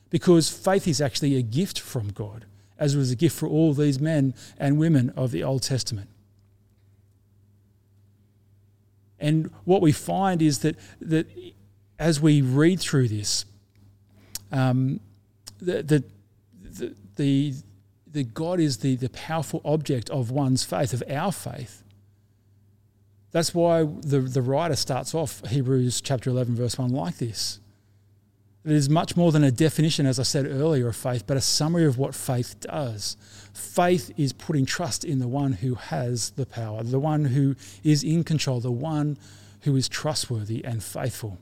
Because 0.09 0.49
faith 0.49 0.88
is 0.88 0.99
actually 0.99 1.38
a 1.38 1.41
gift 1.41 1.80
from 1.80 2.09
God, 2.09 2.45
as 2.78 2.97
was 2.97 3.12
a 3.12 3.16
gift 3.16 3.38
for 3.38 3.47
all 3.47 3.74
these 3.74 3.99
men 3.99 4.34
and 4.57 4.78
women 4.78 5.09
of 5.12 5.32
the 5.32 5.43
Old 5.43 5.64
Testament. 5.64 6.09
And 9.22 9.51
what 9.63 9.82
we 9.82 9.93
find 9.93 10.41
is 10.41 10.59
that, 10.59 10.76
that 10.99 11.28
as 11.99 12.19
we 12.19 12.41
read 12.41 12.82
through 12.82 13.07
this, 13.07 13.45
um, 14.51 14.99
the, 15.61 15.84
the, 15.84 16.03
the, 16.61 16.95
the, 17.15 17.53
the 18.07 18.24
God 18.24 18.59
is 18.59 18.80
the, 18.80 18.95
the 18.95 19.09
powerful 19.09 19.61
object 19.63 20.09
of 20.09 20.32
one's 20.32 20.65
faith, 20.65 20.91
of 20.91 21.03
our 21.09 21.32
faith. 21.32 21.84
That's 23.32 23.55
why 23.55 23.84
the, 23.84 24.19
the 24.19 24.41
writer 24.41 24.76
starts 24.76 25.15
off 25.15 25.47
Hebrews 25.47 26.01
chapter 26.01 26.30
11, 26.32 26.55
verse 26.55 26.78
1 26.78 26.89
like 26.89 27.17
this. 27.17 27.61
It 28.64 28.74
is 28.74 28.89
much 28.89 29.16
more 29.16 29.32
than 29.32 29.43
a 29.43 29.51
definition, 29.51 30.05
as 30.05 30.20
I 30.20 30.24
said 30.24 30.45
earlier, 30.45 30.89
of 30.89 30.95
faith, 30.95 31.26
but 31.26 31.36
a 31.36 31.41
summary 31.41 31.86
of 31.86 31.97
what 31.97 32.14
faith 32.14 32.59
does. 32.59 33.18
Faith 33.53 34.12
is 34.18 34.34
putting 34.34 34.66
trust 34.66 35.03
in 35.03 35.18
the 35.18 35.28
one 35.28 35.53
who 35.53 35.76
has 35.76 36.32
the 36.32 36.45
power, 36.45 36.84
the 36.84 36.99
one 36.99 37.26
who 37.26 37.55
is 37.84 38.03
in 38.03 38.24
control, 38.24 38.59
the 38.59 38.72
one 38.72 39.18
who 39.62 39.76
is 39.76 39.89
trustworthy 39.89 40.64
and 40.64 40.84
faithful. 40.84 41.39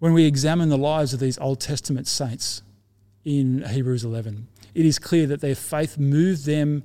When 0.00 0.12
we 0.12 0.26
examine 0.26 0.68
the 0.68 0.76
lives 0.76 1.14
of 1.14 1.20
these 1.20 1.38
Old 1.38 1.60
Testament 1.60 2.06
saints 2.06 2.62
in 3.24 3.64
Hebrews 3.64 4.04
11, 4.04 4.48
it 4.74 4.84
is 4.84 4.98
clear 4.98 5.26
that 5.28 5.40
their 5.40 5.54
faith 5.54 5.96
moved 5.96 6.44
them 6.44 6.82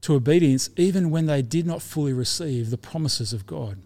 to 0.00 0.14
obedience 0.14 0.70
even 0.76 1.10
when 1.10 1.26
they 1.26 1.42
did 1.42 1.66
not 1.66 1.82
fully 1.82 2.14
receive 2.14 2.70
the 2.70 2.78
promises 2.78 3.34
of 3.34 3.46
God. 3.46 3.76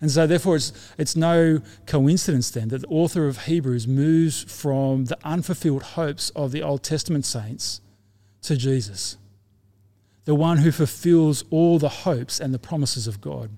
And 0.00 0.10
so, 0.10 0.26
therefore, 0.26 0.56
it's, 0.56 0.72
it's 0.96 1.16
no 1.16 1.60
coincidence 1.86 2.50
then 2.50 2.68
that 2.68 2.82
the 2.82 2.88
author 2.88 3.26
of 3.26 3.44
Hebrews 3.46 3.88
moves 3.88 4.44
from 4.44 5.06
the 5.06 5.18
unfulfilled 5.24 5.82
hopes 5.82 6.30
of 6.30 6.52
the 6.52 6.62
Old 6.62 6.84
Testament 6.84 7.24
saints 7.24 7.80
to 8.42 8.56
Jesus, 8.56 9.16
the 10.24 10.36
one 10.36 10.58
who 10.58 10.70
fulfills 10.70 11.44
all 11.50 11.78
the 11.78 11.88
hopes 11.88 12.38
and 12.38 12.54
the 12.54 12.58
promises 12.58 13.08
of 13.08 13.20
God. 13.20 13.50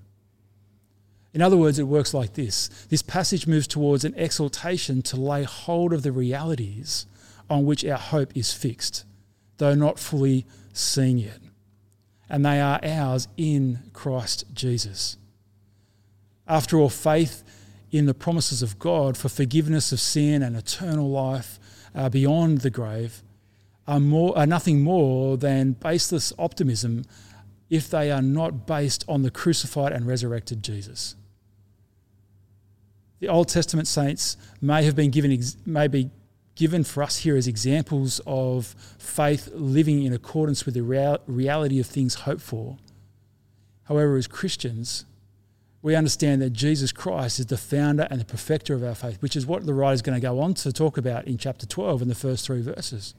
In 1.33 1.41
other 1.41 1.57
words, 1.57 1.79
it 1.79 1.83
works 1.83 2.13
like 2.13 2.33
this 2.33 2.67
this 2.89 3.01
passage 3.01 3.47
moves 3.47 3.67
towards 3.67 4.03
an 4.03 4.15
exaltation 4.17 5.01
to 5.03 5.15
lay 5.15 5.43
hold 5.43 5.93
of 5.93 6.03
the 6.03 6.11
realities 6.11 7.05
on 7.49 7.65
which 7.65 7.85
our 7.85 7.97
hope 7.97 8.35
is 8.35 8.51
fixed, 8.53 9.05
though 9.57 9.75
not 9.75 9.99
fully 9.99 10.45
seen 10.73 11.17
yet. 11.17 11.39
And 12.29 12.45
they 12.45 12.59
are 12.59 12.79
ours 12.83 13.27
in 13.37 13.79
Christ 13.93 14.45
Jesus. 14.53 15.17
After 16.47 16.77
all, 16.77 16.89
faith 16.89 17.43
in 17.91 18.05
the 18.05 18.13
promises 18.13 18.61
of 18.61 18.79
God 18.79 19.17
for 19.17 19.29
forgiveness 19.29 19.91
of 19.91 19.99
sin 19.99 20.41
and 20.41 20.55
eternal 20.55 21.09
life 21.09 21.59
uh, 21.93 22.09
beyond 22.09 22.59
the 22.59 22.69
grave 22.69 23.21
are, 23.87 23.99
more, 23.99 24.37
are 24.37 24.45
nothing 24.45 24.81
more 24.81 25.37
than 25.37 25.73
baseless 25.73 26.31
optimism 26.39 27.03
if 27.69 27.89
they 27.89 28.11
are 28.11 28.21
not 28.21 28.65
based 28.65 29.03
on 29.07 29.23
the 29.23 29.31
crucified 29.31 29.91
and 29.91 30.05
resurrected 30.05 30.63
Jesus. 30.63 31.15
The 33.19 33.29
Old 33.29 33.49
Testament 33.49 33.87
saints 33.87 34.35
may 34.61 34.83
have 34.83 34.95
been 34.95 35.11
given, 35.11 35.41
may 35.65 35.87
be 35.87 36.09
given 36.55 36.83
for 36.83 37.03
us 37.03 37.17
here 37.17 37.37
as 37.37 37.47
examples 37.47 38.19
of 38.25 38.75
faith 38.97 39.49
living 39.53 40.03
in 40.03 40.13
accordance 40.13 40.65
with 40.65 40.73
the 40.73 41.19
reality 41.27 41.79
of 41.79 41.85
things 41.85 42.15
hoped 42.15 42.41
for. 42.41 42.77
However, 43.83 44.15
as 44.15 44.27
Christians, 44.27 45.05
we 45.81 45.95
understand 45.95 46.41
that 46.41 46.51
Jesus 46.51 46.91
Christ 46.91 47.39
is 47.39 47.47
the 47.47 47.57
founder 47.57 48.07
and 48.09 48.21
the 48.21 48.25
perfecter 48.25 48.73
of 48.73 48.83
our 48.83 48.95
faith, 48.95 49.17
which 49.21 49.35
is 49.35 49.45
what 49.45 49.65
the 49.65 49.73
writer 49.73 49.93
is 49.93 50.01
going 50.01 50.19
to 50.19 50.21
go 50.21 50.39
on 50.39 50.53
to 50.55 50.71
talk 50.71 50.97
about 50.97 51.25
in 51.25 51.37
chapter 51.37 51.65
12 51.65 52.03
in 52.03 52.07
the 52.07 52.15
first 52.15 52.45
three 52.45 52.61
verses. 52.61 53.15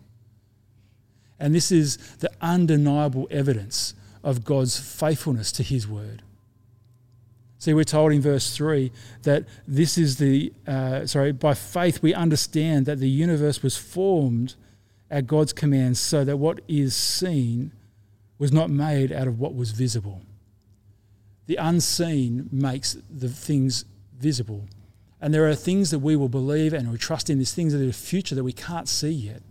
And 1.40 1.54
this 1.54 1.72
is 1.72 1.96
the 2.18 2.30
undeniable 2.40 3.26
evidence 3.30 3.94
of 4.22 4.44
God's 4.44 4.78
faithfulness 4.78 5.50
to 5.52 5.64
his 5.64 5.88
word. 5.88 6.22
See, 7.58 7.74
we're 7.74 7.84
told 7.84 8.12
in 8.12 8.20
verse 8.20 8.56
3 8.56 8.92
that 9.22 9.44
this 9.66 9.98
is 9.98 10.18
the, 10.18 10.52
uh, 10.66 11.06
sorry, 11.06 11.32
by 11.32 11.54
faith 11.54 12.02
we 12.02 12.14
understand 12.14 12.86
that 12.86 12.98
the 12.98 13.08
universe 13.08 13.62
was 13.62 13.76
formed 13.76 14.54
at 15.10 15.26
God's 15.26 15.52
command 15.52 15.96
so 15.96 16.24
that 16.24 16.38
what 16.38 16.60
is 16.66 16.94
seen 16.94 17.72
was 18.38 18.52
not 18.52 18.70
made 18.70 19.12
out 19.12 19.28
of 19.28 19.38
what 19.38 19.54
was 19.54 19.70
visible. 19.72 20.22
The 21.52 21.56
unseen 21.56 22.48
makes 22.50 22.96
the 23.10 23.28
things 23.28 23.84
visible. 24.18 24.64
And 25.20 25.34
there 25.34 25.46
are 25.50 25.54
things 25.54 25.90
that 25.90 25.98
we 25.98 26.16
will 26.16 26.30
believe 26.30 26.72
and 26.72 26.90
we 26.90 26.96
trust 26.96 27.28
in. 27.28 27.36
There's 27.36 27.52
things 27.52 27.74
are 27.74 27.78
the 27.78 27.92
future 27.92 28.34
that 28.34 28.42
we 28.42 28.54
can't 28.54 28.88
see 28.88 29.10
yet. 29.10 29.42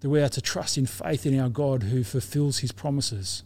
That 0.00 0.10
we 0.10 0.20
are 0.20 0.28
to 0.28 0.40
trust 0.40 0.76
in 0.76 0.86
faith 0.86 1.26
in 1.26 1.38
our 1.38 1.48
God 1.48 1.84
who 1.84 2.02
fulfills 2.02 2.58
his 2.58 2.72
promises. 2.72 3.44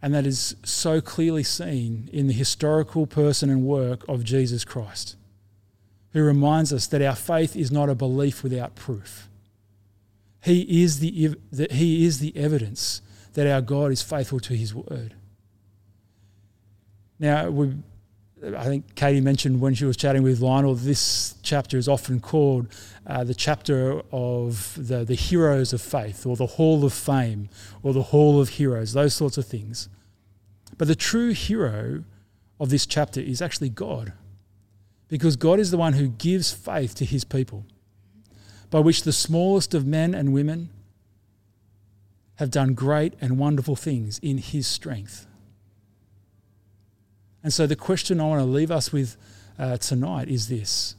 And 0.00 0.14
that 0.14 0.24
is 0.24 0.56
so 0.64 1.02
clearly 1.02 1.42
seen 1.42 2.08
in 2.10 2.26
the 2.26 2.32
historical 2.32 3.06
person 3.06 3.50
and 3.50 3.62
work 3.62 4.08
of 4.08 4.24
Jesus 4.24 4.64
Christ, 4.64 5.16
who 6.14 6.22
reminds 6.22 6.72
us 6.72 6.86
that 6.86 7.02
our 7.02 7.14
faith 7.14 7.54
is 7.56 7.70
not 7.70 7.90
a 7.90 7.94
belief 7.94 8.42
without 8.42 8.74
proof. 8.74 9.28
He 10.40 10.82
is 10.82 11.00
the, 11.00 11.36
that 11.52 11.72
he 11.72 12.06
is 12.06 12.20
the 12.20 12.34
evidence 12.34 13.02
that 13.34 13.46
our 13.46 13.60
God 13.60 13.92
is 13.92 14.02
faithful 14.02 14.40
to 14.40 14.54
his 14.54 14.74
word. 14.74 15.14
Now, 17.18 17.50
we, 17.50 17.74
I 18.56 18.64
think 18.64 18.94
Katie 18.94 19.20
mentioned 19.20 19.60
when 19.60 19.74
she 19.74 19.84
was 19.84 19.96
chatting 19.96 20.22
with 20.22 20.40
Lionel, 20.40 20.74
this 20.74 21.34
chapter 21.42 21.78
is 21.78 21.88
often 21.88 22.20
called 22.20 22.68
uh, 23.06 23.24
the 23.24 23.34
chapter 23.34 24.02
of 24.10 24.74
the, 24.76 25.04
the 25.04 25.14
heroes 25.14 25.72
of 25.72 25.80
faith, 25.80 26.26
or 26.26 26.36
the 26.36 26.46
hall 26.46 26.84
of 26.84 26.92
fame, 26.92 27.48
or 27.82 27.92
the 27.92 28.02
hall 28.02 28.40
of 28.40 28.50
heroes, 28.50 28.92
those 28.92 29.14
sorts 29.14 29.38
of 29.38 29.46
things. 29.46 29.88
But 30.76 30.88
the 30.88 30.96
true 30.96 31.30
hero 31.30 32.04
of 32.58 32.70
this 32.70 32.86
chapter 32.86 33.20
is 33.20 33.42
actually 33.42 33.68
God, 33.68 34.12
because 35.08 35.36
God 35.36 35.60
is 35.60 35.70
the 35.70 35.76
one 35.76 35.92
who 35.94 36.08
gives 36.08 36.52
faith 36.52 36.94
to 36.96 37.04
his 37.04 37.24
people, 37.24 37.64
by 38.70 38.80
which 38.80 39.02
the 39.02 39.12
smallest 39.12 39.74
of 39.74 39.86
men 39.86 40.14
and 40.14 40.32
women 40.32 40.70
have 42.36 42.50
done 42.50 42.74
great 42.74 43.14
and 43.20 43.38
wonderful 43.38 43.76
things 43.76 44.18
in 44.18 44.38
his 44.38 44.66
strength. 44.66 45.26
And 47.42 47.52
so 47.52 47.66
the 47.66 47.76
question 47.76 48.20
I 48.20 48.26
want 48.26 48.40
to 48.40 48.46
leave 48.46 48.70
us 48.70 48.92
with 48.92 49.16
uh, 49.58 49.76
tonight 49.76 50.28
is 50.28 50.48
this 50.48 50.96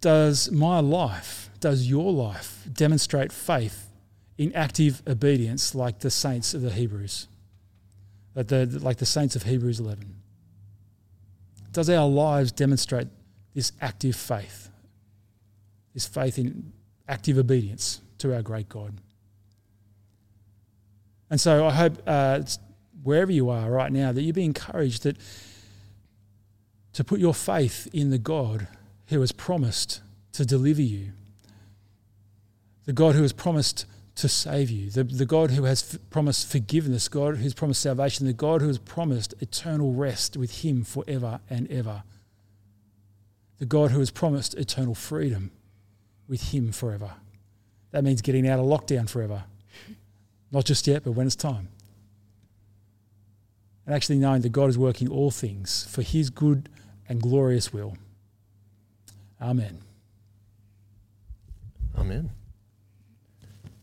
Does 0.00 0.50
my 0.50 0.80
life, 0.80 1.50
does 1.60 1.88
your 1.88 2.12
life 2.12 2.66
demonstrate 2.72 3.32
faith 3.32 3.88
in 4.38 4.52
active 4.54 5.02
obedience 5.06 5.74
like 5.74 6.00
the 6.00 6.10
saints 6.10 6.54
of 6.54 6.62
the 6.62 6.70
Hebrews? 6.70 7.28
Like 8.34 8.48
the, 8.48 8.66
like 8.66 8.98
the 8.98 9.06
saints 9.06 9.36
of 9.36 9.42
Hebrews 9.42 9.80
11? 9.80 10.16
Does 11.72 11.90
our 11.90 12.08
lives 12.08 12.52
demonstrate 12.52 13.08
this 13.54 13.72
active 13.80 14.14
faith? 14.14 14.70
This 15.94 16.06
faith 16.06 16.38
in 16.38 16.72
active 17.08 17.36
obedience 17.38 18.00
to 18.22 18.34
our 18.34 18.42
great 18.42 18.68
God. 18.68 18.94
And 21.30 21.40
so 21.40 21.66
I 21.66 21.72
hope 21.72 22.02
uh, 22.06 22.40
wherever 23.02 23.32
you 23.32 23.50
are 23.50 23.70
right 23.70 23.92
now 23.92 24.12
that 24.12 24.22
you 24.22 24.32
be 24.32 24.44
encouraged 24.44 25.04
that 25.04 25.16
to 26.92 27.04
put 27.04 27.20
your 27.20 27.34
faith 27.34 27.88
in 27.92 28.10
the 28.10 28.18
God 28.18 28.68
who 29.06 29.20
has 29.20 29.32
promised 29.32 30.02
to 30.32 30.44
deliver 30.44 30.82
you, 30.82 31.12
the 32.84 32.92
God 32.92 33.14
who 33.14 33.22
has 33.22 33.32
promised 33.32 33.86
to 34.16 34.28
save 34.28 34.70
you, 34.70 34.90
the, 34.90 35.04
the 35.04 35.26
God 35.26 35.52
who 35.52 35.64
has 35.64 35.94
f- 35.94 36.00
promised 36.10 36.50
forgiveness, 36.50 37.08
God 37.08 37.38
who's 37.38 37.54
promised 37.54 37.80
salvation, 37.80 38.26
the 38.26 38.32
God 38.32 38.60
who 38.60 38.68
has 38.68 38.78
promised 38.78 39.34
eternal 39.40 39.94
rest 39.94 40.36
with 40.36 40.62
Him 40.62 40.84
forever 40.84 41.40
and 41.48 41.70
ever, 41.70 42.02
the 43.58 43.64
God 43.64 43.90
who 43.90 44.00
has 44.00 44.10
promised 44.10 44.54
eternal 44.54 44.94
freedom 44.94 45.50
with 46.28 46.52
Him 46.52 46.72
forever. 46.72 47.12
That 47.92 48.04
means 48.04 48.20
getting 48.22 48.48
out 48.48 48.58
of 48.58 48.66
lockdown 48.66 49.08
forever. 49.08 49.44
Not 50.50 50.64
just 50.64 50.86
yet, 50.86 51.04
but 51.04 51.12
when 51.12 51.26
it's 51.26 51.36
time. 51.36 51.68
And 53.86 53.94
actually 53.94 54.18
knowing 54.18 54.42
that 54.42 54.52
God 54.52 54.68
is 54.68 54.78
working 54.78 55.08
all 55.08 55.30
things 55.30 55.86
for 55.90 56.02
His 56.02 56.30
good 56.30 56.68
and 57.08 57.20
glorious 57.20 57.72
will. 57.72 57.96
Amen. 59.40 59.78
Amen. 61.98 62.30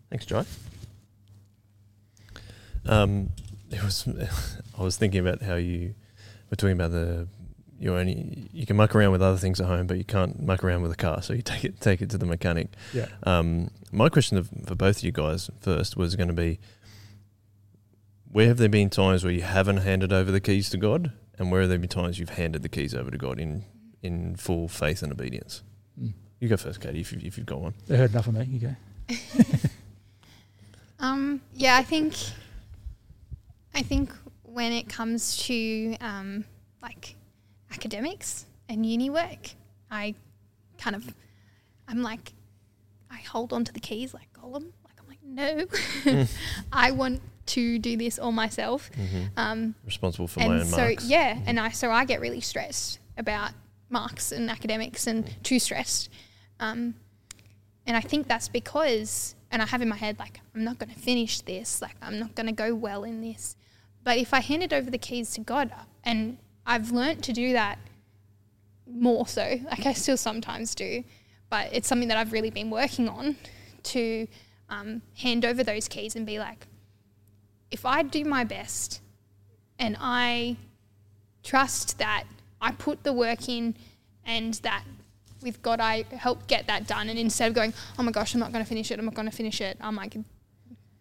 Thanks, 0.10 0.26
Joy. 0.26 0.44
Um, 2.86 3.30
it 3.70 3.84
was. 3.84 4.08
I 4.78 4.82
was 4.82 4.98
thinking 4.98 5.20
about 5.20 5.42
how 5.42 5.56
you 5.56 5.94
were 6.50 6.56
talking 6.56 6.74
about 6.74 6.92
the 6.92 7.28
you 7.80 7.96
only 7.96 8.50
you 8.52 8.66
can 8.66 8.76
muck 8.76 8.96
around 8.96 9.12
with 9.12 9.22
other 9.22 9.38
things 9.38 9.60
at 9.60 9.68
home, 9.68 9.88
but 9.88 9.98
you 9.98 10.04
can't 10.04 10.42
muck 10.42 10.64
around 10.64 10.82
with 10.82 10.92
a 10.92 10.96
car. 10.96 11.22
So 11.30 11.34
you 11.34 11.42
take 11.42 11.64
it 11.64 11.80
take 11.80 12.02
it 12.02 12.10
to 12.12 12.18
the 12.18 12.26
mechanic. 12.26 12.68
Yeah. 12.94 13.08
Um, 13.24 13.72
my 13.92 14.10
question 14.10 14.44
for 14.66 14.76
both 14.76 14.98
of 14.98 15.04
you 15.04 15.12
guys 15.12 15.50
first 15.62 15.98
was 15.98 16.16
going 16.16 16.28
to 16.28 16.34
be: 16.34 16.60
Where 18.32 18.48
have 18.48 18.58
there 18.58 18.70
been 18.70 18.90
times 18.90 19.24
where 19.24 19.34
you 19.34 19.42
haven't 19.42 19.78
handed 19.78 20.12
over 20.12 20.32
the 20.32 20.42
keys 20.42 20.70
to 20.72 20.78
God, 20.78 21.12
and 21.38 21.52
where 21.52 21.62
have 21.62 21.70
there 21.70 21.80
been 21.80 21.90
times 21.90 22.20
you've 22.20 22.32
handed 22.32 22.62
the 22.64 22.70
keys 22.70 22.94
over 22.94 23.12
to 23.12 23.18
God 23.18 23.40
in 23.40 23.66
in 24.02 24.36
full 24.36 24.68
faith 24.68 25.02
and 25.02 25.12
obedience? 25.12 25.64
Mm. 26.02 26.14
You 26.40 26.48
go 26.48 26.58
first, 26.58 26.80
Katie, 26.80 27.02
if, 27.02 27.12
you, 27.12 27.20
if 27.22 27.38
you've 27.38 27.46
got 27.46 27.60
one. 27.60 27.74
They 27.88 27.98
heard 27.98 28.12
enough 28.12 28.28
of 28.28 28.34
me. 28.34 28.46
You 28.46 28.60
go. 28.60 28.76
Um, 31.00 31.42
yeah, 31.54 31.78
I 31.78 31.84
think 31.84 32.14
I 33.74 33.82
think 33.82 34.12
when 34.44 34.74
it 34.74 34.90
comes 34.90 35.38
to 35.46 35.96
um, 36.02 36.46
like 36.82 37.16
academics 37.72 38.46
and 38.68 38.86
uni 38.86 39.10
work, 39.10 39.52
I 39.90 40.16
kind 40.78 40.96
of 40.96 41.14
I'm 41.88 42.02
like 42.02 42.34
I 43.12 43.18
hold 43.18 43.54
on 43.54 43.64
to 43.66 43.74
the 43.74 43.80
keys 43.80 44.14
like 44.14 44.32
Gollum. 44.34 44.72
Like 44.86 45.00
I'm 45.00 45.08
like, 45.08 45.24
no, 45.24 46.26
I 46.72 46.92
want 46.92 47.22
to 47.48 47.80
do 47.80 47.98
this 47.98 48.20
all 48.20 48.32
myself. 48.32 48.92
Mm-hmm. 48.92 49.24
Um, 49.38 49.76
Responsible 49.86 50.28
for 50.28 50.40
my 50.40 50.46
and 50.46 50.54
own 50.62 50.66
so 50.66 50.78
marks. 50.78 51.06
yeah, 51.10 51.40
and 51.46 51.60
I 51.60 51.70
so 51.70 51.92
I 51.92 52.06
get 52.06 52.22
really 52.22 52.42
stressed 52.42 53.00
about 53.18 53.52
marks 53.90 54.32
and 54.32 54.50
academics 54.50 55.08
and 55.08 55.28
too 55.44 55.60
stressed. 55.60 56.10
Um, 56.60 56.96
and 57.88 57.98
I 57.98 58.02
think 58.02 58.28
that's 58.28 58.48
because, 58.48 59.36
and 59.50 59.62
I 59.64 59.66
have 59.66 59.82
in 59.82 59.90
my 59.90 59.96
head 59.96 60.20
like 60.20 60.40
I'm 60.54 60.64
not 60.64 60.78
going 60.78 60.94
to 60.94 61.00
finish 61.00 61.42
this, 61.42 61.82
like 61.82 61.96
I'm 62.02 62.20
not 62.20 62.36
going 62.36 62.46
to 62.46 62.54
go 62.54 62.76
well 62.76 63.04
in 63.04 63.22
this. 63.22 63.56
But 64.04 64.18
if 64.18 64.34
I 64.34 64.42
handed 64.42 64.72
over 64.74 64.90
the 64.92 64.98
keys 64.98 65.32
to 65.34 65.42
God, 65.42 65.72
and 66.04 66.38
I've 66.70 66.92
learnt 66.92 67.24
to 67.24 67.34
do 67.34 67.54
that 67.54 67.80
more 68.88 69.26
so, 69.26 69.60
like 69.66 69.88
I 69.88 69.94
still 69.94 70.18
sometimes 70.18 70.76
do, 70.76 71.04
but 71.50 71.70
it's 71.74 71.88
something 71.88 72.10
that 72.10 72.18
I've 72.18 72.32
really 72.32 72.52
been 72.52 72.70
working 72.70 73.10
on 73.10 73.38
to 73.84 74.28
um, 74.70 75.02
hand 75.18 75.46
over 75.46 75.64
those 75.64 75.88
keys 75.88 76.16
and 76.16 76.28
be 76.28 76.38
like, 76.38 76.68
if 77.72 77.88
I 77.88 78.04
do 78.04 78.24
my 78.24 78.44
best 78.44 79.02
and 79.80 79.98
I 80.00 80.58
trust 81.42 81.98
that 81.98 82.26
I 82.62 82.72
put 82.72 83.04
the 83.04 83.14
work 83.14 83.50
in 83.50 83.76
and 84.24 84.54
that 84.56 84.84
with 85.42 85.64
God 85.64 85.80
I 85.80 86.04
help 86.12 86.46
get 86.46 86.68
that 86.68 86.86
done. 86.86 87.10
And 87.10 87.18
instead 87.18 87.48
of 87.48 87.56
going, 87.56 87.74
oh 87.98 88.04
my 88.04 88.12
gosh, 88.12 88.36
I'm 88.36 88.40
not 88.40 88.52
going 88.52 88.64
to 88.64 88.70
finish 88.70 88.92
it, 88.92 89.00
I'm 89.00 89.06
not 89.06 89.16
going 89.16 89.30
to 89.30 89.36
finish 89.36 89.60
it, 89.60 89.76
I'm 89.82 89.96
like, 89.96 90.16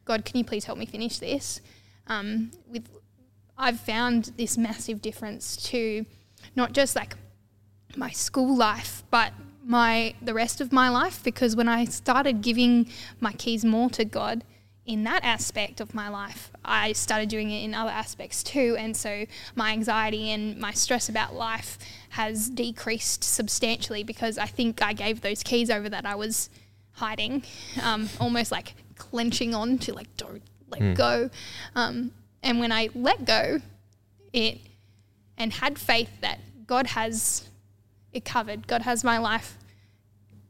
God, 0.06 0.24
can 0.24 0.38
you 0.38 0.44
please 0.44 0.64
help 0.64 0.78
me 0.78 0.86
finish 0.86 1.18
this? 1.18 1.60
Um, 2.06 2.52
with 2.70 2.88
I've 3.58 3.80
found 3.80 4.32
this 4.36 4.56
massive 4.56 5.02
difference 5.02 5.56
to 5.70 6.06
not 6.54 6.72
just 6.72 6.94
like 6.96 7.16
my 7.96 8.10
school 8.10 8.56
life, 8.56 9.02
but 9.10 9.32
my 9.64 10.14
the 10.22 10.32
rest 10.34 10.60
of 10.60 10.72
my 10.72 10.88
life. 10.88 11.22
Because 11.24 11.56
when 11.56 11.68
I 11.68 11.84
started 11.84 12.40
giving 12.40 12.88
my 13.20 13.32
keys 13.32 13.64
more 13.64 13.90
to 13.90 14.04
God, 14.04 14.44
in 14.86 15.04
that 15.04 15.22
aspect 15.22 15.80
of 15.82 15.92
my 15.94 16.08
life, 16.08 16.50
I 16.64 16.92
started 16.92 17.28
doing 17.28 17.50
it 17.50 17.62
in 17.62 17.74
other 17.74 17.90
aspects 17.90 18.42
too. 18.42 18.74
And 18.78 18.96
so 18.96 19.26
my 19.54 19.72
anxiety 19.72 20.30
and 20.30 20.58
my 20.58 20.72
stress 20.72 21.10
about 21.10 21.34
life 21.34 21.78
has 22.10 22.48
decreased 22.48 23.22
substantially 23.22 24.02
because 24.02 24.38
I 24.38 24.46
think 24.46 24.80
I 24.82 24.94
gave 24.94 25.20
those 25.20 25.42
keys 25.42 25.68
over 25.68 25.90
that 25.90 26.06
I 26.06 26.14
was 26.14 26.48
hiding, 26.92 27.42
um, 27.82 28.08
almost 28.18 28.50
like 28.50 28.74
clenching 28.96 29.54
on 29.54 29.76
to 29.78 29.92
like, 29.92 30.08
don't 30.16 30.42
let 30.70 30.80
Mm. 30.80 30.94
go. 30.96 31.30
Um, 31.74 32.12
and 32.42 32.60
when 32.60 32.72
I 32.72 32.88
let 32.94 33.24
go, 33.24 33.60
it 34.32 34.58
and 35.36 35.52
had 35.52 35.78
faith 35.78 36.10
that 36.20 36.38
God 36.66 36.88
has 36.88 37.48
it 38.12 38.24
covered, 38.24 38.66
God 38.66 38.82
has 38.82 39.04
my 39.04 39.18
life, 39.18 39.58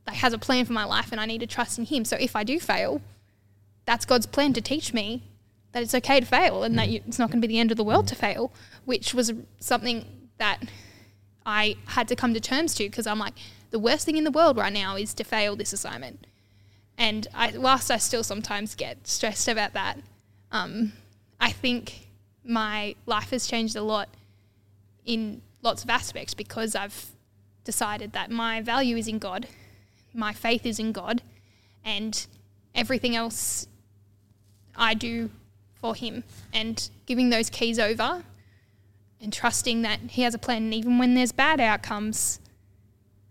like 0.07 0.17
has 0.17 0.33
a 0.33 0.39
plan 0.39 0.65
for 0.65 0.73
my 0.73 0.85
life, 0.85 1.13
and 1.13 1.21
I 1.21 1.27
need 1.27 1.41
to 1.41 1.47
trust 1.47 1.79
in 1.79 1.85
Him. 1.85 2.05
So 2.05 2.17
if 2.19 2.37
I 2.37 2.45
do 2.45 2.59
fail, 2.59 3.03
that's 3.85 4.05
God's 4.05 4.27
plan 4.27 4.53
to 4.55 4.61
teach 4.61 4.93
me 4.93 5.23
that 5.73 5.83
it's 5.83 5.95
okay 5.95 6.21
to 6.21 6.27
fail 6.27 6.63
and 6.63 6.79
that 6.79 6.89
you, 6.89 7.01
it's 7.07 7.19
not 7.19 7.31
going 7.31 7.41
to 7.41 7.47
be 7.47 7.53
the 7.53 7.61
end 7.61 7.71
of 7.71 7.77
the 7.77 7.85
world 7.85 8.09
to 8.09 8.15
fail, 8.15 8.53
which 8.85 9.13
was 9.13 9.33
something 9.61 10.29
that 10.39 10.63
I 11.45 11.77
had 11.87 12.09
to 12.09 12.17
come 12.17 12.35
to 12.35 12.41
terms 12.41 12.75
to 12.77 12.85
because 12.85 13.07
I'm 13.07 13.19
like, 13.19 13.35
the 13.71 13.79
worst 13.79 14.07
thing 14.07 14.17
in 14.17 14.25
the 14.25 14.31
world 14.31 14.57
right 14.57 14.73
now 14.73 14.97
is 14.97 15.13
to 15.15 15.25
fail 15.25 15.57
this 15.57 15.73
assignment. 15.73 16.27
And 16.97 17.29
I, 17.35 17.57
whilst 17.57 17.91
I 17.91 17.99
still 17.99 18.25
sometimes 18.25 18.75
get 18.75 19.07
stressed 19.07 19.47
about 19.47 19.73
that, 19.75 19.99
um, 20.51 20.93
I 21.41 21.51
think 21.51 22.09
my 22.45 22.95
life 23.07 23.31
has 23.31 23.47
changed 23.47 23.77
a 23.77 23.83
lot 23.83 24.09
in 25.05 25.43
lots 25.63 25.85
of 25.85 25.91
aspects 25.91 26.35
because 26.35 26.75
I've 26.75 27.13
decided 27.65 28.13
that 28.13 28.31
my 28.31 28.61
value 28.61 28.97
is 28.97 29.09
in 29.09 29.19
God, 29.19 29.47
my 30.15 30.33
faith 30.33 30.65
is 30.65 30.79
in 30.79 30.93
God, 30.93 31.23
and 31.85 32.27
everything 32.75 33.15
else 33.15 33.67
I 34.77 34.95
do 34.95 35.31
for 35.75 35.95
Him. 35.95 36.25
And 36.53 36.89
giving 37.07 37.31
those 37.31 37.51
keys 37.51 37.79
over 37.79 38.25
and 39.21 39.33
trusting 39.33 39.83
that 39.83 40.01
He 40.11 40.23
has 40.23 40.35
a 40.35 40.39
plan. 40.39 40.65
And 40.65 40.75
even 40.75 40.99
when 40.99 41.15
there's 41.15 41.33
bad 41.33 41.61
outcomes, 41.61 42.41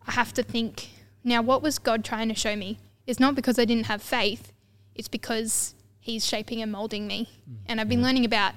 I 0.07 0.11
have 0.11 0.33
to 0.33 0.43
think 0.43 0.89
now, 1.27 1.41
what 1.41 1.61
was 1.61 1.77
God 1.77 2.05
trying 2.05 2.29
to 2.29 2.33
show 2.35 2.55
me? 2.55 2.79
It's 3.05 3.19
not 3.19 3.35
because 3.35 3.59
I 3.59 3.65
didn't 3.65 3.87
have 3.87 4.01
faith, 4.01 4.53
it's 4.95 5.09
because 5.09 5.75
He's 6.07 6.25
shaping 6.25 6.61
and 6.61 6.71
molding 6.71 7.05
me. 7.05 7.27
And 7.65 7.81
I've 7.81 7.89
been 7.89 8.01
learning 8.01 8.23
about, 8.23 8.53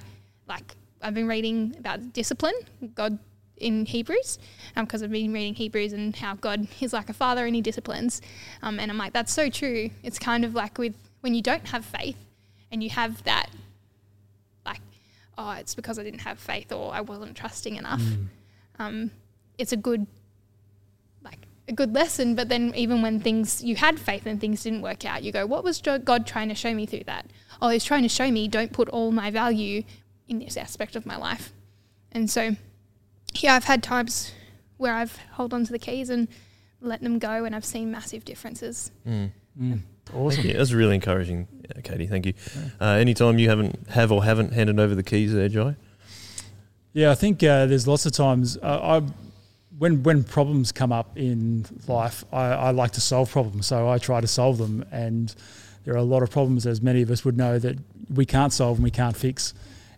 like, 0.47 0.73
I've 1.01 1.13
been 1.13 1.27
reading 1.27 1.75
about 1.77 2.13
discipline, 2.13 2.53
God 2.95 3.19
in 3.57 3.85
Hebrews, 3.85 4.39
because 4.73 5.03
I've 5.03 5.11
been 5.11 5.33
reading 5.33 5.53
Hebrews 5.53 5.91
and 5.91 6.15
how 6.15 6.35
God 6.35 6.65
is 6.79 6.93
like 6.93 7.09
a 7.09 7.13
father 7.13 7.45
and 7.45 7.53
He 7.53 7.61
disciplines. 7.61 8.21
Um, 8.61 8.79
and 8.79 8.89
I'm 8.89 8.97
like, 8.97 9.11
that's 9.11 9.33
so 9.33 9.49
true. 9.49 9.89
It's 10.01 10.17
kind 10.17 10.45
of 10.45 10.55
like 10.55 10.77
with 10.77 10.95
when 11.19 11.33
you 11.33 11.41
don't 11.41 11.67
have 11.67 11.83
faith 11.83 12.15
and 12.71 12.81
you 12.81 12.89
have 12.89 13.21
that, 13.25 13.47
like, 14.65 14.79
oh, 15.37 15.51
it's 15.51 15.75
because 15.75 15.99
I 15.99 16.03
didn't 16.03 16.21
have 16.21 16.39
faith 16.39 16.71
or 16.71 16.93
I 16.93 17.01
wasn't 17.01 17.35
trusting 17.35 17.75
enough. 17.75 18.01
Um, 18.79 19.11
it's 19.57 19.73
a 19.73 19.77
good, 19.77 20.07
a 21.67 21.73
good 21.73 21.93
lesson. 21.93 22.35
But 22.35 22.49
then 22.49 22.73
even 22.75 23.01
when 23.01 23.19
things 23.19 23.63
you 23.63 23.75
had 23.75 23.99
faith 23.99 24.25
and 24.25 24.39
things 24.39 24.63
didn't 24.63 24.81
work 24.81 25.05
out, 25.05 25.23
you 25.23 25.31
go, 25.31 25.45
what 25.45 25.63
was 25.63 25.81
God 25.81 26.25
trying 26.25 26.49
to 26.49 26.55
show 26.55 26.73
me 26.73 26.85
through 26.85 27.03
that? 27.05 27.27
Oh, 27.61 27.69
He's 27.69 27.83
trying 27.83 28.03
to 28.03 28.09
show 28.09 28.29
me 28.31 28.47
don't 28.47 28.73
put 28.73 28.89
all 28.89 29.11
my 29.11 29.31
value 29.31 29.83
in 30.27 30.39
this 30.39 30.57
aspect 30.57 30.95
of 30.95 31.05
my 31.05 31.17
life. 31.17 31.53
And 32.11 32.29
so, 32.29 32.55
yeah, 33.35 33.55
I've 33.55 33.65
had 33.65 33.83
times 33.83 34.33
where 34.77 34.93
I've 34.93 35.15
held 35.35 35.53
on 35.53 35.65
to 35.65 35.71
the 35.71 35.79
keys 35.79 36.09
and 36.09 36.27
let 36.81 37.01
them 37.01 37.19
go, 37.19 37.45
and 37.45 37.55
I've 37.55 37.65
seen 37.65 37.91
massive 37.91 38.25
differences. 38.25 38.91
Mm. 39.07 39.31
Mm. 39.59 39.79
Awesome. 40.13 40.45
you. 40.45 40.53
That's 40.53 40.73
really 40.73 40.95
encouraging, 40.95 41.47
uh, 41.69 41.81
Katie. 41.83 42.07
Thank 42.07 42.25
you. 42.25 42.33
Uh, 42.79 42.85
anytime 42.85 43.37
you 43.37 43.49
haven't 43.49 43.89
have 43.89 44.11
or 44.11 44.23
haven't 44.23 44.53
handed 44.53 44.79
over 44.79 44.95
the 44.95 45.03
keys 45.03 45.33
there, 45.33 45.47
Joy. 45.47 45.75
Yeah, 46.93 47.11
I 47.11 47.15
think 47.15 47.41
uh, 47.43 47.67
there's 47.67 47.87
lots 47.87 48.05
of 48.05 48.11
times 48.11 48.57
uh, 48.57 49.01
I, 49.01 49.11
when 49.81 50.03
when 50.03 50.23
problems 50.23 50.71
come 50.71 50.91
up 50.91 51.17
in 51.17 51.65
life, 51.87 52.23
I, 52.31 52.49
I 52.49 52.69
like 52.69 52.91
to 52.91 53.01
solve 53.01 53.31
problems, 53.31 53.65
so 53.65 53.89
I 53.89 53.97
try 53.97 54.21
to 54.21 54.27
solve 54.27 54.59
them. 54.59 54.85
And 54.91 55.33
there 55.85 55.95
are 55.95 55.97
a 55.97 56.03
lot 56.03 56.21
of 56.21 56.29
problems, 56.29 56.67
as 56.67 56.83
many 56.83 57.01
of 57.01 57.09
us 57.09 57.25
would 57.25 57.35
know, 57.35 57.57
that 57.57 57.79
we 58.13 58.23
can't 58.23 58.53
solve 58.53 58.77
and 58.77 58.83
we 58.83 58.91
can't 58.91 59.17
fix. 59.17 59.55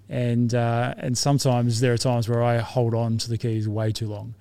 And 0.07 0.55
uh, 0.55 0.93
and 0.97 1.17
sometimes 1.17 1.81
there 1.81 1.91
are 1.91 1.97
times 1.97 2.29
where 2.29 2.41
I 2.41 2.59
hold 2.59 2.93
on 2.93 3.17
to 3.17 3.29
the 3.29 3.37
keys 3.37 3.67
way 3.67 3.91
too 3.91 4.07
long 4.07 4.35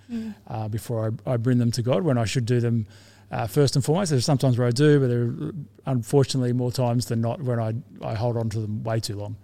uh, 0.46 0.68
before 0.68 1.12
I, 1.26 1.32
I 1.32 1.36
bring 1.38 1.58
them 1.58 1.72
to 1.72 1.82
God 1.82 2.04
when 2.04 2.18
I 2.18 2.24
should 2.24 2.46
do 2.46 2.60
them 2.60 2.86
uh, 3.32 3.48
first 3.48 3.74
and 3.74 3.84
foremost. 3.84 4.12
There's 4.12 4.24
sometimes 4.24 4.58
where 4.58 4.68
I 4.68 4.70
do, 4.70 5.00
but 5.00 5.08
there 5.08 5.22
are 5.24 5.52
unfortunately 5.86 6.52
more 6.52 6.70
times 6.70 7.06
than 7.06 7.20
not 7.20 7.42
when 7.42 7.58
I, 7.58 7.74
I 8.00 8.14
hold 8.14 8.36
on 8.36 8.48
to 8.50 8.60
them 8.60 8.84
way 8.84 9.00
too 9.00 9.16
long. 9.16 9.34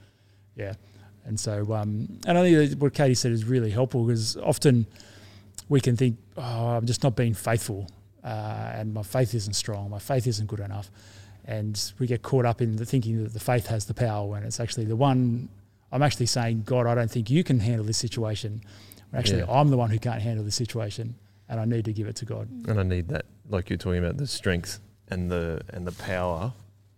Yeah. 0.54 0.74
And 1.24 1.40
so, 1.40 1.74
um, 1.74 2.20
and 2.24 2.38
I 2.38 2.42
think 2.42 2.80
what 2.80 2.94
Katie 2.94 3.14
said 3.14 3.32
is 3.32 3.44
really 3.44 3.70
helpful 3.70 4.04
because 4.04 4.36
often 4.36 4.86
we 5.68 5.80
can 5.80 5.96
think, 5.96 6.16
oh, 6.36 6.68
I'm 6.68 6.86
just 6.86 7.02
not 7.02 7.14
being 7.16 7.34
faithful 7.34 7.88
uh, 8.24 8.72
and 8.74 8.92
my 8.94 9.02
faith 9.02 9.34
isn't 9.34 9.54
strong, 9.54 9.90
my 9.90 9.98
faith 9.98 10.26
isn't 10.26 10.46
good 10.46 10.60
enough. 10.60 10.90
and 11.44 11.92
we 11.98 12.06
get 12.06 12.20
caught 12.20 12.44
up 12.44 12.60
in 12.60 12.76
the 12.76 12.84
thinking 12.84 13.22
that 13.24 13.32
the 13.32 13.40
faith 13.40 13.66
has 13.68 13.86
the 13.86 13.94
power 13.94 14.26
when 14.28 14.42
it's 14.42 14.60
actually 14.60 14.84
the 14.84 14.96
one. 14.96 15.48
I'm 15.90 16.02
actually 16.02 16.26
saying, 16.26 16.64
God, 16.66 16.86
I 16.86 16.94
don't 16.94 17.10
think 17.10 17.30
you 17.30 17.42
can 17.42 17.58
handle 17.60 17.86
this 17.86 17.96
situation. 17.96 18.60
Actually, 19.14 19.38
Yeah. 19.38 19.46
I'm 19.58 19.70
the 19.70 19.78
one 19.78 19.88
who 19.88 19.98
can't 19.98 20.20
handle 20.20 20.44
this 20.44 20.56
situation, 20.56 21.14
and 21.48 21.58
I 21.58 21.64
need 21.64 21.86
to 21.86 21.92
give 21.94 22.06
it 22.06 22.16
to 22.16 22.26
God. 22.26 22.48
And 22.68 22.78
I 22.78 22.82
need 22.82 23.08
that, 23.08 23.24
like 23.48 23.70
you're 23.70 23.78
talking 23.78 24.04
about, 24.04 24.18
the 24.18 24.26
strength 24.26 24.78
and 25.10 25.30
the 25.30 25.62
and 25.72 25.86
the 25.86 25.92
power 25.92 26.52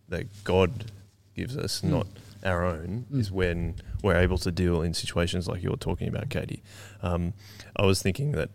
that 0.09 0.27
God 0.43 0.71
gives 1.37 1.57
us, 1.57 1.81
Mm. 1.83 1.91
not 1.91 2.07
our 2.45 2.65
own, 2.65 3.07
Mm. 3.13 3.21
is 3.21 3.31
when 3.33 3.77
we're 4.03 4.17
able 4.17 4.39
to 4.39 4.51
deal 4.51 4.83
in 4.83 4.95
situations 4.95 5.47
like 5.49 5.63
you're 5.63 5.77
talking 5.77 6.09
about, 6.09 6.31
Katie. 6.31 6.63
Um, 7.03 7.35
I 7.77 7.85
was 7.87 8.03
thinking 8.03 8.33
that 8.33 8.51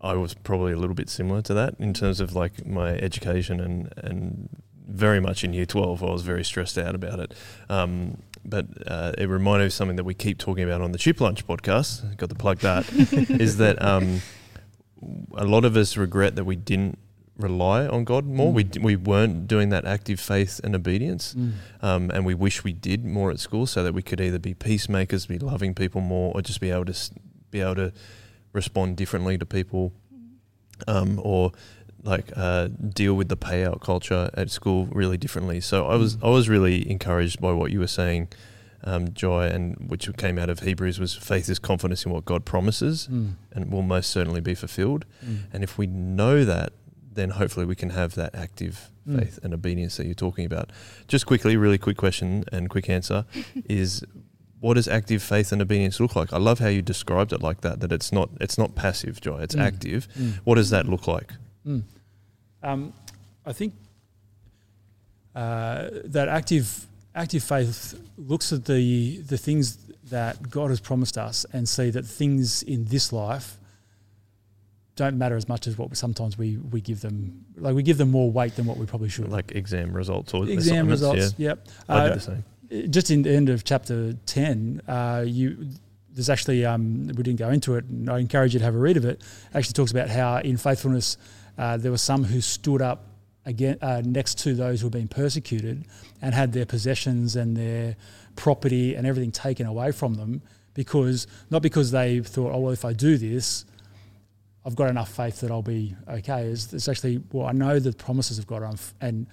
I 0.00 0.14
was 0.14 0.34
probably 0.34 0.72
a 0.72 0.76
little 0.76 0.94
bit 0.94 1.08
similar 1.10 1.42
to 1.42 1.54
that 1.54 1.74
in 1.78 1.92
terms 1.92 2.20
of 2.20 2.34
like 2.34 2.64
my 2.66 2.90
education 2.90 3.60
and 3.60 3.92
and 3.96 4.48
very 4.88 5.20
much 5.20 5.44
in 5.44 5.52
year 5.52 5.66
12 5.66 6.02
I 6.02 6.06
was 6.06 6.22
very 6.22 6.42
stressed 6.44 6.78
out 6.78 6.94
about 6.94 7.20
it 7.20 7.34
um, 7.68 8.22
but 8.44 8.66
uh, 8.86 9.12
it 9.18 9.28
reminded 9.28 9.64
me 9.64 9.66
of 9.66 9.72
something 9.74 9.96
that 9.96 10.04
we 10.04 10.14
keep 10.14 10.38
talking 10.38 10.64
about 10.64 10.80
on 10.80 10.92
the 10.92 10.98
Chip 10.98 11.20
Lunch 11.20 11.46
podcast 11.46 12.16
got 12.16 12.30
to 12.30 12.34
plug 12.34 12.60
that 12.60 12.90
is 13.40 13.58
that 13.58 13.82
um, 13.82 14.22
a 15.36 15.44
lot 15.44 15.64
of 15.66 15.76
us 15.76 15.96
regret 15.96 16.36
that 16.36 16.44
we 16.44 16.56
didn't 16.56 16.98
rely 17.38 17.86
on 17.86 18.04
God 18.04 18.24
more 18.26 18.50
Mm. 18.50 18.54
we, 18.54 18.64
d- 18.64 18.80
we 18.80 18.96
weren't 18.96 19.46
doing 19.46 19.68
that 19.70 19.84
active 19.84 20.18
faith 20.20 20.60
and 20.64 20.74
obedience 20.74 21.34
Mm. 21.34 21.52
um, 21.82 22.10
and 22.10 22.26
we 22.26 22.34
wish 22.34 22.64
we 22.64 22.72
did 22.72 23.04
more 23.04 23.30
at 23.30 23.38
school 23.38 23.64
so 23.66 23.82
that 23.84 23.94
we 23.94 24.02
could 24.02 24.20
either 24.20 24.38
be 24.40 24.54
peacemakers, 24.54 25.26
be 25.26 25.38
loving 25.38 25.72
people 25.74 26.00
more, 26.00 26.32
or 26.34 26.42
just 26.42 26.60
be 26.60 26.70
able 26.70 26.84
to 26.86 26.92
s- 26.92 27.12
be 27.50 27.60
able 27.60 27.76
to 27.76 27.92
respond 28.52 28.96
differently 28.96 29.38
to 29.38 29.46
people, 29.46 29.92
um, 30.86 31.20
or 31.22 31.52
like 32.04 32.30
uh, 32.36 32.68
deal 32.68 33.14
with 33.14 33.28
the 33.28 33.36
payout 33.36 33.80
culture 33.80 34.30
at 34.34 34.50
school 34.50 34.86
really 34.86 35.16
differently. 35.16 35.60
So 35.60 35.86
I 35.86 35.96
was 35.96 36.16
Mm. 36.16 36.24
I 36.26 36.30
was 36.30 36.48
really 36.48 36.88
encouraged 36.90 37.40
by 37.40 37.52
what 37.52 37.70
you 37.72 37.80
were 37.80 37.88
saying, 37.88 38.28
um, 38.84 39.12
Joy, 39.12 39.46
and 39.48 39.76
which 39.90 40.08
came 40.16 40.38
out 40.38 40.48
of 40.50 40.60
Hebrews 40.60 40.98
was 41.00 41.14
faith 41.14 41.48
is 41.48 41.58
confidence 41.58 42.04
in 42.06 42.12
what 42.12 42.24
God 42.24 42.44
promises 42.44 43.08
Mm. 43.10 43.32
and 43.52 43.70
will 43.72 43.82
most 43.82 44.10
certainly 44.10 44.40
be 44.40 44.54
fulfilled. 44.54 45.04
Mm. 45.24 45.38
And 45.52 45.64
if 45.64 45.76
we 45.78 45.86
know 45.86 46.44
that, 46.44 46.72
then 47.18 47.30
hopefully 47.30 47.66
we 47.66 47.74
can 47.74 47.90
have 47.90 48.14
that 48.14 48.34
active 48.34 48.90
Mm. 49.08 49.20
faith 49.20 49.38
and 49.42 49.54
obedience 49.54 49.96
that 49.96 50.04
you're 50.04 50.14
talking 50.26 50.44
about. 50.44 50.70
Just 51.06 51.24
quickly, 51.24 51.56
really 51.56 51.78
quick 51.78 51.96
question 51.96 52.44
and 52.52 52.68
quick 52.68 52.90
answer 52.90 53.24
is 53.64 54.04
what 54.60 54.74
does 54.74 54.86
active 54.86 55.22
faith 55.22 55.50
and 55.52 55.62
obedience 55.62 55.98
look 55.98 56.14
like? 56.14 56.30
I 56.32 56.36
love 56.38 56.58
how 56.58 56.68
you 56.68 56.82
described 56.82 57.32
it 57.32 57.40
like 57.42 57.62
that, 57.62 57.80
that 57.80 57.90
it's 57.90 58.12
not 58.12 58.28
it's 58.38 58.58
not 58.58 58.74
passive 58.74 59.20
joy, 59.20 59.38
it's 59.46 59.54
Mm. 59.54 59.62
active. 59.62 60.08
Mm. 60.18 60.32
What 60.44 60.56
does 60.56 60.68
that 60.70 60.86
look 60.86 61.06
like? 61.08 61.32
Mm. 61.66 61.82
Um, 62.62 62.92
I 63.46 63.52
think 63.54 63.72
uh, 65.34 65.88
that 66.04 66.28
active 66.28 66.86
active 67.14 67.42
faith 67.42 67.98
looks 68.16 68.52
at 68.52 68.64
the 68.66 69.18
the 69.22 69.38
things 69.38 69.78
that 70.10 70.50
God 70.50 70.68
has 70.70 70.80
promised 70.80 71.16
us 71.18 71.46
and 71.52 71.68
see 71.68 71.90
that 71.90 72.04
things 72.06 72.62
in 72.62 72.86
this 72.86 73.12
life 73.12 73.56
don't 74.98 75.16
matter 75.16 75.36
as 75.36 75.48
much 75.48 75.66
as 75.66 75.78
what 75.78 75.96
sometimes 75.96 76.36
we, 76.36 76.56
we 76.56 76.80
give 76.80 77.00
them. 77.00 77.44
Like 77.56 77.74
we 77.74 77.82
give 77.82 77.96
them 77.98 78.10
more 78.10 78.30
weight 78.30 78.54
than 78.56 78.66
what 78.66 78.76
we 78.76 78.84
probably 78.86 79.08
should. 79.08 79.28
Like 79.30 79.52
exam 79.52 79.92
results 79.92 80.34
or 80.34 80.46
Exam 80.48 80.88
results. 80.88 81.34
Yeah, 81.38 81.48
Yep. 81.48 81.68
I 81.88 81.92
Uh, 81.94 82.08
did 82.08 82.16
the 82.16 82.20
same. 82.20 82.90
just 82.90 83.10
in 83.10 83.22
the 83.22 83.30
end 83.30 83.48
of 83.48 83.64
chapter 83.64 84.12
10 84.26 84.82
uh, 84.88 85.24
you 85.26 85.68
there's 86.14 86.28
actually 86.28 86.66
um, 86.66 87.06
we 87.16 87.22
didn't 87.22 87.38
go 87.38 87.48
into 87.48 87.76
it 87.76 87.84
and 87.86 88.10
i 88.10 88.18
encourage 88.18 88.52
you 88.52 88.58
to 88.58 88.64
have 88.64 88.74
a 88.74 88.78
read 88.88 88.96
of 88.98 89.04
it 89.06 89.22
actually 89.54 89.72
talks 89.72 89.90
about 89.92 90.08
how 90.10 90.36
in 90.38 90.56
faithfulness 90.58 91.16
uh, 91.56 91.76
there 91.78 91.90
were 91.92 92.04
some 92.12 92.24
who 92.24 92.40
stood 92.42 92.82
up 92.82 93.04
again 93.46 93.76
uh, 93.80 94.02
next 94.04 94.38
to 94.40 94.52
those 94.54 94.80
who 94.80 94.86
were 94.88 94.96
being 95.00 95.08
persecuted 95.08 95.84
and 96.20 96.34
had 96.34 96.52
their 96.52 96.66
possessions 96.66 97.36
and 97.36 97.56
their 97.56 97.96
property 98.36 98.94
and 98.96 99.06
everything 99.06 99.30
taken 99.32 99.64
away 99.66 99.90
from 99.92 100.14
them 100.14 100.42
because 100.74 101.26
not 101.50 101.62
because 101.62 101.90
they 101.90 102.20
thought 102.20 102.52
oh 102.52 102.58
well 102.58 102.72
if 102.72 102.84
i 102.84 102.92
do 102.92 103.16
this 103.16 103.64
I've 104.68 104.76
got 104.76 104.90
enough 104.90 105.08
faith 105.08 105.40
that 105.40 105.50
I'll 105.50 105.62
be 105.62 105.96
okay. 106.06 106.42
It's, 106.42 106.74
it's 106.74 106.88
actually, 106.88 107.22
well, 107.32 107.46
I 107.46 107.52
know 107.52 107.78
the 107.78 107.94
promises 107.94 108.38
of 108.38 108.46
God, 108.46 108.62
and 109.00 109.26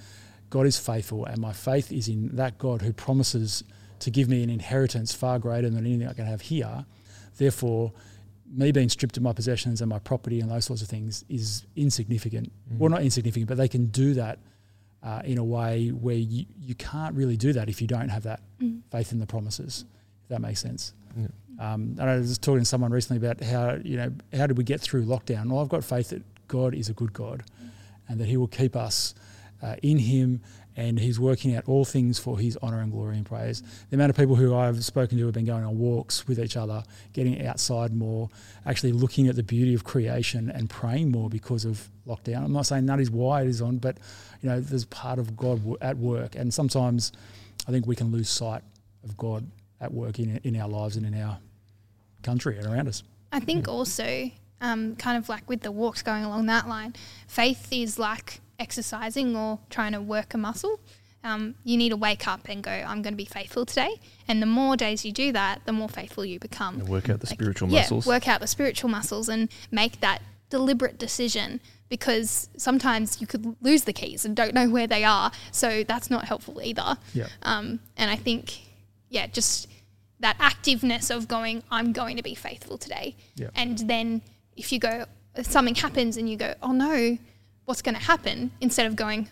God 0.50 0.66
is 0.66 0.80
faithful, 0.80 1.26
and 1.26 1.40
my 1.40 1.52
faith 1.52 1.92
is 1.92 2.08
in 2.08 2.30
that 2.38 2.58
God 2.58 2.82
who 2.82 2.94
promises 2.94 3.66
to 4.00 4.10
give 4.10 4.30
me 4.30 4.44
an 4.44 4.50
inheritance 4.50 5.14
far 5.14 5.38
greater 5.38 5.70
than 5.70 5.86
anything 5.86 6.08
I 6.08 6.14
can 6.14 6.26
have 6.26 6.40
here. 6.40 6.86
Therefore, 7.38 7.92
me 8.50 8.72
being 8.72 8.88
stripped 8.88 9.18
of 9.18 9.24
my 9.24 9.34
possessions 9.34 9.82
and 9.82 9.90
my 9.90 10.00
property 10.00 10.40
and 10.40 10.50
those 10.50 10.64
sorts 10.64 10.82
of 10.82 10.88
things 10.88 11.26
is 11.28 11.66
insignificant. 11.76 12.50
Mm. 12.74 12.78
Well, 12.78 12.90
not 12.90 13.02
insignificant, 13.02 13.50
but 13.50 13.58
they 13.58 13.68
can 13.68 13.88
do 13.88 14.14
that 14.14 14.40
uh, 15.04 15.22
in 15.26 15.38
a 15.38 15.44
way 15.44 15.90
where 15.90 16.16
you, 16.16 16.46
you 16.62 16.76
can't 16.76 17.14
really 17.14 17.36
do 17.36 17.52
that 17.52 17.68
if 17.68 17.82
you 17.82 17.88
don't 17.88 18.08
have 18.08 18.24
that 18.24 18.40
Mm. 18.62 18.84
faith 18.90 19.12
in 19.12 19.20
the 19.20 19.28
promises, 19.28 19.84
if 20.24 20.30
that 20.30 20.40
makes 20.40 20.62
sense. 20.62 20.94
Yeah. 21.20 21.28
Um, 21.60 21.96
and 22.00 22.10
I 22.10 22.18
was 22.18 22.38
talking 22.38 22.60
to 22.60 22.66
someone 22.66 22.92
recently 22.92 23.26
about 23.26 23.44
how, 23.44 23.78
you 23.84 23.98
know, 23.98 24.12
how 24.34 24.48
did 24.48 24.58
we 24.58 24.64
get 24.64 24.82
through 24.82 25.06
lockdown? 25.06 25.50
Well, 25.50 25.62
I've 25.62 25.70
got 25.70 25.84
faith 25.84 26.10
that 26.10 26.24
God 26.48 26.74
is 26.74 26.90
a 26.90 26.94
good 26.94 27.14
God 27.14 27.44
and 28.08 28.20
that 28.20 28.28
He 28.28 28.38
will 28.38 28.48
keep 28.48 28.76
us 28.76 29.16
uh, 29.64 29.76
in 29.82 29.98
Him 29.98 30.42
and 30.76 31.00
He's 31.00 31.20
working 31.20 31.56
out 31.56 31.64
all 31.68 31.86
things 31.86 32.20
for 32.20 32.38
His 32.38 32.58
honour 32.62 32.82
and 32.82 32.92
glory 32.92 33.16
and 33.16 33.26
praise. 33.26 33.64
The 33.90 33.96
amount 33.96 34.10
of 34.10 34.18
people 34.18 34.36
who 34.36 34.54
I've 34.54 34.84
spoken 34.84 35.18
to 35.18 35.26
have 35.26 35.34
been 35.34 35.46
going 35.46 35.64
on 35.64 35.78
walks 35.78 36.28
with 36.28 36.40
each 36.40 36.58
other, 36.58 36.84
getting 37.14 37.46
outside 37.46 37.94
more, 37.94 38.30
actually 38.66 38.92
looking 38.92 39.28
at 39.28 39.38
the 39.38 39.44
beauty 39.44 39.74
of 39.74 39.86
creation 39.86 40.50
and 40.50 40.70
praying 40.70 41.12
more 41.12 41.30
because 41.30 41.64
of 41.64 41.90
lockdown. 42.06 42.44
I'm 42.44 42.52
not 42.52 42.66
saying 42.66 42.86
that 42.88 43.00
is 43.00 43.10
why 43.10 43.44
it 43.44 43.48
is 43.48 43.62
on, 43.62 43.78
but, 43.78 43.98
you 44.42 44.50
know, 44.50 44.60
there's 44.60 44.86
part 44.86 45.20
of 45.20 45.38
God 45.38 45.62
at 45.82 45.98
work. 45.98 46.36
And 46.36 46.54
sometimes 46.54 47.14
I 47.66 47.72
think 47.72 47.88
we 47.88 47.96
can 47.96 48.12
lose 48.12 48.30
sight 48.30 48.64
of 49.06 49.16
God 49.16 49.50
at 49.82 49.94
work 49.94 50.20
in, 50.20 50.40
in 50.44 50.60
our 50.60 50.68
lives 50.68 50.96
and 50.96 51.06
in 51.06 51.20
our 51.22 51.38
country 52.24 52.58
and 52.58 52.66
around 52.68 52.88
us. 52.88 53.04
I 53.32 53.40
think 53.40 53.68
also, 53.68 54.32
um, 54.62 54.96
kind 54.96 55.18
of 55.18 55.28
like 55.30 55.48
with 55.50 55.62
the 55.62 55.72
walks 55.72 56.02
going 56.02 56.24
along 56.24 56.46
that 56.48 56.68
line, 56.68 56.96
faith 57.28 57.68
is 57.72 58.00
like 58.00 58.42
exercising 58.60 59.36
or 59.36 59.60
trying 59.70 59.92
to 59.92 60.02
work 60.02 60.34
a 60.34 60.38
muscle. 60.38 60.80
Um, 61.24 61.56
you 61.64 61.76
need 61.76 61.90
to 61.90 61.98
wake 61.98 62.28
up 62.28 62.42
and 62.48 62.64
go, 62.64 62.72
I'm 62.72 63.02
going 63.02 63.14
to 63.14 63.18
be 63.18 63.26
faithful 63.26 63.66
today. 63.66 64.00
And 64.28 64.42
the 64.42 64.46
more 64.46 64.78
days 64.78 65.04
you 65.04 65.12
do 65.12 65.32
that, 65.32 65.62
the 65.66 65.72
more 65.74 65.90
faithful 65.90 66.24
you 66.24 66.40
become. 66.40 66.80
And 66.80 66.88
work 66.88 67.10
out 67.10 67.20
the 67.20 67.26
Like, 67.26 67.40
spiritual 67.40 67.70
yeah, 67.70 67.82
muscles. 67.82 68.06
work 68.06 68.28
out 68.28 68.42
the 68.42 68.48
spiritual 68.48 68.90
muscles 68.92 69.28
and 69.28 69.50
make 69.72 70.00
that 70.02 70.22
deliberate 70.52 71.00
decision 71.00 71.62
because 71.90 72.48
sometimes 72.58 73.20
you 73.20 73.26
could 73.28 73.56
lose 73.62 73.84
the 73.86 73.94
keys 73.94 74.24
and 74.24 74.36
don't 74.36 74.54
know 74.54 74.70
where 74.70 74.86
they 74.86 75.04
are. 75.04 75.32
So 75.52 75.84
that's 75.84 76.12
not 76.12 76.26
helpful 76.26 76.62
either. 76.64 76.98
Yeah. 77.14 77.28
Um, 77.42 77.80
and 77.98 78.12
I 78.12 78.16
think, 78.16 78.60
yeah, 79.10 79.28
just 79.28 79.68
that 80.20 80.38
activeness 80.40 81.16
of 81.16 81.28
going, 81.28 81.64
I'm 81.72 81.94
going 81.94 82.18
to 82.18 82.24
be 82.24 82.36
faithful 82.36 82.78
today. 82.78 83.16
Yeah. 83.36 83.50
And 83.56 83.78
then 83.80 84.22
if 84.56 84.72
you 84.72 84.80
go, 84.80 85.06
if 85.36 85.46
something 85.46 85.76
happens 85.76 86.18
and 86.18 86.30
you 86.30 86.38
go, 86.38 86.56
oh 86.62 86.72
no, 86.72 87.18
what's 87.66 87.82
going 87.82 87.96
to 87.96 88.02
happen? 88.02 88.52
Instead 88.62 88.86
of 88.86 88.96
going 88.96 89.28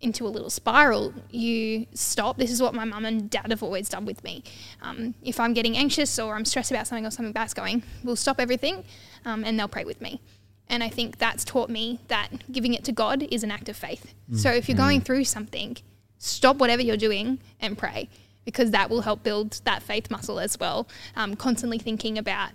into 0.00 0.26
a 0.26 0.28
little 0.28 0.50
spiral, 0.50 1.14
you 1.30 1.86
stop. 1.94 2.36
This 2.36 2.50
is 2.50 2.60
what 2.60 2.74
my 2.74 2.84
mum 2.84 3.04
and 3.04 3.30
dad 3.30 3.50
have 3.50 3.62
always 3.62 3.88
done 3.88 4.04
with 4.04 4.24
me. 4.24 4.42
Um, 4.80 5.14
if 5.22 5.38
I'm 5.38 5.52
getting 5.52 5.76
anxious 5.76 6.18
or 6.18 6.34
I'm 6.34 6.44
stressed 6.44 6.70
about 6.70 6.86
something 6.86 7.06
or 7.06 7.10
something 7.10 7.32
bad's 7.32 7.54
going, 7.54 7.82
we'll 8.02 8.16
stop 8.16 8.40
everything 8.40 8.84
um, 9.24 9.44
and 9.44 9.58
they'll 9.58 9.68
pray 9.68 9.84
with 9.84 10.00
me. 10.00 10.20
And 10.68 10.82
I 10.82 10.88
think 10.88 11.18
that's 11.18 11.44
taught 11.44 11.68
me 11.68 12.00
that 12.08 12.30
giving 12.50 12.72
it 12.72 12.82
to 12.84 12.92
God 12.92 13.22
is 13.30 13.44
an 13.44 13.50
act 13.50 13.68
of 13.68 13.76
faith. 13.76 14.14
So 14.34 14.50
if 14.50 14.68
you're 14.68 14.76
going 14.76 15.02
through 15.02 15.24
something, 15.24 15.76
stop 16.16 16.56
whatever 16.56 16.80
you're 16.80 16.96
doing 16.96 17.40
and 17.60 17.76
pray 17.76 18.08
because 18.44 18.70
that 18.70 18.90
will 18.90 19.02
help 19.02 19.22
build 19.22 19.60
that 19.64 19.82
faith 19.82 20.10
muscle 20.10 20.40
as 20.40 20.58
well. 20.58 20.88
Um, 21.16 21.36
constantly 21.36 21.78
thinking 21.78 22.18
about 22.18 22.50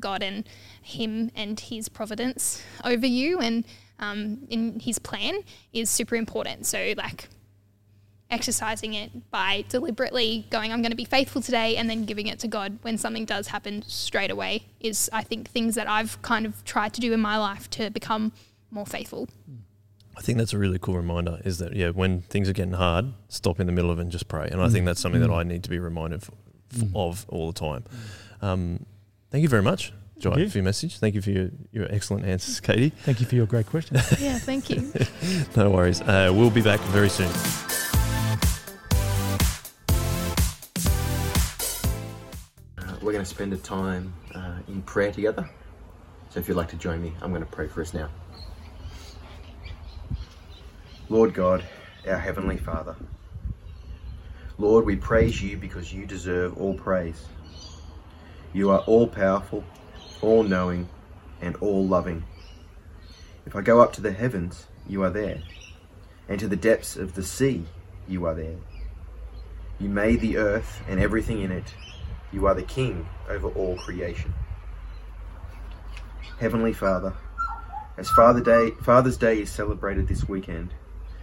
God 0.00 0.22
and 0.22 0.48
Him 0.82 1.30
and 1.34 1.58
His 1.58 1.88
providence 1.88 2.62
over 2.84 3.06
you 3.06 3.38
and 3.38 3.64
um, 3.98 4.46
in 4.48 4.80
His 4.80 4.98
plan 4.98 5.40
is 5.72 5.88
super 5.90 6.16
important. 6.16 6.66
So, 6.66 6.94
like, 6.96 7.28
exercising 8.30 8.94
it 8.94 9.30
by 9.30 9.64
deliberately 9.68 10.46
going, 10.50 10.72
I'm 10.72 10.80
going 10.80 10.90
to 10.90 10.96
be 10.96 11.04
faithful 11.04 11.42
today, 11.42 11.76
and 11.76 11.88
then 11.88 12.04
giving 12.06 12.26
it 12.26 12.38
to 12.40 12.48
God 12.48 12.78
when 12.82 12.96
something 12.96 13.26
does 13.26 13.48
happen 13.48 13.82
straight 13.82 14.30
away 14.30 14.64
is, 14.80 15.10
I 15.12 15.22
think, 15.22 15.50
things 15.50 15.74
that 15.74 15.88
I've 15.88 16.20
kind 16.22 16.46
of 16.46 16.64
tried 16.64 16.94
to 16.94 17.00
do 17.00 17.12
in 17.12 17.20
my 17.20 17.36
life 17.36 17.68
to 17.70 17.90
become 17.90 18.32
more 18.70 18.86
faithful. 18.86 19.28
I 20.22 20.24
think 20.24 20.38
that's 20.38 20.52
a 20.52 20.58
really 20.58 20.78
cool 20.78 20.94
reminder 20.94 21.40
is 21.44 21.58
that, 21.58 21.74
yeah, 21.74 21.88
when 21.88 22.20
things 22.20 22.48
are 22.48 22.52
getting 22.52 22.74
hard, 22.74 23.06
stop 23.28 23.58
in 23.58 23.66
the 23.66 23.72
middle 23.72 23.90
of 23.90 23.98
it 23.98 24.02
and 24.02 24.12
just 24.12 24.28
pray. 24.28 24.48
And 24.48 24.62
I 24.62 24.68
think 24.68 24.84
Mm. 24.84 24.86
that's 24.86 25.00
something 25.00 25.20
that 25.20 25.30
Mm. 25.30 25.36
I 25.36 25.42
need 25.42 25.64
to 25.64 25.68
be 25.70 25.80
reminded 25.80 26.22
f- 26.22 26.30
f- 26.72 26.78
Mm. 26.82 26.90
of 26.94 27.26
all 27.28 27.48
the 27.50 27.58
time. 27.58 27.82
Um, 28.40 28.86
thank 29.32 29.42
you 29.42 29.48
very 29.48 29.64
much, 29.64 29.92
Joy, 30.20 30.36
you. 30.36 30.48
for 30.48 30.58
your 30.58 30.64
message. 30.64 30.98
Thank 30.98 31.16
you 31.16 31.22
for 31.22 31.30
your, 31.32 31.48
your 31.72 31.92
excellent 31.92 32.24
answers, 32.24 32.60
Katie. 32.60 32.90
Thank 33.02 33.18
you 33.18 33.26
for 33.26 33.34
your 33.34 33.46
great 33.46 33.66
question. 33.66 33.96
Yeah, 34.20 34.38
thank 34.38 34.70
you. 34.70 34.92
No 35.56 35.70
worries. 35.70 36.00
Uh, 36.02 36.30
we'll 36.32 36.50
be 36.50 36.62
back 36.62 36.78
very 36.92 37.08
soon. 37.08 37.32
Uh, 42.78 42.94
we're 43.02 43.12
going 43.12 43.24
to 43.24 43.30
spend 43.30 43.52
a 43.52 43.56
time 43.56 44.12
uh, 44.34 44.58
in 44.68 44.82
prayer 44.82 45.12
together. 45.12 45.48
So 46.30 46.40
if 46.40 46.48
you'd 46.48 46.56
like 46.56 46.68
to 46.68 46.76
join 46.76 47.02
me, 47.02 47.12
I'm 47.20 47.30
going 47.30 47.42
to 47.44 47.50
pray 47.50 47.68
for 47.68 47.80
us 47.82 47.92
now. 47.92 48.08
Lord 51.12 51.34
God, 51.34 51.62
our 52.08 52.16
Heavenly 52.16 52.56
Father. 52.56 52.96
Lord, 54.56 54.86
we 54.86 54.96
praise 54.96 55.42
you 55.42 55.58
because 55.58 55.92
you 55.92 56.06
deserve 56.06 56.56
all 56.56 56.72
praise. 56.72 57.26
You 58.54 58.70
are 58.70 58.78
all 58.86 59.06
powerful, 59.06 59.62
all 60.22 60.42
knowing, 60.42 60.88
and 61.42 61.54
all 61.56 61.86
loving. 61.86 62.24
If 63.44 63.54
I 63.54 63.60
go 63.60 63.82
up 63.82 63.92
to 63.92 64.00
the 64.00 64.12
heavens, 64.12 64.68
you 64.88 65.02
are 65.02 65.10
there, 65.10 65.42
and 66.30 66.40
to 66.40 66.48
the 66.48 66.56
depths 66.56 66.96
of 66.96 67.12
the 67.12 67.22
sea, 67.22 67.66
you 68.08 68.24
are 68.24 68.34
there. 68.34 68.56
You 69.78 69.90
made 69.90 70.22
the 70.22 70.38
earth 70.38 70.80
and 70.88 70.98
everything 70.98 71.42
in 71.42 71.52
it. 71.52 71.74
You 72.32 72.46
are 72.46 72.54
the 72.54 72.62
King 72.62 73.06
over 73.28 73.48
all 73.48 73.76
creation. 73.76 74.32
Heavenly 76.40 76.72
Father, 76.72 77.12
as 77.98 78.08
Father 78.08 78.40
Day, 78.40 78.70
Father's 78.80 79.18
Day 79.18 79.42
is 79.42 79.50
celebrated 79.50 80.08
this 80.08 80.26
weekend, 80.26 80.72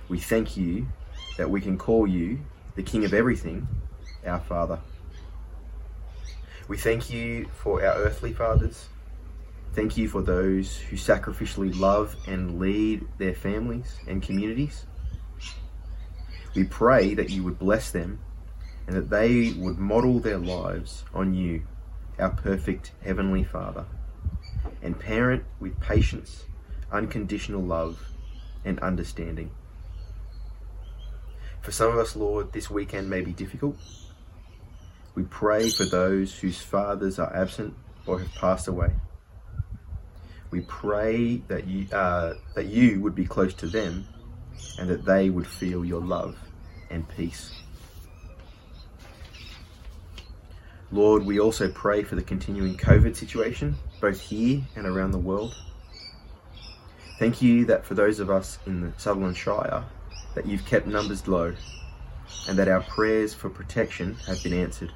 we 0.10 0.20
thank 0.20 0.58
you 0.58 0.88
that 1.38 1.50
we 1.50 1.62
can 1.62 1.78
call 1.78 2.08
you 2.08 2.40
the 2.76 2.84
King 2.84 3.06
of 3.06 3.14
everything, 3.14 3.68
our 4.26 4.40
Father. 4.40 4.80
We 6.68 6.78
thank 6.78 7.10
you 7.10 7.48
for 7.54 7.86
our 7.86 7.96
earthly 7.96 8.34
fathers. 8.34 8.90
Thank 9.74 9.98
you 9.98 10.10
for 10.10 10.22
those 10.22 10.78
who 10.78 10.96
sacrificially 10.96 11.78
love 11.80 12.16
and 12.28 12.60
lead 12.60 13.08
their 13.20 13.36
families 13.36 13.98
and 14.08 14.22
communities. 14.22 14.86
We 16.56 16.64
pray 16.64 17.14
that 17.14 17.30
you 17.30 17.44
would 17.44 17.60
bless 17.60 17.92
them 17.92 18.20
and 18.88 18.96
that 18.96 19.10
they 19.12 19.54
would 19.54 19.78
model 19.78 20.20
their 20.20 20.40
lives 20.40 21.06
on 21.14 21.36
you, 21.36 21.62
our 22.18 22.32
perfect 22.32 22.92
Heavenly 23.04 23.44
Father, 23.44 23.86
and 24.82 25.00
parent 25.00 25.44
with 25.60 25.80
patience, 25.80 26.46
unconditional 26.92 27.62
love, 27.62 28.12
and 28.66 28.80
understanding. 28.80 29.52
For 31.62 31.72
some 31.72 31.92
of 31.92 31.98
us, 31.98 32.16
Lord, 32.16 32.54
this 32.54 32.70
weekend 32.70 33.10
may 33.10 33.22
be 33.22 33.32
difficult. 33.32 33.78
We 35.16 35.24
pray 35.24 35.70
for 35.70 35.86
those 35.86 36.38
whose 36.38 36.62
fathers 36.62 37.20
are 37.20 37.36
absent 37.36 37.74
or 38.06 38.20
have 38.20 38.34
passed 38.36 38.68
away. 38.68 38.92
We 40.52 40.62
pray 40.62 41.38
that 41.48 41.68
you, 41.68 41.88
uh, 41.92 42.36
that 42.56 42.68
you 42.68 43.02
would 43.02 43.16
be 43.16 43.26
close 43.26 43.54
to 43.56 43.68
them 43.68 44.08
and 44.80 44.90
that 44.90 45.06
they 45.06 45.30
would 45.30 45.46
feel 45.46 45.86
your 45.86 46.02
love 46.02 46.38
and 46.90 47.08
peace. 47.10 47.54
Lord, 50.92 51.24
we 51.24 51.40
also 51.40 51.70
pray 51.72 52.04
for 52.04 52.16
the 52.16 52.24
continuing 52.24 52.76
COVID 52.76 53.16
situation, 53.16 53.76
both 54.02 54.20
here 54.20 54.62
and 54.76 54.88
around 54.88 55.12
the 55.12 55.20
world. 55.20 55.56
Thank 57.20 57.42
you 57.44 57.66
that 57.66 57.86
for 57.86 57.94
those 57.94 58.20
of 58.20 58.32
us 58.32 58.58
in 58.66 58.82
the 58.82 58.94
Sutherland 58.98 59.38
Shire, 59.38 59.84
that 60.36 60.46
you've 60.46 60.66
kept 60.66 60.88
numbers 60.88 61.28
low 61.28 61.54
and 62.48 62.58
that 62.58 62.68
our 62.68 62.82
prayers 62.82 63.34
for 63.34 63.50
protection 63.50 64.16
have 64.28 64.42
been 64.44 64.54
answered. 64.54 64.92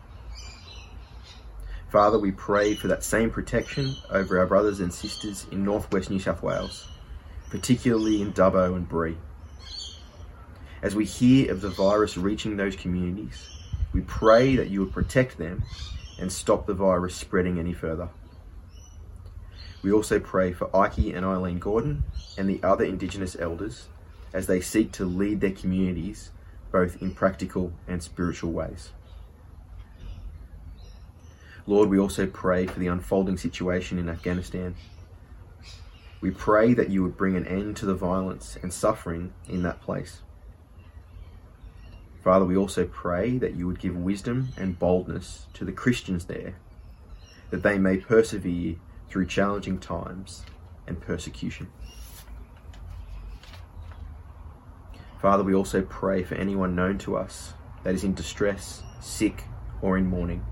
Father, 1.91 2.17
we 2.17 2.31
pray 2.31 2.73
for 2.73 2.87
that 2.87 3.03
same 3.03 3.29
protection 3.29 3.95
over 4.09 4.39
our 4.39 4.47
brothers 4.47 4.79
and 4.79 4.91
sisters 4.91 5.45
in 5.51 5.63
northwest 5.63 6.09
New 6.09 6.19
South 6.19 6.41
Wales, 6.41 6.87
particularly 7.49 8.21
in 8.21 8.33
Dubbo 8.33 8.75
and 8.75 8.89
Bree. 8.89 9.17
As 10.81 10.95
we 10.95 11.05
hear 11.05 11.51
of 11.51 11.61
the 11.61 11.69
virus 11.69 12.17
reaching 12.17 12.57
those 12.57 12.75
communities, 12.75 13.47
we 13.93 14.01
pray 14.01 14.55
that 14.55 14.69
you 14.69 14.79
would 14.79 14.91
protect 14.91 15.37
them 15.37 15.63
and 16.19 16.31
stop 16.31 16.65
the 16.65 16.73
virus 16.73 17.15
spreading 17.15 17.59
any 17.59 17.73
further. 17.73 18.09
We 19.83 19.91
also 19.91 20.19
pray 20.19 20.51
for 20.53 20.75
Ike 20.75 20.97
and 20.97 21.25
Eileen 21.25 21.59
Gordon 21.59 22.03
and 22.37 22.49
the 22.49 22.61
other 22.63 22.85
Indigenous 22.85 23.35
elders 23.39 23.87
as 24.33 24.47
they 24.47 24.59
seek 24.59 24.91
to 24.93 25.05
lead 25.05 25.39
their 25.39 25.51
communities 25.51 26.31
both 26.71 27.01
in 27.01 27.13
practical 27.13 27.71
and 27.87 28.01
spiritual 28.01 28.51
ways. 28.51 28.91
Lord, 31.65 31.87
we 31.87 31.99
also 31.99 32.25
pray 32.25 32.65
for 32.65 32.79
the 32.79 32.87
unfolding 32.87 33.37
situation 33.37 33.97
in 33.97 34.09
Afghanistan. 34.09 34.75
We 36.19 36.31
pray 36.31 36.73
that 36.73 36.89
you 36.89 37.03
would 37.03 37.15
bring 37.15 37.37
an 37.37 37.47
end 37.47 37.77
to 37.77 37.85
the 37.85 37.93
violence 37.93 38.57
and 38.61 38.73
suffering 38.73 39.33
in 39.47 39.63
that 39.63 39.81
place. 39.81 40.21
Father, 42.23 42.45
we 42.45 42.57
also 42.57 42.85
pray 42.85 43.37
that 43.37 43.55
you 43.55 43.67
would 43.67 43.79
give 43.79 43.95
wisdom 43.95 44.49
and 44.57 44.79
boldness 44.79 45.47
to 45.53 45.65
the 45.65 45.71
Christians 45.71 46.25
there, 46.25 46.55
that 47.49 47.63
they 47.63 47.77
may 47.77 47.97
persevere 47.97 48.75
through 49.09 49.27
challenging 49.27 49.77
times 49.77 50.43
and 50.87 50.99
persecution. 50.99 51.67
Father, 55.23 55.41
we 55.41 55.55
also 55.55 55.81
pray 55.83 56.21
for 56.21 56.35
anyone 56.35 56.75
known 56.75 56.97
to 56.97 57.15
us 57.15 57.53
that 57.83 57.95
is 57.95 58.03
in 58.03 58.13
distress, 58.13 58.83
sick, 58.99 59.45
or 59.81 59.97
in 59.97 60.05
mourning. 60.05 60.45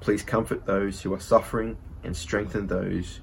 Please 0.00 0.22
comfort 0.22 0.66
those 0.66 1.00
who 1.00 1.14
are 1.14 1.20
suffering 1.20 1.78
and 2.04 2.14
strengthen 2.14 2.66
those 2.66 3.20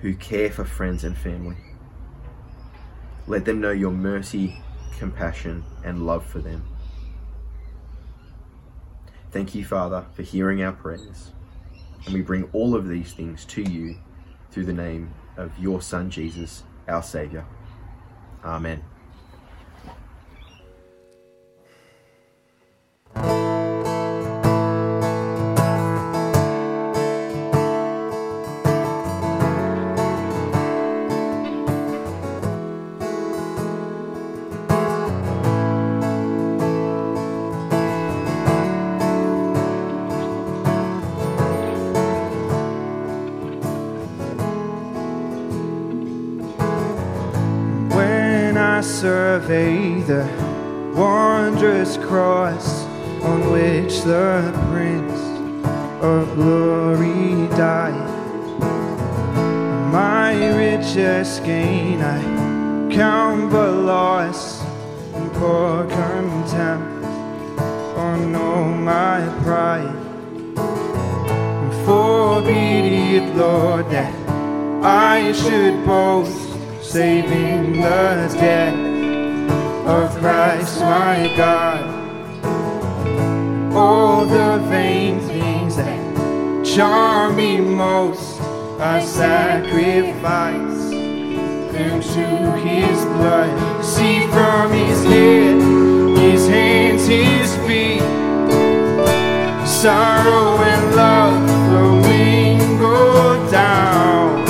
who 0.00 0.14
care 0.14 0.50
for 0.50 0.66
friends 0.66 1.02
and 1.02 1.16
family. 1.16 1.56
Let 3.26 3.46
them 3.46 3.58
know 3.58 3.70
your 3.70 3.90
mercy, 3.90 4.60
compassion, 4.98 5.64
and 5.82 6.04
love 6.04 6.26
for 6.26 6.40
them. 6.40 6.68
Thank 9.30 9.54
you, 9.54 9.64
Father, 9.64 10.04
for 10.12 10.24
hearing 10.24 10.62
our 10.62 10.72
prayers. 10.72 11.32
And 12.04 12.12
we 12.12 12.20
bring 12.20 12.50
all 12.52 12.74
of 12.74 12.86
these 12.86 13.14
things 13.14 13.46
to 13.46 13.62
you 13.62 13.96
through 14.50 14.66
the 14.66 14.74
name 14.74 15.14
of 15.38 15.58
your 15.58 15.80
Son, 15.80 16.10
Jesus, 16.10 16.64
our 16.86 17.02
Saviour. 17.02 17.46
Amen. 18.44 18.82
Survey 49.40 50.02
the 50.02 50.24
wondrous 50.94 51.96
cross 51.96 52.84
on 53.22 53.50
which 53.50 54.02
the 54.02 54.52
Prince 54.68 55.20
of 56.02 56.34
Glory 56.34 57.48
died, 57.56 58.10
my 59.90 60.34
richest 60.54 61.44
gain 61.44 62.02
I 62.02 62.20
count 62.92 63.50
but 63.50 63.72
loss 63.72 64.62
and 65.14 65.32
pour 65.32 65.86
contempt 65.86 67.06
on 67.96 68.34
all 68.34 68.68
my 68.68 69.20
pride. 69.44 69.96
Forbid 71.86 72.84
it, 73.14 73.34
Lord, 73.34 73.88
that 73.92 74.14
I 74.84 75.32
should 75.32 75.86
boast, 75.86 76.50
saving 76.82 77.80
the 77.80 78.36
death 78.38 78.81
of 79.86 80.10
Christ 80.18 80.80
my 80.80 81.32
God. 81.36 82.02
All 83.74 84.24
the 84.26 84.58
vain 84.68 85.18
things 85.20 85.76
that 85.76 86.64
charm 86.64 87.36
me 87.36 87.60
most, 87.60 88.40
I 88.80 89.02
sacrifice 89.02 90.90
them 91.72 92.00
to 92.00 92.26
His 92.60 93.04
blood. 93.16 93.84
See 93.84 94.26
from 94.28 94.72
His 94.72 95.04
head, 95.04 96.18
His 96.18 96.48
hands, 96.48 97.06
His 97.06 97.56
feet, 97.66 98.02
sorrow 99.66 100.62
and 100.62 100.94
love 100.94 101.68
flowing 101.68 102.78
go 102.78 103.50
down. 103.50 104.44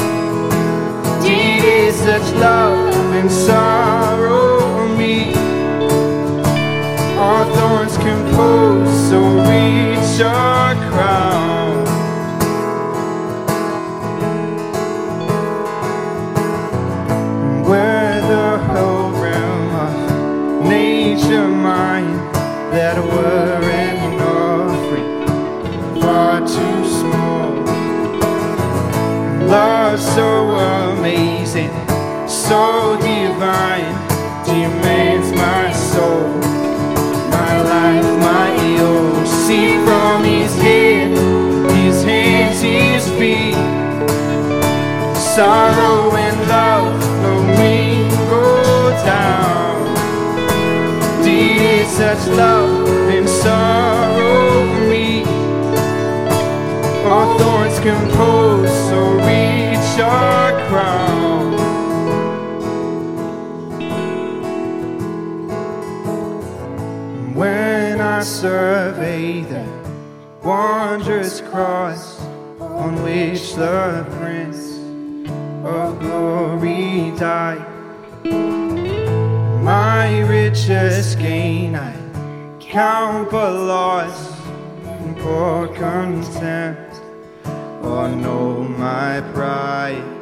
Did 1.23 1.95
such 1.95 2.35
love 2.35 3.15
and 3.15 3.31
sorrow 3.31 3.82
so 9.09 9.19
reach 9.49 10.21
our 10.21 10.75
crown. 10.91 11.85
Where 17.69 18.21
the 18.21 18.59
whole 18.69 19.11
realm 19.23 19.69
of 19.87 20.69
nature 20.69 21.49
mine 21.49 22.17
that 22.73 22.97
were 22.99 23.63
far 26.03 26.41
too 26.41 26.85
small. 26.99 27.53
Love 29.47 30.01
so 30.01 30.29
amazing, 30.91 31.73
so 32.29 32.99
divine, 33.01 33.95
demands 34.45 35.31
my 35.33 35.73
soul, 35.73 36.41
from 39.85 40.25
his 40.25 40.55
head, 40.57 41.11
his 41.77 42.05
hands, 42.05 42.61
his 42.61 43.09
feet. 43.19 43.55
Sorrow 45.35 46.15
and 46.17 46.39
love, 46.49 47.01
no 47.23 47.35
mingle 47.61 48.91
down. 49.05 49.95
Did 51.23 51.87
such 51.87 52.27
love 52.29 52.89
and 53.17 53.29
sorrow 53.29 54.65
meet? 54.89 55.27
Our 57.13 57.39
thorns 57.39 57.79
compose, 57.81 58.73
so 58.89 58.99
reach 59.29 60.01
our 60.01 60.53
crown. 60.69 61.53
When 67.35 68.01
I 68.01 68.23
the 68.93 69.02
wondrous 70.43 71.41
cross 71.41 72.21
on 72.61 73.01
which 73.03 73.55
the 73.55 74.07
Prince 74.19 74.79
of 75.65 76.01
Glory 76.01 77.13
died, 77.17 77.65
my 79.63 80.21
richest 80.21 81.19
gain 81.19 81.77
I 81.77 81.95
count 82.59 83.31
but 83.31 83.53
loss 83.53 84.41
and 84.85 85.17
pour 85.19 85.69
contempt 85.69 86.97
on 87.83 88.25
all 88.25 88.65
my 88.65 89.21
pride. 89.33 90.22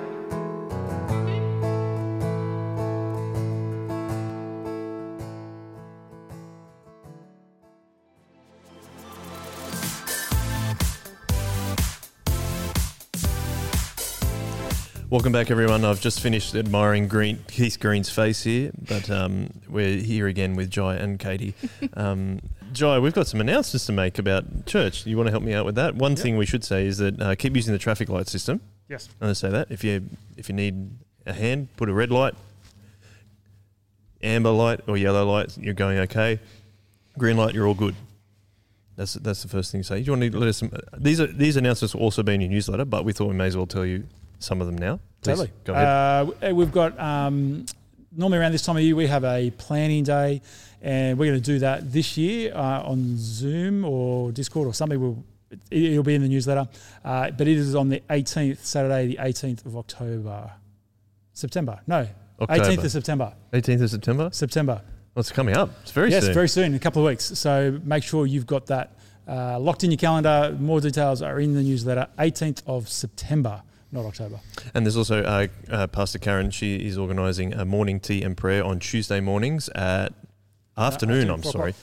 Welcome 15.11 15.32
back, 15.32 15.50
everyone. 15.50 15.84
I've 15.84 16.00
just 16.00 16.20
finished 16.20 16.54
admiring 16.54 17.08
Green, 17.08 17.42
Keith 17.48 17.80
Green's 17.80 18.08
face 18.08 18.44
here, 18.44 18.70
but 18.86 19.11
um, 19.11 19.50
we're 19.68 19.96
here 19.96 20.28
again 20.28 20.54
with 20.54 20.70
Jai 20.70 20.94
and 20.94 21.18
Katie. 21.18 21.52
Um, 21.94 22.38
Jai, 22.72 23.00
we've 23.00 23.12
got 23.12 23.26
some 23.26 23.40
announcements 23.40 23.86
to 23.86 23.92
make 23.92 24.20
about 24.20 24.66
church. 24.66 25.04
You 25.06 25.16
want 25.16 25.26
to 25.26 25.32
help 25.32 25.42
me 25.42 25.52
out 25.52 25.66
with 25.66 25.74
that? 25.74 25.96
One 25.96 26.14
thing 26.14 26.36
we 26.36 26.46
should 26.46 26.62
say 26.62 26.86
is 26.86 26.98
that 26.98 27.20
uh, 27.20 27.34
keep 27.34 27.56
using 27.56 27.72
the 27.72 27.78
traffic 27.78 28.08
light 28.08 28.28
system. 28.28 28.61
Yes. 28.88 29.08
I'm 29.20 29.26
going 29.26 29.30
to 29.32 29.34
say 29.34 29.50
that. 29.50 29.72
If 29.72 29.82
you 29.82 30.04
if 30.36 30.48
you 30.48 30.54
need 30.54 30.90
a 31.26 31.32
hand, 31.32 31.76
put 31.76 31.88
a 31.88 31.92
red 31.92 32.12
light, 32.12 32.34
amber 34.22 34.50
light, 34.50 34.78
or 34.86 34.96
yellow 34.96 35.28
light. 35.28 35.58
You're 35.58 35.74
going 35.74 35.98
okay. 35.98 36.38
Green 37.18 37.36
light, 37.36 37.52
you're 37.52 37.66
all 37.66 37.74
good. 37.74 37.96
That's 38.94 39.14
that's 39.14 39.42
the 39.42 39.48
first 39.48 39.72
thing 39.72 39.80
to 39.80 39.84
say. 39.88 39.96
Do 39.96 40.04
you 40.04 40.12
want 40.12 40.32
to 40.32 40.38
let 40.38 40.48
us? 40.48 40.62
These 40.96 41.20
are 41.20 41.26
these 41.26 41.56
announcements 41.56 41.96
will 41.96 42.02
also 42.02 42.22
be 42.22 42.34
in 42.34 42.42
your 42.42 42.50
newsletter, 42.50 42.84
but 42.84 43.04
we 43.04 43.12
thought 43.12 43.26
we 43.26 43.34
may 43.34 43.46
as 43.46 43.56
well 43.56 43.66
tell 43.66 43.84
you 43.84 44.04
some 44.41 44.61
of 44.61 44.66
them 44.66 44.76
now. 44.76 44.99
Please, 45.22 45.36
Totally. 45.36 45.51
Go 45.64 45.72
ahead. 45.74 45.86
Uh, 45.86 46.55
we've 46.55 46.72
got 46.72 46.99
um, 46.99 47.66
normally 48.16 48.38
around 48.38 48.53
this 48.53 48.62
time 48.62 48.76
of 48.76 48.82
year 48.82 48.97
we 48.97 49.07
have 49.07 49.24
a 49.24 49.51
planning 49.53 50.03
day, 50.03 50.43
and 50.82 51.18
we're 51.18 51.30
going 51.30 51.41
to 51.41 51.45
do 51.45 51.59
that 51.61 51.93
this 51.93 52.16
year 52.16 52.53
uh, 52.55 52.82
on 52.82 53.16
Zoom 53.16 53.84
or 53.84 54.32
Discord 54.32 54.66
or 54.66 54.74
something. 54.74 55.01
We'll, 55.01 55.22
it, 55.70 55.93
it'll 55.93 56.03
be 56.03 56.14
in 56.14 56.22
the 56.22 56.28
newsletter, 56.28 56.68
uh, 57.05 57.30
but 57.30 57.47
it 57.47 57.57
is 57.57 57.74
on 57.74 57.88
the 57.88 58.03
18th, 58.11 58.59
Saturday, 58.59 59.07
the 59.07 59.16
18th 59.16 59.66
of 59.66 59.76
October, 59.76 60.51
September. 61.32 61.80
No, 61.86 62.09
October. 62.41 62.64
18th 62.64 62.84
of 62.84 62.91
September. 62.91 63.34
18th 63.53 63.82
of 63.82 63.91
September. 63.91 64.30
September. 64.32 64.82
Well, 65.14 65.20
it's 65.20 65.32
coming 65.32 65.57
up. 65.57 65.70
It's 65.82 65.91
very 65.91 66.11
yes, 66.11 66.24
soon. 66.24 66.34
very 66.34 66.49
soon, 66.49 66.64
in 66.66 66.74
a 66.74 66.78
couple 66.78 67.03
of 67.03 67.09
weeks. 67.09 67.24
So 67.38 67.80
make 67.84 68.05
sure 68.05 68.26
you've 68.26 68.47
got 68.47 68.66
that 68.66 68.97
uh, 69.26 69.59
locked 69.59 69.84
in 69.84 69.91
your 69.91 69.99
calendar. 69.99 70.57
More 70.59 70.80
details 70.80 71.20
are 71.20 71.41
in 71.41 71.55
the 71.55 71.62
newsletter. 71.62 72.07
18th 72.18 72.62
of 72.66 72.88
September, 72.88 73.62
not 73.93 74.05
October. 74.05 74.41
And 74.74 74.86
there's 74.86 74.97
also 74.97 75.22
uh, 75.22 75.47
uh, 75.70 75.86
Pastor 75.88 76.18
Karen. 76.18 76.51
She 76.51 76.76
is 76.76 76.97
organising 76.97 77.55
a 77.55 77.64
morning 77.64 78.01
tea 78.01 78.22
and 78.22 78.36
prayer 78.36 78.64
on 78.64 78.78
Tuesday 78.78 79.20
mornings 79.20 79.68
at 79.70 80.12
afternoon. 80.76 81.28
afternoon, 81.28 81.30
I'm 81.30 81.43
sorry, 81.43 81.74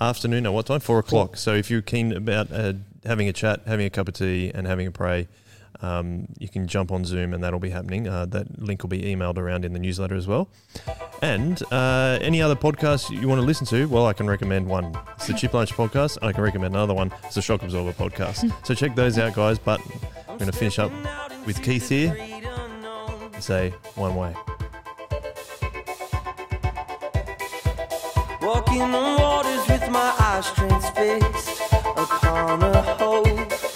afternoon. 0.00 0.46
At 0.46 0.52
what 0.52 0.66
time? 0.66 0.80
Four 0.80 0.98
o'clock. 0.98 1.36
So 1.36 1.54
if 1.54 1.70
you're 1.70 1.82
keen 1.82 2.12
about 2.12 2.52
uh, 2.52 2.74
having 3.04 3.28
a 3.28 3.32
chat, 3.32 3.62
having 3.66 3.86
a 3.86 3.90
cup 3.90 4.08
of 4.08 4.14
tea, 4.14 4.50
and 4.54 4.66
having 4.66 4.86
a 4.86 4.90
pray, 4.90 5.28
um, 5.80 6.26
you 6.38 6.48
can 6.48 6.66
jump 6.66 6.92
on 6.92 7.04
Zoom, 7.04 7.34
and 7.34 7.42
that'll 7.42 7.58
be 7.58 7.70
happening. 7.70 8.08
Uh, 8.08 8.26
that 8.26 8.60
link 8.60 8.82
will 8.82 8.90
be 8.90 9.02
emailed 9.02 9.38
around 9.38 9.64
in 9.64 9.72
the 9.72 9.78
newsletter 9.78 10.14
as 10.14 10.26
well. 10.26 10.48
And 11.22 11.62
uh, 11.72 12.18
any 12.20 12.42
other 12.42 12.56
podcasts 12.56 13.10
you 13.10 13.28
want 13.28 13.40
to 13.40 13.46
listen 13.46 13.66
to, 13.68 13.86
well, 13.86 14.06
I 14.06 14.12
can 14.12 14.26
recommend 14.26 14.66
one. 14.66 14.96
It's 15.16 15.26
the 15.26 15.34
Chip 15.34 15.54
Lunch 15.54 15.72
podcast. 15.72 16.18
I 16.22 16.32
can 16.32 16.42
recommend 16.42 16.74
another 16.74 16.94
one. 16.94 17.12
It's 17.24 17.34
the 17.34 17.42
Shock 17.42 17.62
Absorber 17.62 17.92
podcast. 17.92 18.52
so 18.66 18.74
check 18.74 18.94
those 18.94 19.18
out, 19.18 19.34
guys. 19.34 19.58
But 19.58 19.80
I'm 20.28 20.38
going 20.38 20.50
to 20.50 20.56
finish 20.56 20.78
up 20.78 20.92
with 21.46 21.62
Keith 21.62 21.88
here. 21.88 22.16
Say 23.40 23.70
one 23.94 24.16
way. 24.16 24.34
Walking 28.40 28.82
on 28.82 29.20
waters 29.20 29.68
with 29.68 29.90
my 29.90 30.14
eyes 30.18 30.50
transfixed 30.52 31.72
upon 31.96 32.62
a 32.62 32.82
hope. 32.82 33.73